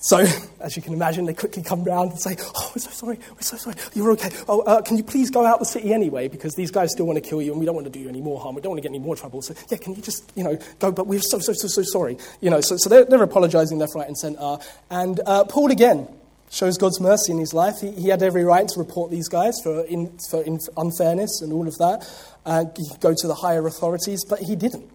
So, 0.08 0.26
as 0.62 0.78
you 0.78 0.82
can 0.82 0.93
imagine, 0.93 1.26
they 1.26 1.34
quickly 1.34 1.62
come 1.62 1.84
round 1.84 2.12
and 2.12 2.20
say, 2.20 2.38
Oh, 2.39 2.72
we're 2.74 2.80
so 2.82 2.91
sorry, 2.91 3.20
we're 3.36 3.41
so 3.41 3.58
sorry, 3.58 3.76
you're 3.93 4.10
okay. 4.12 4.30
Oh, 4.48 4.62
uh, 4.62 4.82
can 4.82 4.96
you 4.96 5.04
please 5.04 5.30
go 5.30 5.46
out 5.46 5.60
the 5.60 5.65
city 5.65 5.93
anyway? 5.93 6.30
Because 6.30 6.56
these 6.56 6.72
guys 6.72 6.93
still 6.93 7.06
want 7.06 7.22
to 7.22 7.30
kill 7.30 7.41
you 7.41 7.52
and 7.52 7.60
we 7.60 7.65
don't 7.65 7.76
want 7.76 7.88
to 7.88 7.91
do 7.91 8.00
you 8.00 8.08
any 8.08 8.22
more 8.22 8.39
harm. 8.39 8.56
We 8.56 8.62
don't 8.62 8.70
want 8.72 8.82
to 8.82 8.88
get 8.88 8.96
any 8.96 9.04
more 9.04 9.17
trouble. 9.17 9.41
So, 9.41 9.54
yeah, 9.70 9.78
can 9.78 9.96
you 9.96 10.02
just, 10.02 10.32
you 10.36 10.46
know, 10.46 10.58
go? 10.80 10.93
But 10.93 11.08
we're 11.08 11.20
so, 11.20 11.39
so, 11.39 11.52
so, 11.52 11.67
so 11.67 11.84
sorry. 11.84 12.17
You 12.39 12.50
know, 12.50 12.62
so, 12.62 12.78
so 12.78 12.89
they're, 12.89 13.04
they're 13.04 13.22
apologizing 13.22 13.80
left, 13.80 13.96
right, 13.96 14.08
and 14.08 14.17
center. 14.17 14.60
And 14.89 15.20
uh, 15.26 15.43
Paul, 15.43 15.72
again, 15.72 16.08
shows 16.50 16.78
God's 16.78 17.02
mercy 17.02 17.34
in 17.34 17.39
his 17.39 17.54
life. 17.54 17.82
He, 17.82 17.91
he, 17.91 18.08
had 18.08 18.24
every 18.24 18.46
right 18.46 18.65
to 18.65 18.80
report 18.80 19.12
these 19.12 19.28
guys 19.28 19.60
for, 19.62 19.84
in, 19.88 20.17
for 20.30 20.41
in 20.41 20.60
unfairness 20.78 21.41
and 21.41 21.52
all 21.52 21.67
of 21.67 21.78
that, 21.80 22.10
uh, 22.46 22.63
go 23.02 23.13
to 23.13 23.28
the 23.28 23.36
higher 23.36 23.67
authorities, 23.67 24.24
but 24.24 24.39
he 24.39 24.56
didn't. 24.56 24.89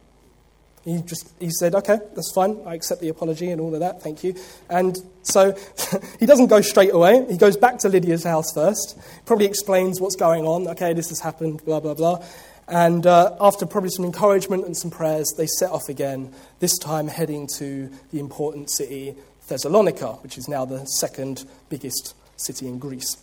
He 0.84 1.00
just 1.02 1.32
he 1.38 1.50
said, 1.50 1.74
"Okay, 1.74 1.98
that's 2.14 2.32
fine. 2.34 2.58
I 2.66 2.74
accept 2.74 3.00
the 3.00 3.08
apology 3.08 3.50
and 3.50 3.60
all 3.60 3.72
of 3.72 3.80
that. 3.80 4.02
Thank 4.02 4.24
you." 4.24 4.34
And 4.68 4.96
so 5.22 5.56
he 6.20 6.26
doesn't 6.26 6.48
go 6.48 6.60
straight 6.60 6.92
away. 6.92 7.24
He 7.30 7.36
goes 7.36 7.56
back 7.56 7.78
to 7.80 7.88
Lydia's 7.88 8.24
house 8.24 8.52
first. 8.52 8.98
Probably 9.24 9.46
explains 9.46 10.00
what's 10.00 10.16
going 10.16 10.44
on. 10.44 10.66
Okay, 10.68 10.92
this 10.92 11.08
has 11.10 11.20
happened. 11.20 11.64
Blah 11.64 11.80
blah 11.80 11.94
blah. 11.94 12.24
And 12.68 13.06
uh, 13.06 13.36
after 13.40 13.66
probably 13.66 13.90
some 13.90 14.04
encouragement 14.04 14.64
and 14.64 14.76
some 14.76 14.90
prayers, 14.90 15.34
they 15.36 15.46
set 15.46 15.70
off 15.70 15.88
again. 15.88 16.32
This 16.60 16.76
time 16.78 17.06
heading 17.06 17.48
to 17.58 17.90
the 18.12 18.18
important 18.18 18.70
city 18.70 19.14
Thessalonica, 19.48 20.14
which 20.22 20.38
is 20.38 20.48
now 20.48 20.64
the 20.64 20.84
second 20.86 21.44
biggest 21.68 22.14
city 22.36 22.66
in 22.66 22.78
Greece. 22.78 23.16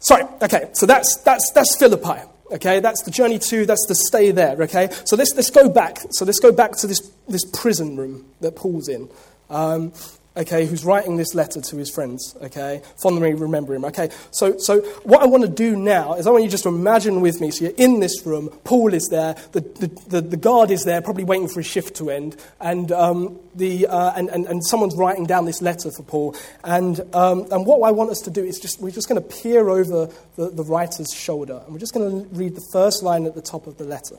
Sorry. 0.00 0.24
Okay, 0.42 0.70
so 0.72 0.86
that's 0.86 1.16
that's 1.18 1.50
that's 1.52 1.76
Philippi. 1.76 2.20
Okay, 2.52 2.80
that's 2.80 3.02
the 3.02 3.10
journey 3.10 3.38
to, 3.38 3.64
that's 3.64 3.86
the 3.88 3.94
stay 3.94 4.30
there. 4.30 4.60
Okay, 4.62 4.90
so 5.04 5.16
let's, 5.16 5.34
let's 5.34 5.50
go 5.50 5.68
back. 5.68 5.98
So 6.10 6.24
let's 6.24 6.40
go 6.40 6.52
back 6.52 6.72
to 6.78 6.86
this, 6.86 7.00
this 7.28 7.44
prison 7.52 7.96
room 7.96 8.26
that 8.40 8.54
Paul's 8.54 8.88
in. 8.88 9.08
Um, 9.48 9.92
okay, 10.36 10.66
who's 10.66 10.84
writing 10.84 11.16
this 11.16 11.34
letter 11.34 11.60
to 11.60 11.76
his 11.76 11.90
friends, 11.90 12.36
okay, 12.42 12.82
fondly 12.96 13.34
remember 13.34 13.74
him, 13.74 13.84
okay. 13.84 14.10
So, 14.32 14.58
so 14.58 14.80
what 15.04 15.22
I 15.22 15.26
want 15.26 15.44
to 15.44 15.48
do 15.48 15.76
now 15.76 16.14
is 16.14 16.26
I 16.26 16.30
want 16.30 16.42
you 16.42 16.50
just 16.50 16.64
to 16.64 16.70
imagine 16.70 17.20
with 17.20 17.40
me, 17.40 17.50
so 17.50 17.66
you're 17.66 17.74
in 17.76 18.00
this 18.00 18.26
room, 18.26 18.48
Paul 18.64 18.94
is 18.94 19.08
there, 19.10 19.34
the, 19.52 19.60
the, 19.60 19.86
the, 20.08 20.20
the 20.20 20.36
guard 20.36 20.70
is 20.70 20.84
there, 20.84 21.00
probably 21.00 21.24
waiting 21.24 21.48
for 21.48 21.60
his 21.60 21.66
shift 21.66 21.96
to 21.96 22.10
end, 22.10 22.36
and, 22.60 22.90
um, 22.90 23.38
the, 23.54 23.86
uh, 23.86 24.12
and, 24.16 24.28
and, 24.30 24.46
and 24.46 24.66
someone's 24.66 24.96
writing 24.96 25.24
down 25.24 25.44
this 25.44 25.62
letter 25.62 25.90
for 25.92 26.02
Paul, 26.02 26.36
and, 26.64 27.00
um, 27.14 27.46
and 27.52 27.64
what 27.64 27.86
I 27.86 27.92
want 27.92 28.10
us 28.10 28.20
to 28.22 28.30
do 28.30 28.44
is 28.44 28.58
just, 28.58 28.80
we're 28.80 28.90
just 28.90 29.08
going 29.08 29.22
to 29.22 29.28
peer 29.28 29.68
over 29.68 30.10
the, 30.36 30.50
the 30.50 30.64
writer's 30.64 31.12
shoulder, 31.14 31.62
and 31.64 31.72
we're 31.72 31.80
just 31.80 31.94
going 31.94 32.24
to 32.24 32.28
read 32.34 32.56
the 32.56 32.66
first 32.72 33.04
line 33.04 33.24
at 33.26 33.36
the 33.36 33.42
top 33.42 33.68
of 33.68 33.78
the 33.78 33.84
letter, 33.84 34.16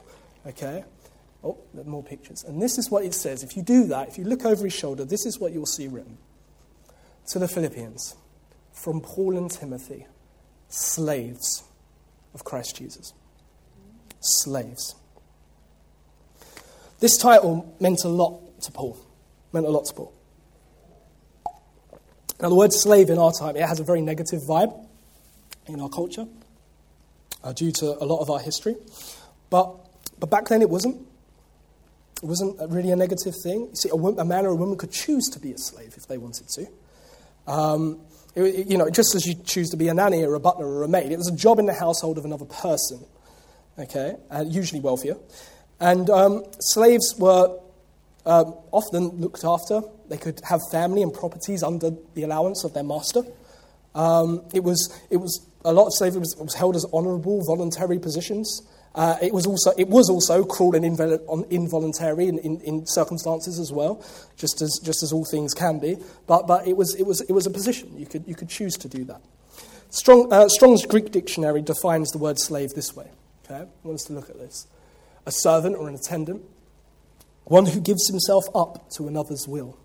okay. 0.48 0.86
Oh, 1.46 1.58
more 1.86 2.04
pictures. 2.04 2.44
And 2.44 2.60
this 2.62 2.80
is 2.80 2.90
what 2.90 3.06
it 3.06 3.14
says. 3.14 3.44
If 3.44 3.56
you 3.56 3.62
do 3.62 3.86
that, 3.86 4.08
if 4.08 4.18
you 4.18 4.24
look 4.24 4.46
over 4.46 4.64
his 4.64 4.74
shoulder, 4.74 5.06
this 5.06 5.28
is 5.28 5.40
what 5.40 5.54
you'll 5.54 5.68
see 5.68 5.88
written. 5.88 6.18
To 7.28 7.40
the 7.40 7.48
Philippians, 7.48 8.16
from 8.74 9.00
Paul 9.00 9.38
and 9.38 9.50
Timothy, 9.50 10.08
slaves 10.70 11.64
of 12.34 12.44
Christ 12.44 12.78
Jesus. 12.78 13.14
Slaves. 14.20 14.96
This 17.00 17.18
title 17.18 17.76
meant 17.80 18.04
a 18.04 18.10
lot 18.10 18.62
to 18.62 18.72
Paul. 18.72 18.98
Meant 19.54 19.68
a 19.68 19.70
lot 19.70 19.86
to 19.86 19.94
Paul. 19.94 20.14
Now, 22.42 22.50
the 22.50 22.56
word 22.56 22.74
slave 22.74 23.10
in 23.10 23.20
our 23.20 23.32
time, 23.32 23.56
it 23.56 23.68
has 23.68 23.80
a 23.80 23.84
very 23.84 24.02
negative 24.02 24.42
vibe 24.42 24.76
in 25.68 25.80
our 25.80 25.90
culture 25.90 26.28
uh, 27.44 27.54
due 27.54 27.72
to 27.72 28.04
a 28.04 28.06
lot 28.06 28.20
of 28.22 28.30
our 28.30 28.40
history. 28.40 28.76
But 29.50 29.76
But 30.20 30.30
back 30.30 30.48
then 30.48 30.62
it 30.62 30.70
wasn't. 30.70 30.98
It 32.24 32.28
wasn't 32.28 32.58
really 32.72 32.92
a 32.92 32.96
negative 32.96 33.34
thing. 33.44 33.62
You 33.62 33.76
see, 33.76 33.90
a, 33.90 33.96
a 33.96 34.26
man 34.26 34.46
or 34.46 34.50
a 34.50 34.56
woman 34.56 34.78
could 34.78 34.92
choose 34.92 35.28
to 35.30 35.40
be 35.40 35.52
a 35.52 35.58
slave 35.58 35.94
if 35.98 36.08
they 36.08 36.18
wanted 36.18 36.48
to. 36.50 36.68
Um, 37.52 38.02
it, 38.36 38.68
you 38.68 38.78
know, 38.78 38.90
just 38.90 39.16
as 39.16 39.26
you 39.26 39.36
choose 39.36 39.70
to 39.70 39.78
be 39.78 39.88
a 39.88 39.94
nanny 39.94 40.24
or 40.24 40.34
a 40.36 40.40
butler 40.40 40.68
or 40.68 40.84
a 40.84 40.88
maid, 40.88 41.12
it 41.12 41.18
was 41.18 41.28
a 41.28 41.36
job 41.36 41.60
in 41.60 41.66
the 41.66 41.74
household 41.74 42.18
of 42.18 42.26
another 42.26 42.46
person, 42.46 43.00
okay, 43.78 44.16
and 44.30 44.54
usually 44.54 44.82
wealthier. 44.82 45.18
And 45.80 46.10
um, 46.10 46.44
slaves 46.60 47.16
were 47.18 47.60
um, 48.26 48.56
often 48.72 49.10
looked 49.20 49.44
after. 49.44 49.82
They 50.10 50.18
could 50.18 50.42
have 50.50 50.62
family 50.72 51.02
and 51.02 51.14
properties 51.14 51.64
under 51.64 51.92
the 52.14 52.24
allowance 52.24 52.64
of 52.64 52.74
their 52.74 52.84
master. 52.84 53.24
Um, 53.94 54.44
it, 54.54 54.64
was, 54.64 55.00
it 55.10 55.18
was 55.18 55.48
a 55.64 55.72
lot 55.72 55.88
of 55.88 55.94
slavery 55.96 56.20
was, 56.20 56.36
was 56.38 56.54
held 56.54 56.76
as 56.76 56.86
honourable, 56.94 57.44
voluntary 57.46 58.00
positions. 58.00 58.62
Uh, 58.96 59.18
it, 59.22 59.34
was 59.34 59.46
also, 59.46 59.72
it 59.78 59.90
was 59.90 60.10
also 60.10 60.46
cruel 60.46 60.74
and 60.74 60.86
involuntary 60.86 62.28
in, 62.28 62.40
in, 62.40 62.62
in, 62.62 62.86
circumstances 62.86 63.60
as 63.60 63.70
well, 63.70 64.02
just 64.38 64.62
as, 64.62 64.80
just 64.82 65.04
as 65.04 65.12
all 65.12 65.26
things 65.26 65.54
can 65.54 65.80
be. 65.80 65.98
But, 66.28 66.48
but 66.48 66.66
it, 66.66 66.78
was, 66.78 66.96
it, 66.96 67.04
was, 67.04 67.20
it 67.20 67.34
was 67.34 67.46
a 67.46 67.50
position. 67.50 67.92
You 67.98 68.06
could, 68.06 68.26
you 68.26 68.36
could 68.36 68.48
choose 68.48 68.78
to 68.78 68.88
do 68.88 69.04
that. 69.04 69.22
Strong, 69.90 70.32
uh, 70.32 70.48
Strong's 70.48 70.86
Greek 70.86 71.12
dictionary 71.12 71.62
defines 71.62 72.12
the 72.12 72.18
word 72.18 72.40
slave 72.40 72.74
this 72.74 72.96
way. 72.96 73.10
Okay? 73.44 73.64
I 73.64 73.68
want 73.84 73.96
us 73.96 74.04
to 74.06 74.14
look 74.14 74.30
at 74.30 74.40
this. 74.40 74.66
A 75.26 75.32
servant 75.32 75.76
or 75.76 75.90
an 75.90 75.96
attendant, 75.96 76.44
one 77.44 77.66
who 77.66 77.82
gives 77.82 78.08
himself 78.08 78.46
up 78.56 78.90
to 78.92 79.10
another's 79.10 79.46
will. 79.46 79.78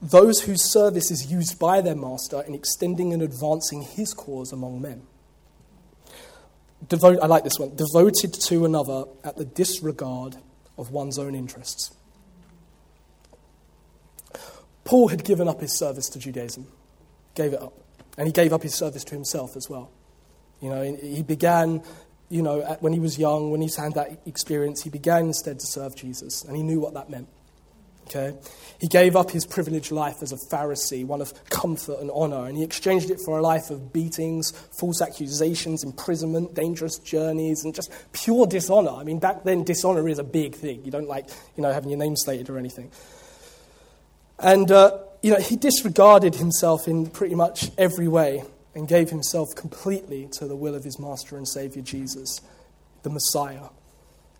Those 0.00 0.42
whose 0.42 0.72
service 0.72 1.10
is 1.10 1.30
used 1.30 1.58
by 1.58 1.82
their 1.82 1.96
master 1.96 2.42
in 2.46 2.54
extending 2.54 3.12
and 3.12 3.20
advancing 3.20 3.82
his 3.82 4.14
cause 4.14 4.52
among 4.52 4.80
men. 4.80 5.02
Devote, 6.86 7.18
I 7.20 7.26
like 7.26 7.44
this 7.44 7.58
one. 7.58 7.74
Devoted 7.74 8.34
to 8.34 8.64
another 8.64 9.04
at 9.24 9.36
the 9.36 9.44
disregard 9.44 10.36
of 10.76 10.90
one's 10.90 11.18
own 11.18 11.34
interests. 11.34 11.94
Paul 14.84 15.08
had 15.08 15.24
given 15.24 15.48
up 15.48 15.60
his 15.60 15.76
service 15.76 16.08
to 16.10 16.18
Judaism, 16.18 16.66
gave 17.34 17.52
it 17.52 17.60
up. 17.60 17.74
And 18.16 18.26
he 18.26 18.32
gave 18.32 18.52
up 18.52 18.62
his 18.62 18.74
service 18.74 19.04
to 19.04 19.14
himself 19.14 19.56
as 19.56 19.68
well. 19.68 19.90
You 20.60 20.70
know, 20.70 20.82
he 20.82 21.22
began, 21.22 21.82
you 22.28 22.42
know, 22.42 22.60
when 22.80 22.92
he 22.92 22.98
was 22.98 23.18
young, 23.18 23.50
when 23.50 23.60
he 23.60 23.70
had 23.76 23.94
that 23.94 24.20
experience, 24.26 24.82
he 24.82 24.90
began 24.90 25.26
instead 25.26 25.60
to 25.60 25.66
serve 25.66 25.94
Jesus. 25.94 26.42
And 26.42 26.56
he 26.56 26.62
knew 26.62 26.80
what 26.80 26.94
that 26.94 27.10
meant. 27.10 27.28
Okay? 28.08 28.36
He 28.80 28.86
gave 28.86 29.16
up 29.16 29.30
his 29.30 29.44
privileged 29.44 29.90
life 29.90 30.22
as 30.22 30.32
a 30.32 30.36
Pharisee, 30.36 31.04
one 31.04 31.20
of 31.20 31.32
comfort 31.50 31.98
and 32.00 32.10
honor, 32.14 32.46
and 32.46 32.56
he 32.56 32.62
exchanged 32.62 33.10
it 33.10 33.20
for 33.24 33.38
a 33.38 33.42
life 33.42 33.70
of 33.70 33.92
beatings, 33.92 34.52
false 34.78 35.02
accusations, 35.02 35.82
imprisonment, 35.84 36.54
dangerous 36.54 36.98
journeys, 36.98 37.64
and 37.64 37.74
just 37.74 37.92
pure 38.12 38.46
dishonor. 38.46 38.90
I 38.90 39.04
mean, 39.04 39.18
back 39.18 39.44
then, 39.44 39.64
dishonor 39.64 40.08
is 40.08 40.18
a 40.18 40.24
big 40.24 40.54
thing. 40.54 40.84
You 40.84 40.90
don't 40.90 41.08
like, 41.08 41.28
you 41.56 41.62
know, 41.62 41.72
having 41.72 41.90
your 41.90 41.98
name 41.98 42.16
slated 42.16 42.48
or 42.48 42.56
anything. 42.56 42.90
And, 44.38 44.70
uh, 44.70 44.98
you 45.22 45.32
know, 45.32 45.40
he 45.40 45.56
disregarded 45.56 46.36
himself 46.36 46.86
in 46.86 47.08
pretty 47.08 47.34
much 47.34 47.70
every 47.76 48.06
way 48.08 48.44
and 48.74 48.86
gave 48.86 49.10
himself 49.10 49.48
completely 49.56 50.28
to 50.32 50.46
the 50.46 50.54
will 50.54 50.76
of 50.76 50.84
his 50.84 51.00
master 51.00 51.36
and 51.36 51.48
savior, 51.48 51.82
Jesus, 51.82 52.40
the 53.02 53.10
Messiah, 53.10 53.70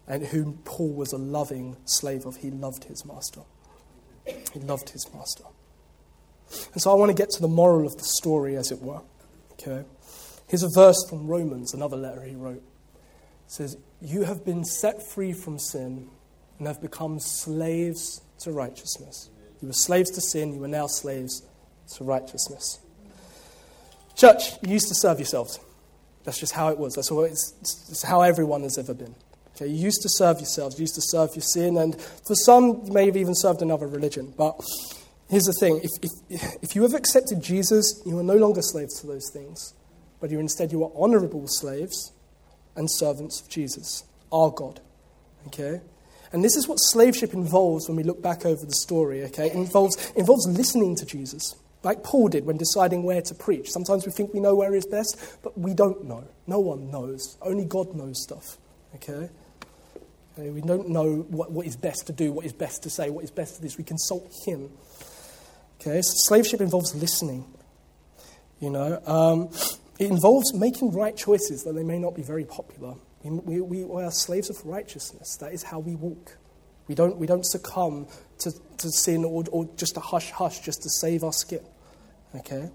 and 0.07 0.27
whom 0.27 0.59
Paul 0.65 0.93
was 0.93 1.13
a 1.13 1.19
loving 1.19 1.77
slave 1.85 2.25
of. 2.25 2.37
He 2.37 2.51
loved 2.51 2.85
his 2.85 3.05
master. 3.05 3.41
He 4.53 4.61
loved 4.61 4.91
his 4.91 5.07
master. 5.13 5.45
And 6.73 6.83
so 6.83 6.91
I 6.91 6.95
want 6.95 7.11
to 7.11 7.15
get 7.15 7.31
to 7.31 7.43
the 7.43 7.49
moral 7.49 7.87
of 7.87 7.97
the 7.97 8.05
story, 8.05 8.57
as 8.57 8.71
it 8.71 8.81
were. 8.81 9.01
Okay? 9.53 9.85
Here's 10.49 10.63
a 10.63 10.71
verse 10.75 10.97
from 11.09 11.27
Romans, 11.27 11.75
another 11.75 11.97
letter 11.97 12.23
he 12.23 12.35
wrote. 12.35 12.63
It 12.63 13.53
says, 13.53 13.77
You 14.01 14.23
have 14.23 14.45
been 14.45 14.65
set 14.65 15.03
free 15.03 15.33
from 15.33 15.59
sin 15.59 16.09
and 16.59 16.67
have 16.67 16.81
become 16.81 17.21
slaves 17.21 18.23
to 18.41 18.53
righteousness. 18.53 19.31
You 19.61 19.69
were 19.69 19.75
slaves 19.75 20.11
to 20.13 20.21
sin, 20.21 20.55
you 20.55 20.65
are 20.65 20.69
now 20.69 20.87
slaves 20.87 21.43
to 21.97 22.05
righteousness. 22.05 22.81
Church, 24.17 24.53
you 24.63 24.73
used 24.73 24.89
to 24.89 24.95
serve 24.95 25.19
yourselves. 25.19 25.61
That's 26.25 26.39
just 26.39 26.53
how 26.53 26.69
it 26.69 26.79
was. 26.79 26.95
That's, 26.95 27.11
it's, 27.11 27.55
it's 27.91 28.03
how 28.03 28.23
everyone 28.23 28.63
has 28.63 28.79
ever 28.79 28.95
been. 28.95 29.15
Okay, 29.61 29.67
you 29.67 29.79
used 29.79 30.03
to 30.03 30.09
serve 30.09 30.37
yourselves, 30.39 30.79
you 30.79 30.85
used 30.85 30.95
to 30.95 31.03
serve 31.03 31.35
your 31.35 31.43
sin, 31.43 31.79
and 31.79 32.01
for 32.01 32.37
some, 32.37 32.81
you 32.85 32.93
may 32.93 33.07
have 33.07 33.17
even 33.17 33.35
served 33.35 33.61
another 33.61 33.89
religion. 33.89 34.33
But 34.37 34.61
here's 35.29 35.47
the 35.47 35.53
thing 35.53 35.81
if, 35.83 35.91
if, 36.31 36.63
if 36.63 36.77
you 36.77 36.83
have 36.83 36.95
accepted 36.95 37.43
Jesus, 37.43 38.01
you 38.07 38.17
are 38.21 38.23
no 38.23 38.37
longer 38.37 38.63
slaves 38.63 39.01
to 39.01 39.09
those 39.09 39.29
things, 39.33 39.75
but 40.21 40.31
you're 40.31 40.41
instead 40.41 40.71
you 40.71 40.85
are 40.85 40.93
honorable 40.95 41.49
slaves 41.49 42.13
and 42.77 42.89
servants 42.89 43.41
of 43.41 43.49
Jesus, 43.49 44.05
our 44.31 44.53
God. 44.53 44.79
Okay? 45.49 45.81
And 46.33 46.45
this 46.45 46.57
is 46.57 46.69
what 46.69 46.77
slaveship 46.77 47.35
involves 47.35 47.89
when 47.89 47.97
we 47.97 48.05
look 48.05 48.23
back 48.23 48.47
over 48.47 48.65
the 48.65 48.75
story, 48.75 49.25
okay? 49.25 49.49
It 49.49 49.55
involves, 49.55 50.13
involves 50.13 50.47
listening 50.47 50.95
to 50.97 51.07
Jesus, 51.07 51.57
like 51.83 52.05
Paul 52.05 52.29
did 52.29 52.47
when 52.47 52.59
deciding 52.59 53.03
where 53.03 53.23
to 53.23 53.35
preach. 53.35 53.71
Sometimes 53.71 54.07
we 54.07 54.13
think 54.13 54.33
we 54.33 54.39
know 54.39 54.55
where 54.55 54.73
is 54.75 54.87
best, 54.87 55.39
but 55.43 55.59
we 55.59 55.75
don't 55.75 56.05
know. 56.05 56.29
No 56.47 56.61
one 56.61 56.93
knows. 56.93 57.37
Only 57.43 57.65
God 57.65 57.95
knows 57.97 58.23
stuff, 58.23 58.59
okay? 58.97 59.31
We 60.39 60.61
don't 60.61 60.89
know 60.89 61.27
what, 61.29 61.51
what 61.51 61.67
is 61.67 61.77
best 61.77 62.07
to 62.07 62.13
do, 62.13 62.33
what 62.33 62.47
is 62.47 62.53
best 62.53 62.83
to 62.85 62.91
say, 62.91 63.11
what 63.11 63.25
is 63.25 63.31
best 63.31 63.57
to 63.57 63.63
this. 63.63 63.77
We 63.77 63.85
consult 63.85 64.33
Him. 64.47 64.71
Okay, 65.81 66.01
so 66.03 66.35
involves 66.35 66.95
listening. 66.95 67.45
You 68.61 68.71
know, 68.71 69.01
um, 69.07 69.51
it 69.99 70.11
involves 70.11 70.55
making 70.55 70.93
right 70.93 71.17
choices, 71.17 71.65
though 71.65 71.73
they 71.73 71.85
may 71.85 71.99
not 71.99 72.15
be 72.15 72.23
very 72.23 72.45
popular. 72.45 72.95
We, 73.23 73.61
we, 73.61 73.85
we 73.85 74.03
are 74.03 74.11
slaves 74.11 74.49
of 74.51 74.65
righteousness. 74.65 75.37
That 75.41 75.53
is 75.53 75.63
how 75.63 75.81
we 75.81 75.95
walk. 75.95 76.37
We 76.87 76.95
don't, 76.95 77.17
we 77.19 77.27
don't 77.27 77.45
succumb 77.45 78.07
to, 78.39 78.53
to 78.79 78.91
sin 78.91 79.25
or, 79.25 79.45
or 79.51 79.69
just 79.77 79.97
a 79.97 80.01
hush 80.01 80.31
hush 80.31 80.61
just 80.61 80.83
to 80.83 80.89
save 80.89 81.23
our 81.23 81.33
skin. 81.33 81.65
Okay? 82.35 82.71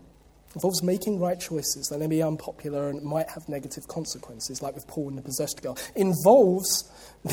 Involves 0.56 0.84
making 0.84 1.20
right 1.20 1.40
choices 1.40 1.88
that 1.88 2.00
may 2.00 2.08
be 2.08 2.22
unpopular 2.22 2.90
and 2.90 3.02
might 3.04 3.30
have 3.30 3.50
negative 3.50 3.88
consequences, 3.88 4.62
like 4.62 4.76
with 4.76 4.88
Paul 4.88 5.10
and 5.10 5.18
the 5.18 5.22
possessed 5.22 5.62
girl. 5.62 5.78
involves 5.96 6.90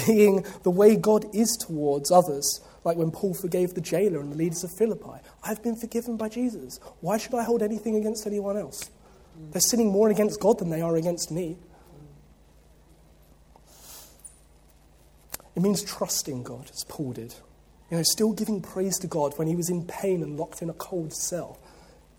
being 0.07 0.45
the 0.63 0.71
way 0.71 0.97
God 0.97 1.27
is 1.35 1.57
towards 1.61 2.11
others, 2.11 2.61
like 2.85 2.97
when 2.97 3.11
Paul 3.11 3.35
forgave 3.35 3.75
the 3.75 3.81
jailer 3.81 4.21
and 4.21 4.33
the 4.33 4.37
leaders 4.37 4.65
of 4.65 4.71
Philippi. 4.79 5.21
I've 5.43 5.63
been 5.63 5.77
forgiven 5.77 6.17
by 6.17 6.29
Jesus. 6.29 6.81
Why 7.01 7.19
should 7.19 7.35
I 7.35 7.43
hold 7.43 7.63
anything 7.63 7.97
against 7.97 8.27
anyone 8.27 8.57
else? 8.57 8.91
They're 9.53 9.61
sinning 9.61 9.91
more 9.91 10.11
against 10.11 10.41
God 10.41 10.59
than 10.59 10.71
they 10.71 10.81
are 10.81 10.97
against 10.97 11.31
me. 11.31 11.57
It 15.57 15.63
means 15.63 15.83
trusting 15.83 16.43
God, 16.43 16.71
as 16.73 16.85
Paul 16.89 17.13
did. 17.13 17.35
You 17.91 17.97
know, 17.97 18.03
still 18.05 18.33
giving 18.33 18.63
praise 18.63 18.99
to 19.01 19.07
God 19.07 19.37
when 19.37 19.49
he 19.49 19.57
was 19.57 19.69
in 19.69 19.85
pain 19.85 20.23
and 20.23 20.39
locked 20.39 20.63
in 20.63 20.71
a 20.71 20.75
cold 20.75 21.13
cell. 21.13 21.59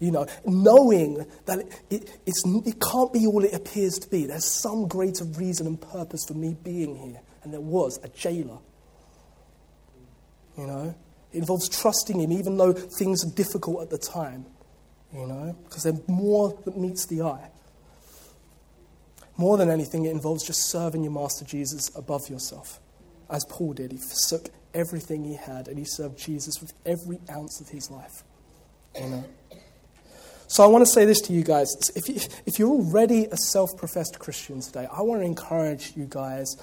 You 0.02 0.10
know, 0.10 0.26
knowing 0.46 1.28
that 1.46 1.60
it, 1.92 2.10
it 2.26 2.82
can't 2.82 3.14
be 3.14 3.28
all 3.28 3.46
it 3.46 3.54
appears 3.54 4.00
to 4.00 4.10
be. 4.10 4.26
There's 4.26 4.46
some 4.46 4.88
greater 4.88 5.24
reason 5.26 5.68
and 5.68 5.80
purpose 5.80 6.26
for 6.26 6.34
me 6.34 6.58
being 6.64 6.96
here. 6.96 7.22
And 7.44 7.54
there 7.54 7.62
was 7.62 8.00
a 8.04 8.10
jailer. 8.10 8.58
You 10.58 10.66
know, 10.66 10.96
it 11.32 11.38
involves 11.38 11.70
trusting 11.70 12.20
him 12.20 12.32
even 12.32 12.58
though 12.58 12.74
things 12.74 13.24
are 13.24 13.30
difficult 13.30 13.84
at 13.84 13.90
the 13.92 14.00
time. 14.00 14.48
You 15.14 15.28
know, 15.28 15.56
because 15.66 15.84
there's 15.84 16.08
more 16.08 16.58
that 16.66 16.76
meets 16.76 17.06
the 17.06 17.22
eye. 17.22 17.52
More 19.38 19.56
than 19.56 19.70
anything, 19.70 20.06
it 20.06 20.12
involves 20.12 20.44
just 20.44 20.72
serving 20.72 21.04
your 21.04 21.12
Master 21.12 21.46
Jesus 21.46 21.92
above 21.96 22.28
yourself. 22.28 22.80
As 23.30 23.46
Paul 23.46 23.74
did, 23.74 23.92
he 23.92 24.00
forsook 24.00 24.50
everything 24.74 25.26
he 25.26 25.36
had 25.36 25.68
and 25.68 25.78
he 25.78 25.86
served 25.86 26.18
Jesus 26.18 26.60
with 26.60 26.74
every 26.88 27.20
ounce 27.30 27.62
of 27.62 27.70
his 27.70 27.92
life. 27.92 28.24
You 29.00 29.10
know. 29.10 29.26
So 30.52 30.66
I 30.66 30.68
want 30.68 30.86
to 30.86 30.92
say 30.92 31.06
this 31.06 31.22
to 31.22 31.34
you 31.34 31.44
guys. 31.44 31.70
If, 31.96 32.10
you, 32.10 32.20
if 32.46 32.60
you're 32.60 32.72
already 32.72 33.24
a 33.32 33.38
self 33.38 33.70
professed 33.78 34.20
Christian 34.20 34.60
today, 34.60 34.86
I 34.92 35.02
want 35.02 35.22
to 35.22 35.26
encourage 35.26 35.94
you 35.96 36.06
guys 36.10 36.58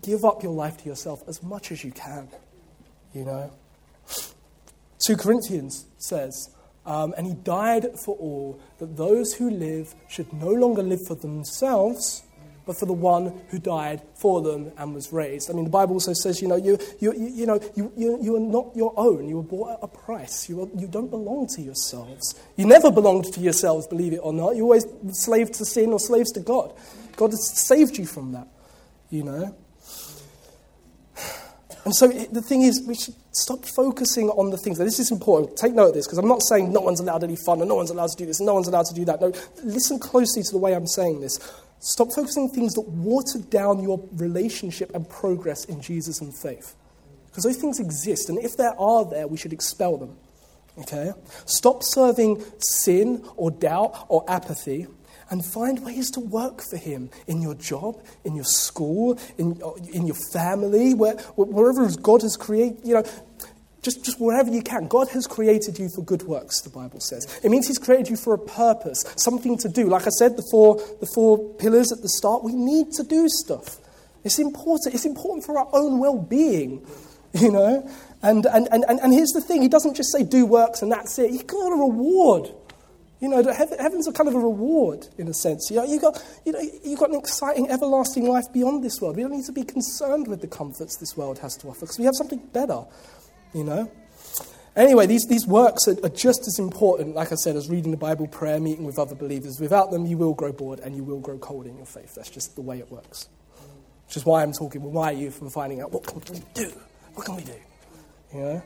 give 0.00 0.24
up 0.24 0.42
your 0.42 0.54
life 0.54 0.78
to 0.78 0.86
yourself 0.86 1.22
as 1.28 1.42
much 1.42 1.70
as 1.70 1.84
you 1.84 1.92
can. 1.92 2.28
You 3.12 3.26
know? 3.26 3.52
2 5.06 5.16
Corinthians 5.18 5.84
says, 5.98 6.48
um, 6.86 7.12
And 7.18 7.26
he 7.26 7.34
died 7.34 7.86
for 8.02 8.16
all, 8.16 8.58
that 8.78 8.96
those 8.96 9.34
who 9.34 9.50
live 9.50 9.94
should 10.08 10.32
no 10.32 10.48
longer 10.48 10.82
live 10.82 11.06
for 11.06 11.14
themselves, 11.14 12.22
but 12.66 12.78
for 12.78 12.86
the 12.86 12.94
one 12.94 13.40
who 13.48 13.58
died 13.58 14.00
for 14.14 14.40
them 14.40 14.72
and 14.78 14.94
was 14.94 15.12
raised. 15.12 15.50
I 15.50 15.54
mean, 15.54 15.64
the 15.64 15.70
Bible 15.70 15.94
also 15.94 16.12
says, 16.14 16.40
you 16.40 16.48
know, 16.48 16.56
you, 16.56 16.78
you, 16.98 17.12
you, 17.12 17.46
know, 17.46 17.60
you, 17.74 17.92
you, 17.96 18.18
you 18.22 18.36
are 18.36 18.40
not 18.40 18.74
your 18.74 18.94
own. 18.96 19.28
You 19.28 19.36
were 19.36 19.42
bought 19.42 19.72
at 19.72 19.78
a 19.82 19.88
price. 19.88 20.48
You, 20.48 20.62
are, 20.62 20.68
you 20.78 20.86
don't 20.86 21.10
belong 21.10 21.46
to 21.48 21.60
yourselves. 21.60 22.40
You 22.56 22.66
never 22.66 22.90
belonged 22.90 23.32
to 23.34 23.40
yourselves, 23.40 23.86
believe 23.86 24.14
it 24.14 24.20
or 24.22 24.32
not. 24.32 24.56
You're 24.56 24.64
always 24.64 24.86
slaves 25.12 25.58
to 25.58 25.64
sin 25.64 25.92
or 25.92 26.00
slaves 26.00 26.32
to 26.32 26.40
God. 26.40 26.72
God 27.16 27.30
has 27.30 27.66
saved 27.66 27.98
you 27.98 28.06
from 28.06 28.32
that, 28.32 28.48
you 29.10 29.22
know. 29.22 29.56
And 31.84 31.94
so 31.94 32.08
the 32.08 32.40
thing 32.40 32.62
is, 32.62 32.82
we 32.86 32.94
should 32.94 33.14
stop 33.32 33.66
focusing 33.66 34.30
on 34.30 34.48
the 34.48 34.56
things. 34.56 34.78
Now, 34.78 34.86
this 34.86 34.98
is 34.98 35.10
important. 35.10 35.58
Take 35.58 35.74
note 35.74 35.88
of 35.88 35.94
this, 35.94 36.06
because 36.06 36.16
I'm 36.16 36.26
not 36.26 36.42
saying 36.42 36.72
no 36.72 36.80
one's 36.80 36.98
allowed 36.98 37.24
any 37.24 37.36
fun, 37.36 37.60
and 37.60 37.68
no 37.68 37.74
one's 37.74 37.90
allowed 37.90 38.08
to 38.08 38.16
do 38.16 38.24
this, 38.24 38.40
and 38.40 38.46
no 38.46 38.54
one's 38.54 38.68
allowed 38.68 38.86
to 38.86 38.94
do 38.94 39.04
that. 39.04 39.20
No, 39.20 39.34
listen 39.62 39.98
closely 39.98 40.42
to 40.42 40.50
the 40.50 40.56
way 40.56 40.74
I'm 40.74 40.86
saying 40.86 41.20
this. 41.20 41.38
Stop 41.84 42.12
focusing 42.14 42.44
on 42.44 42.48
things 42.48 42.72
that 42.72 42.88
water 42.88 43.38
down 43.50 43.82
your 43.82 44.02
relationship 44.14 44.94
and 44.94 45.06
progress 45.06 45.66
in 45.66 45.82
Jesus 45.82 46.18
and 46.22 46.34
faith. 46.34 46.74
Because 47.26 47.44
those 47.44 47.58
things 47.58 47.78
exist, 47.78 48.30
and 48.30 48.38
if 48.38 48.56
there 48.56 48.72
are 48.80 49.04
there, 49.04 49.26
we 49.26 49.36
should 49.36 49.52
expel 49.52 49.98
them. 49.98 50.16
Okay? 50.78 51.12
Stop 51.44 51.82
serving 51.82 52.42
sin 52.58 53.22
or 53.36 53.50
doubt 53.50 54.06
or 54.08 54.24
apathy 54.28 54.86
and 55.28 55.44
find 55.44 55.84
ways 55.84 56.10
to 56.12 56.20
work 56.20 56.62
for 56.62 56.78
Him 56.78 57.10
in 57.26 57.42
your 57.42 57.54
job, 57.54 58.02
in 58.24 58.34
your 58.34 58.46
school, 58.46 59.18
in, 59.36 59.60
in 59.92 60.06
your 60.06 60.16
family, 60.32 60.94
where, 60.94 61.16
wherever 61.36 61.86
God 62.00 62.22
has 62.22 62.38
created, 62.38 62.80
you 62.82 62.94
know, 62.94 63.04
just, 63.84 64.04
just 64.04 64.18
wherever 64.18 64.50
you 64.50 64.62
can. 64.62 64.88
God 64.88 65.08
has 65.10 65.26
created 65.26 65.78
you 65.78 65.88
for 65.88 66.02
good 66.02 66.22
works, 66.22 66.62
the 66.62 66.70
Bible 66.70 67.00
says. 67.00 67.40
It 67.44 67.50
means 67.50 67.68
He's 67.68 67.78
created 67.78 68.08
you 68.08 68.16
for 68.16 68.34
a 68.34 68.38
purpose, 68.38 69.04
something 69.16 69.58
to 69.58 69.68
do. 69.68 69.88
Like 69.88 70.06
I 70.06 70.10
said, 70.10 70.36
the 70.36 70.46
four, 70.50 70.76
the 71.00 71.08
four 71.14 71.38
pillars 71.54 71.92
at 71.92 72.00
the 72.02 72.08
start, 72.08 72.42
we 72.42 72.54
need 72.54 72.92
to 72.92 73.04
do 73.04 73.28
stuff. 73.28 73.78
It's 74.24 74.38
important. 74.38 74.94
It's 74.94 75.04
important 75.04 75.44
for 75.44 75.58
our 75.58 75.68
own 75.72 75.98
well 75.98 76.18
being, 76.18 76.84
you 77.34 77.52
know? 77.52 77.88
And, 78.22 78.46
and, 78.46 78.68
and, 78.72 78.84
and 78.84 79.12
here's 79.12 79.32
the 79.32 79.42
thing 79.42 79.62
He 79.62 79.68
doesn't 79.68 79.94
just 79.94 80.10
say 80.10 80.24
do 80.24 80.46
works 80.46 80.80
and 80.80 80.90
that's 80.90 81.18
it, 81.18 81.30
He's 81.30 81.42
got 81.42 81.72
a 81.72 81.76
reward. 81.76 82.50
You 83.20 83.30
know, 83.30 83.42
heaven's 83.52 84.06
a 84.06 84.12
kind 84.12 84.28
of 84.28 84.34
a 84.34 84.38
reward 84.38 85.06
in 85.16 85.28
a 85.28 85.32
sense. 85.32 85.70
You 85.70 85.76
know, 85.76 85.84
you 85.84 85.98
got, 85.98 86.22
you 86.44 86.52
know, 86.52 86.60
you 86.60 86.94
got 86.94 87.08
an 87.08 87.14
exciting, 87.14 87.70
everlasting 87.70 88.26
life 88.26 88.44
beyond 88.52 88.84
this 88.84 89.00
world. 89.00 89.16
We 89.16 89.22
don't 89.22 89.32
need 89.32 89.46
to 89.46 89.52
be 89.52 89.62
concerned 89.62 90.28
with 90.28 90.42
the 90.42 90.46
comforts 90.46 90.98
this 90.98 91.16
world 91.16 91.38
has 91.38 91.56
to 91.58 91.68
offer 91.68 91.80
because 91.80 91.98
we 91.98 92.04
have 92.04 92.14
something 92.16 92.40
better 92.52 92.84
you 93.54 93.64
know? 93.64 93.90
Anyway, 94.76 95.06
these, 95.06 95.24
these 95.28 95.46
works 95.46 95.86
are, 95.86 95.96
are, 96.04 96.08
just 96.10 96.48
as 96.48 96.58
important, 96.58 97.14
like 97.14 97.30
I 97.30 97.36
said, 97.36 97.54
as 97.54 97.68
reading 97.70 97.92
the 97.92 97.96
Bible, 97.96 98.26
prayer, 98.26 98.58
meeting 98.58 98.84
with 98.84 98.98
other 98.98 99.14
believers. 99.14 99.60
Without 99.60 99.92
them, 99.92 100.04
you 100.04 100.18
will 100.18 100.34
grow 100.34 100.52
bored 100.52 100.80
and 100.80 100.96
you 100.96 101.04
will 101.04 101.20
grow 101.20 101.38
cold 101.38 101.66
in 101.66 101.76
your 101.76 101.86
faith. 101.86 102.14
That's 102.16 102.28
just 102.28 102.56
the 102.56 102.62
way 102.62 102.80
it 102.80 102.90
works. 102.90 103.28
Which 104.06 104.16
is 104.16 104.26
why 104.26 104.42
I'm 104.42 104.52
talking 104.52 104.82
with 104.82 104.92
my 104.92 105.12
youth 105.12 105.40
and 105.40 105.52
finding 105.52 105.80
out 105.80 105.92
what 105.92 106.04
can 106.04 106.20
we 106.20 106.42
do? 106.54 106.72
What 107.14 107.24
can 107.24 107.36
we 107.36 107.44
do? 107.44 107.54
You 108.34 108.40
know? 108.40 108.62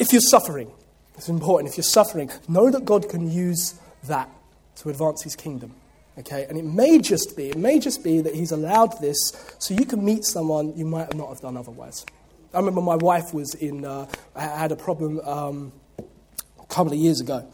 If 0.00 0.12
you're 0.12 0.20
suffering, 0.20 0.72
it's 1.14 1.28
important. 1.28 1.70
If 1.70 1.76
you're 1.76 1.84
suffering, 1.84 2.30
know 2.48 2.70
that 2.70 2.84
God 2.84 3.08
can 3.08 3.30
use 3.30 3.78
that 4.04 4.28
to 4.76 4.90
advance 4.90 5.22
his 5.22 5.36
kingdom. 5.36 5.74
Okay? 6.18 6.46
And 6.48 6.58
it 6.58 6.64
may 6.64 6.98
just 6.98 7.36
be, 7.36 7.50
it 7.50 7.56
may 7.56 7.78
just 7.78 8.02
be 8.02 8.20
that 8.20 8.34
he's 8.34 8.50
allowed 8.50 9.00
this 9.00 9.16
so 9.58 9.74
you 9.74 9.84
can 9.84 10.04
meet 10.04 10.24
someone 10.24 10.76
you 10.76 10.86
might 10.86 11.14
not 11.14 11.28
have 11.28 11.40
done 11.40 11.56
otherwise. 11.56 12.04
I 12.52 12.58
remember 12.58 12.80
my 12.80 12.96
wife 12.96 13.32
was 13.32 13.54
in, 13.54 13.84
uh, 13.84 14.06
had 14.34 14.72
a 14.72 14.76
problem 14.76 15.20
um, 15.20 15.72
a 15.98 16.66
couple 16.66 16.92
of 16.92 16.98
years 16.98 17.20
ago, 17.20 17.46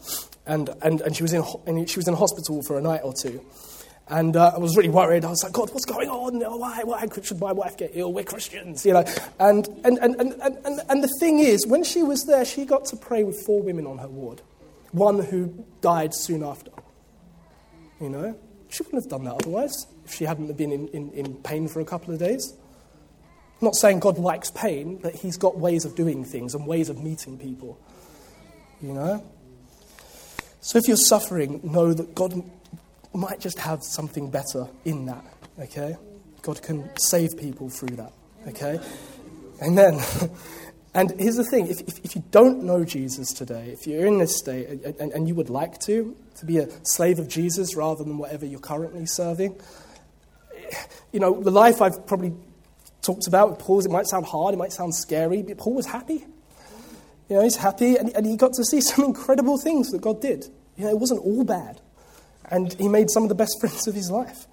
and, 0.45 0.69
and, 0.81 1.01
and, 1.01 1.15
she 1.15 1.21
was 1.21 1.33
in, 1.33 1.43
and 1.67 1.89
she 1.89 1.99
was 1.99 2.07
in 2.07 2.15
hospital 2.15 2.63
for 2.63 2.77
a 2.79 2.81
night 2.81 3.01
or 3.03 3.13
two. 3.13 3.45
And 4.09 4.35
uh, 4.35 4.53
I 4.55 4.57
was 4.57 4.75
really 4.77 4.89
worried. 4.89 5.25
I 5.25 5.29
was 5.29 5.43
like, 5.43 5.51
God, 5.51 5.69
what's 5.73 5.85
going 5.85 6.09
on? 6.09 6.39
Why, 6.59 6.81
why 6.83 7.05
should 7.21 7.39
my 7.39 7.51
wife 7.51 7.77
get 7.77 7.91
ill? 7.93 8.13
We're 8.13 8.23
Christians, 8.23 8.85
you 8.85 8.93
know. 8.93 9.03
And, 9.37 9.67
and, 9.83 9.97
and, 9.99 10.15
and, 10.15 10.33
and, 10.41 10.81
and 10.89 11.03
the 11.03 11.13
thing 11.19 11.39
is, 11.39 11.67
when 11.67 11.83
she 11.83 12.03
was 12.03 12.23
there, 12.23 12.45
she 12.45 12.65
got 12.65 12.85
to 12.85 12.95
pray 12.95 13.23
with 13.23 13.43
four 13.45 13.61
women 13.61 13.85
on 13.85 13.97
her 13.97 14.07
ward, 14.07 14.41
one 14.91 15.19
who 15.19 15.65
died 15.81 16.13
soon 16.15 16.41
after. 16.41 16.71
You 17.99 18.09
know, 18.09 18.39
she 18.69 18.83
wouldn't 18.83 19.03
have 19.03 19.09
done 19.09 19.25
that 19.25 19.33
otherwise 19.33 19.87
if 20.05 20.13
she 20.13 20.23
hadn't 20.23 20.55
been 20.55 20.71
in, 20.71 20.87
in, 20.89 21.11
in 21.11 21.35
pain 21.35 21.67
for 21.67 21.81
a 21.81 21.85
couple 21.85 22.13
of 22.13 22.19
days. 22.19 22.53
I'm 23.59 23.65
not 23.65 23.75
saying 23.75 24.01
God 24.01 24.19
likes 24.19 24.51
pain, 24.51 24.97
but 24.97 25.15
He's 25.15 25.37
got 25.37 25.57
ways 25.57 25.83
of 25.83 25.95
doing 25.95 26.23
things 26.23 26.53
and 26.53 26.67
ways 26.67 26.89
of 26.89 27.01
meeting 27.01 27.39
people. 27.39 27.79
You 28.81 28.93
know? 28.93 29.23
So 30.61 30.77
if 30.77 30.87
you're 30.87 30.97
suffering, 30.97 31.61
know 31.63 31.93
that 31.93 32.13
God 32.13 32.43
might 33.13 33.39
just 33.39 33.57
have 33.59 33.83
something 33.83 34.29
better 34.29 34.67
in 34.85 35.07
that. 35.07 35.25
Okay? 35.59 35.97
God 36.43 36.61
can 36.61 36.89
save 36.99 37.37
people 37.37 37.69
through 37.69 37.95
that. 37.95 38.13
Okay? 38.47 38.79
Amen. 39.63 39.99
and 40.93 41.19
here's 41.19 41.35
the 41.35 41.43
thing 41.43 41.67
if, 41.67 41.81
if, 41.81 41.99
if, 42.05 42.15
you 42.15 42.23
don't 42.29 42.63
know 42.63 42.85
Jesus 42.85 43.33
today, 43.33 43.69
if 43.71 43.87
you're 43.87 44.05
in 44.05 44.19
this 44.19 44.37
state 44.37 44.67
and, 44.67 44.95
and, 44.99 45.11
and 45.13 45.27
you 45.27 45.33
would 45.33 45.49
like 45.49 45.79
to, 45.79 46.15
to 46.35 46.45
be 46.45 46.59
a 46.59 46.67
slave 46.85 47.17
of 47.17 47.27
Jesus 47.27 47.75
rather 47.75 48.03
than 48.03 48.19
whatever 48.19 48.45
you're 48.45 48.59
currently 48.59 49.07
serving, 49.07 49.59
eh, 50.55 50.75
you 51.11 51.19
know, 51.19 51.41
the 51.41 51.51
life 51.51 51.81
I've 51.81 52.05
probably 52.05 52.33
talked 53.07 53.27
about 53.27 53.49
with 53.49 53.59
Paul, 53.59 53.79
it 53.79 53.89
might 53.89 54.05
sound 54.05 54.25
hard, 54.25 54.53
it 54.53 54.57
might 54.57 54.73
sound 54.73 54.93
scary, 54.93 55.41
but 55.41 55.57
Paul 55.57 55.73
was 55.73 55.85
happy. 55.85 56.25
You 57.29 57.37
know, 57.37 57.41
he's 57.41 57.55
happy, 57.55 57.95
and, 57.95 58.15
and 58.15 58.25
he 58.25 58.37
got 58.37 58.53
to 58.53 58.63
see 58.65 58.81
some 58.91 59.05
incredible 59.05 59.57
things 59.57 59.89
that 59.91 60.01
God 60.01 60.21
did. 60.21 60.45
You 60.75 60.85
know, 60.85 60.91
it 60.91 60.99
wasn't 60.99 61.21
all 61.21 61.43
bad. 61.43 61.81
And 62.49 62.71
he 62.73 62.87
made 62.87 63.09
some 63.09 63.23
of 63.23 63.29
the 63.29 63.35
best 63.35 63.57
friends 63.59 63.87
of 63.87 63.95
his 63.95 64.11
life. 64.11 64.45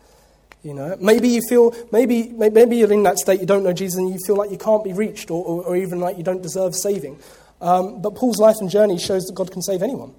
You 0.62 0.72
know, 0.72 0.96
maybe 0.98 1.28
you 1.28 1.42
feel, 1.46 1.74
maybe, 1.92 2.30
maybe 2.30 2.76
you're 2.76 2.90
in 2.90 3.02
that 3.02 3.18
state, 3.18 3.38
you 3.38 3.46
don't 3.46 3.64
know 3.64 3.74
Jesus, 3.74 3.98
and 3.98 4.08
you 4.08 4.18
feel 4.26 4.36
like 4.36 4.50
you 4.50 4.56
can't 4.56 4.82
be 4.82 4.94
reached, 4.94 5.30
or, 5.30 5.44
or, 5.44 5.62
or 5.64 5.76
even 5.76 6.00
like 6.00 6.16
you 6.16 6.24
don't 6.24 6.42
deserve 6.42 6.74
saving. 6.74 7.18
Um, 7.60 8.00
but 8.00 8.14
Paul's 8.14 8.38
life 8.38 8.56
and 8.60 8.70
journey 8.70 8.98
shows 8.98 9.24
that 9.24 9.34
God 9.34 9.50
can 9.50 9.60
save 9.60 9.82
anyone. 9.82 10.14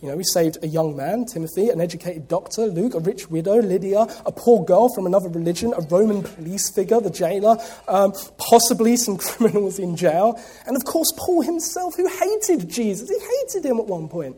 You 0.00 0.08
know, 0.08 0.16
we 0.16 0.22
saved 0.24 0.58
a 0.62 0.68
young 0.68 0.96
man, 0.96 1.24
Timothy, 1.24 1.70
an 1.70 1.80
educated 1.80 2.28
doctor, 2.28 2.66
Luke, 2.66 2.94
a 2.94 3.00
rich 3.00 3.28
widow, 3.30 3.56
Lydia, 3.60 4.06
a 4.24 4.30
poor 4.30 4.64
girl 4.64 4.88
from 4.94 5.06
another 5.06 5.28
religion, 5.28 5.74
a 5.76 5.80
Roman 5.80 6.22
police 6.22 6.70
figure, 6.72 7.00
the 7.00 7.10
jailer, 7.10 7.56
um, 7.88 8.12
possibly 8.36 8.96
some 8.96 9.16
criminals 9.18 9.78
in 9.78 9.96
jail, 9.96 10.40
and 10.66 10.76
of 10.76 10.84
course, 10.84 11.12
Paul 11.16 11.42
himself, 11.42 11.96
who 11.96 12.06
hated 12.06 12.68
Jesus. 12.68 13.08
He 13.08 13.18
hated 13.18 13.64
him 13.64 13.78
at 13.78 13.86
one 13.86 14.08
point. 14.08 14.36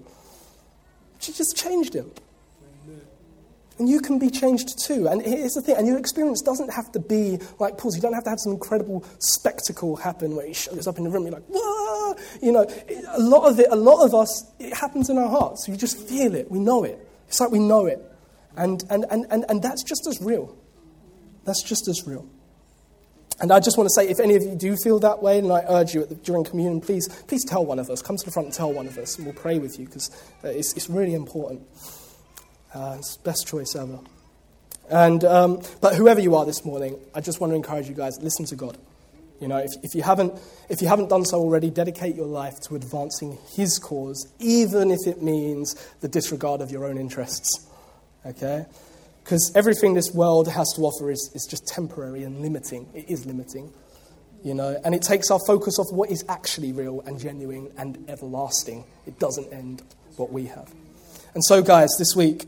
She 1.19 1.33
just 1.33 1.57
changed 1.57 1.95
him. 1.95 2.11
And 3.81 3.89
you 3.89 4.01
can 4.01 4.19
be 4.19 4.29
changed 4.29 4.79
too. 4.79 5.09
And 5.09 5.23
here's 5.23 5.55
the 5.55 5.63
thing, 5.63 5.75
and 5.75 5.87
your 5.87 5.97
experience 5.97 6.43
doesn't 6.43 6.71
have 6.71 6.93
to 6.93 7.01
be 7.01 7.39
like 7.59 7.79
Paul's. 7.79 7.97
You 7.97 8.03
don't 8.03 8.13
have 8.13 8.25
to 8.25 8.31
have 8.31 8.39
some 8.39 8.53
incredible 8.53 9.07
spectacle 9.21 9.97
happen 9.97 10.37
where 10.37 10.47
he 10.47 10.53
shows 10.53 10.87
up 10.87 10.99
in 10.99 11.05
the 11.05 11.11
room, 11.11 11.23
you're 11.23 11.33
like, 11.33 11.47
whoa! 11.49 12.15
You 12.43 12.53
know, 12.53 12.69
a 13.09 13.19
lot 13.19 13.51
of 13.51 13.59
it, 13.59 13.69
a 13.71 13.77
lot 13.77 14.05
of 14.05 14.15
us, 14.15 14.45
it 14.59 14.75
happens 14.75 15.09
in 15.09 15.17
our 15.17 15.31
hearts. 15.31 15.67
You 15.67 15.79
just 15.79 15.97
feel 16.07 16.35
it. 16.35 16.51
We 16.51 16.59
know 16.59 16.85
it. 16.85 17.09
It's 17.27 17.41
like 17.41 17.51
we 17.51 17.59
know 17.59 17.87
it. 17.87 18.03
And, 18.55 18.85
and, 18.91 19.07
and, 19.11 19.25
and, 19.31 19.47
and 19.49 19.63
that's 19.63 19.83
just 19.83 20.07
as 20.07 20.21
real. 20.21 20.55
That's 21.47 21.63
just 21.63 21.89
as 21.89 22.07
real. 22.07 22.29
And 23.41 23.51
I 23.51 23.61
just 23.61 23.79
want 23.79 23.89
to 23.89 23.95
say, 23.95 24.11
if 24.11 24.21
any 24.21 24.37
of 24.37 24.43
you 24.43 24.57
do 24.57 24.77
feel 24.77 24.99
that 24.99 25.23
way, 25.23 25.39
and 25.39 25.51
I 25.51 25.65
urge 25.67 25.95
you 25.95 26.05
the, 26.05 26.17
during 26.17 26.45
communion, 26.45 26.83
please, 26.83 27.09
please 27.29 27.47
tell 27.47 27.65
one 27.65 27.79
of 27.79 27.89
us. 27.89 28.03
Come 28.03 28.19
to 28.19 28.25
the 28.27 28.31
front 28.31 28.49
and 28.49 28.55
tell 28.55 28.71
one 28.71 28.87
of 28.87 28.99
us, 28.99 29.17
and 29.17 29.25
we'll 29.25 29.35
pray 29.35 29.59
with 29.59 29.79
you 29.79 29.87
because 29.87 30.11
uh, 30.45 30.49
it's, 30.49 30.75
it's 30.75 30.91
really 30.91 31.15
important. 31.15 31.63
Uh, 32.73 32.97
it's 32.99 33.17
best 33.19 33.47
choice 33.47 33.75
ever. 33.75 33.99
And, 34.91 35.25
um, 35.25 35.63
but 35.81 35.95
whoever 35.95 36.21
you 36.21 36.35
are 36.37 36.45
this 36.45 36.65
morning, 36.65 36.99
I 37.15 37.21
just 37.21 37.41
want 37.41 37.53
to 37.53 37.57
encourage 37.57 37.89
you 37.89 37.95
guys, 37.95 38.21
listen 38.21 38.45
to 38.47 38.57
God. 38.57 38.77
You 39.41 39.49
know, 39.49 39.57
if, 39.57 39.71
if, 39.83 39.95
you 39.95 40.03
haven't, 40.03 40.39
if 40.69 40.83
you 40.83 40.89
haven't 40.89 41.09
done 41.09 41.25
so 41.25 41.39
already, 41.39 41.71
dedicate 41.71 42.15
your 42.15 42.27
life 42.27 42.61
to 42.69 42.77
advancing 42.77 43.39
His 43.55 43.79
cause, 43.79 44.31
even 44.39 44.91
if 44.91 44.99
it 45.07 45.23
means 45.23 45.75
the 46.01 46.09
disregard 46.09 46.61
of 46.61 46.71
your 46.71 46.85
own 46.85 46.99
interests. 46.99 47.67
Okay? 48.27 48.67
Because 49.25 49.53
everything 49.55 49.95
this 49.95 50.13
world 50.13 50.49
has 50.49 50.73
to 50.77 50.83
offer 50.83 51.11
is, 51.11 51.31
is 51.35 51.47
just 51.49 51.67
temporary 51.67 52.23
and 52.23 52.41
limiting. 52.41 52.89
It 52.95 53.09
is 53.09 53.25
limiting. 53.27 53.73
You 54.43 54.55
know, 54.55 54.79
and 54.85 54.95
it 54.95 55.03
takes 55.03 55.31
our 55.31 55.39
focus 55.47 55.79
off 55.79 55.87
what 55.93 56.11
is 56.11 56.25
actually 56.29 56.73
real 56.73 57.01
and 57.03 57.19
genuine 57.19 57.71
and 57.77 58.05
everlasting. 58.09 58.85
It 59.07 59.19
doesn't 59.19 59.53
end 59.53 59.83
what 60.17 60.33
we 60.33 60.47
have. 60.47 60.73
And 61.35 61.45
so, 61.45 61.63
guys, 61.63 61.91
this 61.97 62.17
week, 62.17 62.45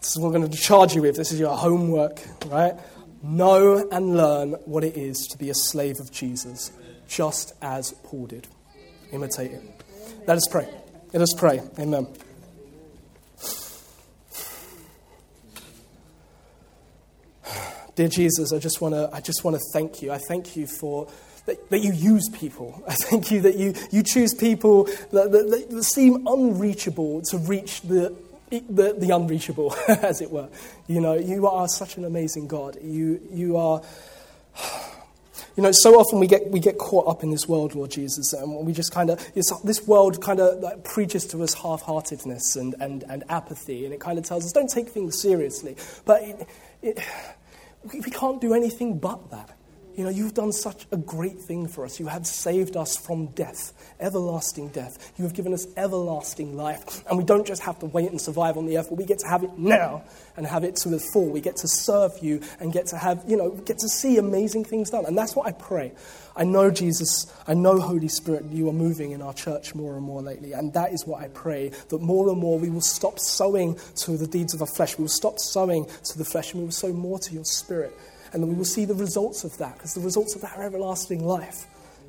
this 0.00 0.12
is 0.12 0.18
what 0.18 0.28
I'm 0.28 0.34
going 0.40 0.50
to 0.50 0.56
charge 0.56 0.94
you 0.94 1.02
with. 1.02 1.16
This 1.16 1.32
is 1.32 1.40
your 1.40 1.56
homework, 1.56 2.20
right? 2.46 2.74
Know 3.22 3.88
and 3.90 4.16
learn 4.16 4.52
what 4.64 4.84
it 4.84 4.96
is 4.96 5.26
to 5.32 5.38
be 5.38 5.50
a 5.50 5.54
slave 5.54 5.98
of 5.98 6.12
Jesus, 6.12 6.70
just 7.08 7.52
as 7.60 7.92
Paul 8.04 8.26
did. 8.26 8.46
Imitate 9.12 9.50
him. 9.50 9.68
Let 10.26 10.36
us 10.36 10.46
pray. 10.48 10.68
Let 11.12 11.20
us 11.22 11.34
pray. 11.36 11.60
Amen. 11.80 12.06
Dear 17.96 18.08
Jesus, 18.08 18.52
I 18.52 18.60
just 18.60 18.80
want 18.80 18.94
to 18.94 19.10
I 19.12 19.20
just 19.20 19.42
want 19.42 19.56
to 19.56 19.62
thank 19.72 20.00
you. 20.00 20.12
I 20.12 20.18
thank 20.18 20.54
you 20.56 20.68
for 20.68 21.08
that, 21.46 21.70
that 21.70 21.80
you 21.80 21.92
use 21.92 22.28
people. 22.28 22.82
I 22.88 22.94
thank 22.94 23.30
you 23.30 23.40
that 23.42 23.56
you, 23.56 23.74
you 23.90 24.02
choose 24.02 24.34
people 24.34 24.84
that, 24.84 25.32
that, 25.32 25.66
that 25.70 25.84
seem 25.84 26.26
unreachable 26.26 27.22
to 27.22 27.38
reach 27.38 27.82
the, 27.82 28.14
the, 28.50 28.94
the 28.98 29.14
unreachable, 29.14 29.74
as 29.88 30.20
it 30.20 30.30
were. 30.30 30.48
You 30.86 31.00
know, 31.00 31.14
you 31.14 31.46
are 31.46 31.68
such 31.68 31.96
an 31.96 32.04
amazing 32.04 32.48
God. 32.48 32.78
You, 32.82 33.20
you 33.32 33.56
are. 33.56 33.82
You 35.56 35.64
know, 35.64 35.72
so 35.72 35.98
often 35.98 36.20
we 36.20 36.26
get, 36.28 36.48
we 36.48 36.60
get 36.60 36.78
caught 36.78 37.08
up 37.08 37.22
in 37.22 37.30
this 37.30 37.46
world, 37.46 37.74
Lord 37.74 37.90
Jesus, 37.90 38.32
and 38.32 38.64
we 38.64 38.72
just 38.72 38.92
kind 38.94 39.10
of, 39.10 39.20
this 39.34 39.86
world 39.86 40.22
kind 40.22 40.40
of 40.40 40.60
like 40.60 40.84
preaches 40.84 41.26
to 41.26 41.42
us 41.42 41.52
half 41.54 41.82
heartedness 41.82 42.56
and, 42.56 42.74
and, 42.80 43.02
and 43.08 43.24
apathy, 43.28 43.84
and 43.84 43.92
it 43.92 44.00
kind 44.00 44.16
of 44.16 44.24
tells 44.24 44.46
us, 44.46 44.52
don't 44.52 44.70
take 44.70 44.88
things 44.88 45.20
seriously. 45.20 45.76
But 46.06 46.22
it, 46.22 46.48
it, 46.82 46.98
we 47.92 48.10
can't 48.10 48.40
do 48.40 48.54
anything 48.54 48.98
but 48.98 49.30
that. 49.32 49.58
You 50.00 50.06
know, 50.06 50.10
you've 50.10 50.32
done 50.32 50.50
such 50.50 50.86
a 50.92 50.96
great 50.96 51.38
thing 51.38 51.68
for 51.68 51.84
us. 51.84 52.00
You 52.00 52.06
have 52.06 52.26
saved 52.26 52.74
us 52.74 52.96
from 52.96 53.26
death, 53.32 53.74
everlasting 54.00 54.68
death. 54.68 55.12
You 55.18 55.24
have 55.24 55.34
given 55.34 55.52
us 55.52 55.66
everlasting 55.76 56.56
life. 56.56 57.04
And 57.06 57.18
we 57.18 57.24
don't 57.24 57.46
just 57.46 57.60
have 57.60 57.78
to 57.80 57.86
wait 57.86 58.10
and 58.10 58.18
survive 58.18 58.56
on 58.56 58.64
the 58.64 58.78
earth, 58.78 58.86
but 58.88 58.96
we 58.96 59.04
get 59.04 59.18
to 59.18 59.28
have 59.28 59.44
it 59.44 59.58
now 59.58 60.02
and 60.38 60.46
have 60.46 60.64
it 60.64 60.76
to 60.76 60.88
the 60.88 60.98
full. 60.98 61.28
We 61.28 61.42
get 61.42 61.56
to 61.56 61.68
serve 61.68 62.12
you 62.22 62.40
and 62.60 62.72
get 62.72 62.86
to 62.86 62.96
have, 62.96 63.22
you 63.28 63.36
know, 63.36 63.50
get 63.50 63.76
to 63.80 63.90
see 63.90 64.16
amazing 64.16 64.64
things 64.64 64.88
done. 64.88 65.04
And 65.04 65.18
that's 65.18 65.36
what 65.36 65.46
I 65.46 65.52
pray. 65.52 65.92
I 66.34 66.44
know, 66.44 66.70
Jesus, 66.70 67.30
I 67.46 67.52
know, 67.52 67.78
Holy 67.78 68.08
Spirit, 68.08 68.46
you 68.46 68.70
are 68.70 68.72
moving 68.72 69.10
in 69.10 69.20
our 69.20 69.34
church 69.34 69.74
more 69.74 69.96
and 69.96 70.02
more 70.02 70.22
lately. 70.22 70.54
And 70.54 70.72
that 70.72 70.94
is 70.94 71.06
what 71.06 71.22
I 71.22 71.28
pray 71.28 71.72
that 71.90 72.00
more 72.00 72.30
and 72.30 72.38
more 72.38 72.58
we 72.58 72.70
will 72.70 72.80
stop 72.80 73.18
sowing 73.18 73.78
to 73.96 74.16
the 74.16 74.26
deeds 74.26 74.54
of 74.54 74.62
our 74.62 74.66
flesh. 74.66 74.96
We 74.96 75.02
will 75.02 75.08
stop 75.10 75.38
sowing 75.38 75.84
to 76.04 76.16
the 76.16 76.24
flesh 76.24 76.52
and 76.52 76.62
we 76.62 76.64
will 76.64 76.72
sow 76.72 76.94
more 76.94 77.18
to 77.18 77.34
your 77.34 77.44
spirit. 77.44 77.94
And 78.32 78.48
we 78.48 78.54
will 78.54 78.64
see 78.64 78.84
the 78.84 78.94
results 78.94 79.44
of 79.44 79.56
that 79.58 79.74
because 79.74 79.94
the 79.94 80.00
results 80.00 80.34
of 80.34 80.42
that 80.42 80.56
are 80.56 80.64
everlasting 80.64 81.24
life. 81.24 81.66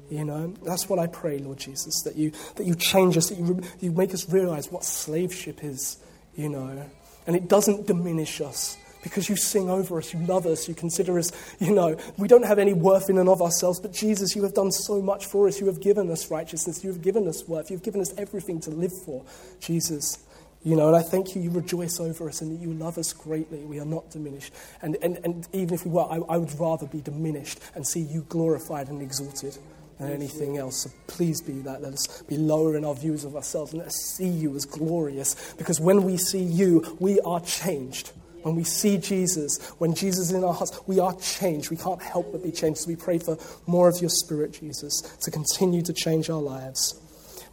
You 0.09 0.25
know, 0.25 0.53
that's 0.63 0.89
what 0.89 0.99
I 0.99 1.07
pray, 1.07 1.39
Lord 1.39 1.57
Jesus, 1.57 2.01
that 2.03 2.17
you, 2.17 2.31
that 2.55 2.65
you 2.65 2.75
change 2.75 3.17
us, 3.17 3.29
that 3.29 3.37
you, 3.37 3.61
you 3.79 3.91
make 3.91 4.13
us 4.13 4.29
realize 4.29 4.69
what 4.69 4.83
slaveship 4.83 5.63
is, 5.63 5.97
you 6.35 6.49
know. 6.49 6.85
And 7.25 7.35
it 7.35 7.47
doesn't 7.47 7.87
diminish 7.87 8.41
us 8.41 8.77
because 9.03 9.29
you 9.29 9.35
sing 9.35 9.69
over 9.69 9.97
us, 9.97 10.13
you 10.13 10.19
love 10.25 10.45
us, 10.45 10.67
you 10.67 10.75
consider 10.75 11.17
us, 11.17 11.31
you 11.59 11.73
know, 11.73 11.97
we 12.17 12.27
don't 12.27 12.45
have 12.45 12.59
any 12.59 12.73
worth 12.73 13.09
in 13.09 13.17
and 13.17 13.29
of 13.29 13.41
ourselves, 13.41 13.79
but 13.79 13.93
Jesus, 13.93 14.35
you 14.35 14.43
have 14.43 14.53
done 14.53 14.71
so 14.71 15.01
much 15.01 15.25
for 15.25 15.47
us. 15.47 15.59
You 15.59 15.67
have 15.67 15.81
given 15.81 16.11
us 16.11 16.29
righteousness, 16.29 16.83
you 16.83 16.91
have 16.91 17.01
given 17.01 17.27
us 17.27 17.47
worth, 17.47 17.71
you've 17.71 17.83
given 17.83 18.01
us 18.01 18.13
everything 18.17 18.59
to 18.61 18.69
live 18.69 18.93
for, 19.05 19.23
Jesus. 19.59 20.19
You 20.63 20.75
know, 20.75 20.87
and 20.87 20.95
I 20.95 21.01
thank 21.01 21.35
you, 21.35 21.41
you 21.41 21.49
rejoice 21.49 21.99
over 21.99 22.29
us 22.29 22.41
and 22.41 22.51
that 22.51 22.61
you 22.61 22.73
love 22.73 22.99
us 22.99 23.13
greatly. 23.13 23.63
We 23.63 23.79
are 23.79 23.85
not 23.85 24.11
diminished. 24.11 24.53
And, 24.83 24.95
and, 25.01 25.17
and 25.23 25.47
even 25.53 25.73
if 25.73 25.85
we 25.85 25.91
were, 25.91 26.03
I, 26.03 26.17
I 26.17 26.37
would 26.37 26.59
rather 26.59 26.85
be 26.85 27.01
diminished 27.01 27.59
and 27.73 27.85
see 27.85 28.01
you 28.01 28.25
glorified 28.29 28.87
and 28.87 29.01
exalted 29.01 29.57
than 29.97 30.11
anything 30.11 30.57
else. 30.57 30.83
So 30.83 30.91
please 31.07 31.41
be 31.41 31.61
that. 31.61 31.81
Let 31.81 31.93
us 31.93 32.21
be 32.23 32.37
lower 32.37 32.77
in 32.77 32.85
our 32.85 32.93
views 32.93 33.23
of 33.23 33.35
ourselves 33.35 33.71
and 33.71 33.79
let 33.79 33.87
us 33.87 34.13
see 34.15 34.27
you 34.27 34.55
as 34.55 34.65
glorious. 34.65 35.53
Because 35.53 35.79
when 35.79 36.03
we 36.03 36.17
see 36.17 36.43
you, 36.43 36.97
we 36.99 37.19
are 37.21 37.39
changed. 37.39 38.11
When 38.43 38.55
we 38.55 38.63
see 38.63 38.97
Jesus, 38.99 39.59
when 39.79 39.95
Jesus 39.95 40.29
is 40.29 40.31
in 40.31 40.43
our 40.43 40.53
hearts, 40.53 40.79
we 40.85 40.99
are 40.99 41.15
changed. 41.15 41.71
We 41.71 41.77
can't 41.77 42.01
help 42.01 42.31
but 42.31 42.43
be 42.43 42.51
changed. 42.51 42.81
So 42.81 42.87
we 42.87 42.95
pray 42.95 43.17
for 43.17 43.37
more 43.65 43.89
of 43.89 43.99
your 43.99 44.09
spirit, 44.09 44.53
Jesus, 44.53 45.01
to 45.21 45.31
continue 45.31 45.81
to 45.83 45.93
change 45.93 46.29
our 46.29 46.41
lives. 46.41 47.00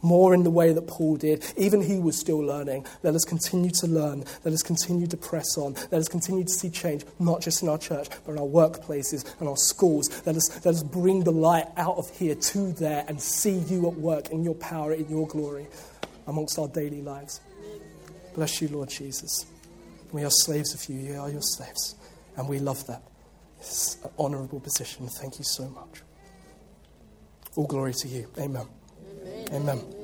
More 0.01 0.33
in 0.33 0.43
the 0.43 0.49
way 0.49 0.71
that 0.71 0.87
Paul 0.87 1.17
did. 1.17 1.45
Even 1.57 1.81
he 1.81 1.99
was 1.99 2.17
still 2.17 2.39
learning. 2.39 2.85
Let 3.03 3.15
us 3.15 3.25
continue 3.25 3.69
to 3.71 3.87
learn. 3.87 4.23
Let 4.45 4.53
us 4.53 4.61
continue 4.61 5.07
to 5.07 5.17
press 5.17 5.57
on. 5.57 5.73
Let 5.91 5.99
us 5.99 6.07
continue 6.07 6.43
to 6.43 6.51
see 6.51 6.69
change, 6.69 7.03
not 7.19 7.41
just 7.41 7.61
in 7.61 7.69
our 7.69 7.77
church, 7.77 8.07
but 8.25 8.33
in 8.33 8.37
our 8.37 8.45
workplaces 8.45 9.25
and 9.39 9.49
our 9.49 9.57
schools. 9.57 10.09
Let 10.25 10.35
us, 10.35 10.65
let 10.65 10.75
us 10.75 10.83
bring 10.83 11.23
the 11.23 11.31
light 11.31 11.67
out 11.77 11.97
of 11.97 12.09
here 12.17 12.35
to 12.35 12.71
there 12.73 13.03
and 13.07 13.21
see 13.21 13.59
you 13.59 13.87
at 13.87 13.95
work 13.95 14.29
in 14.29 14.43
your 14.43 14.55
power, 14.55 14.93
in 14.93 15.09
your 15.09 15.27
glory, 15.27 15.67
amongst 16.27 16.57
our 16.57 16.67
daily 16.67 17.01
lives. 17.01 17.41
Bless 18.35 18.61
you, 18.61 18.69
Lord 18.69 18.89
Jesus. 18.89 19.45
We 20.11 20.23
are 20.23 20.31
slaves 20.31 20.73
of 20.73 20.89
you. 20.89 20.99
You 20.99 21.19
are 21.19 21.29
your 21.29 21.41
slaves. 21.41 21.95
And 22.37 22.47
we 22.47 22.59
love 22.59 22.85
that. 22.87 23.03
It's 23.59 23.97
an 24.03 24.11
honorable 24.17 24.59
position. 24.59 25.07
Thank 25.07 25.39
you 25.39 25.45
so 25.45 25.67
much. 25.69 26.01
All 27.55 27.67
glory 27.67 27.93
to 27.93 28.07
you. 28.07 28.27
Amen. 28.37 28.61
Amen. 28.61 28.78
Amen. 29.53 29.98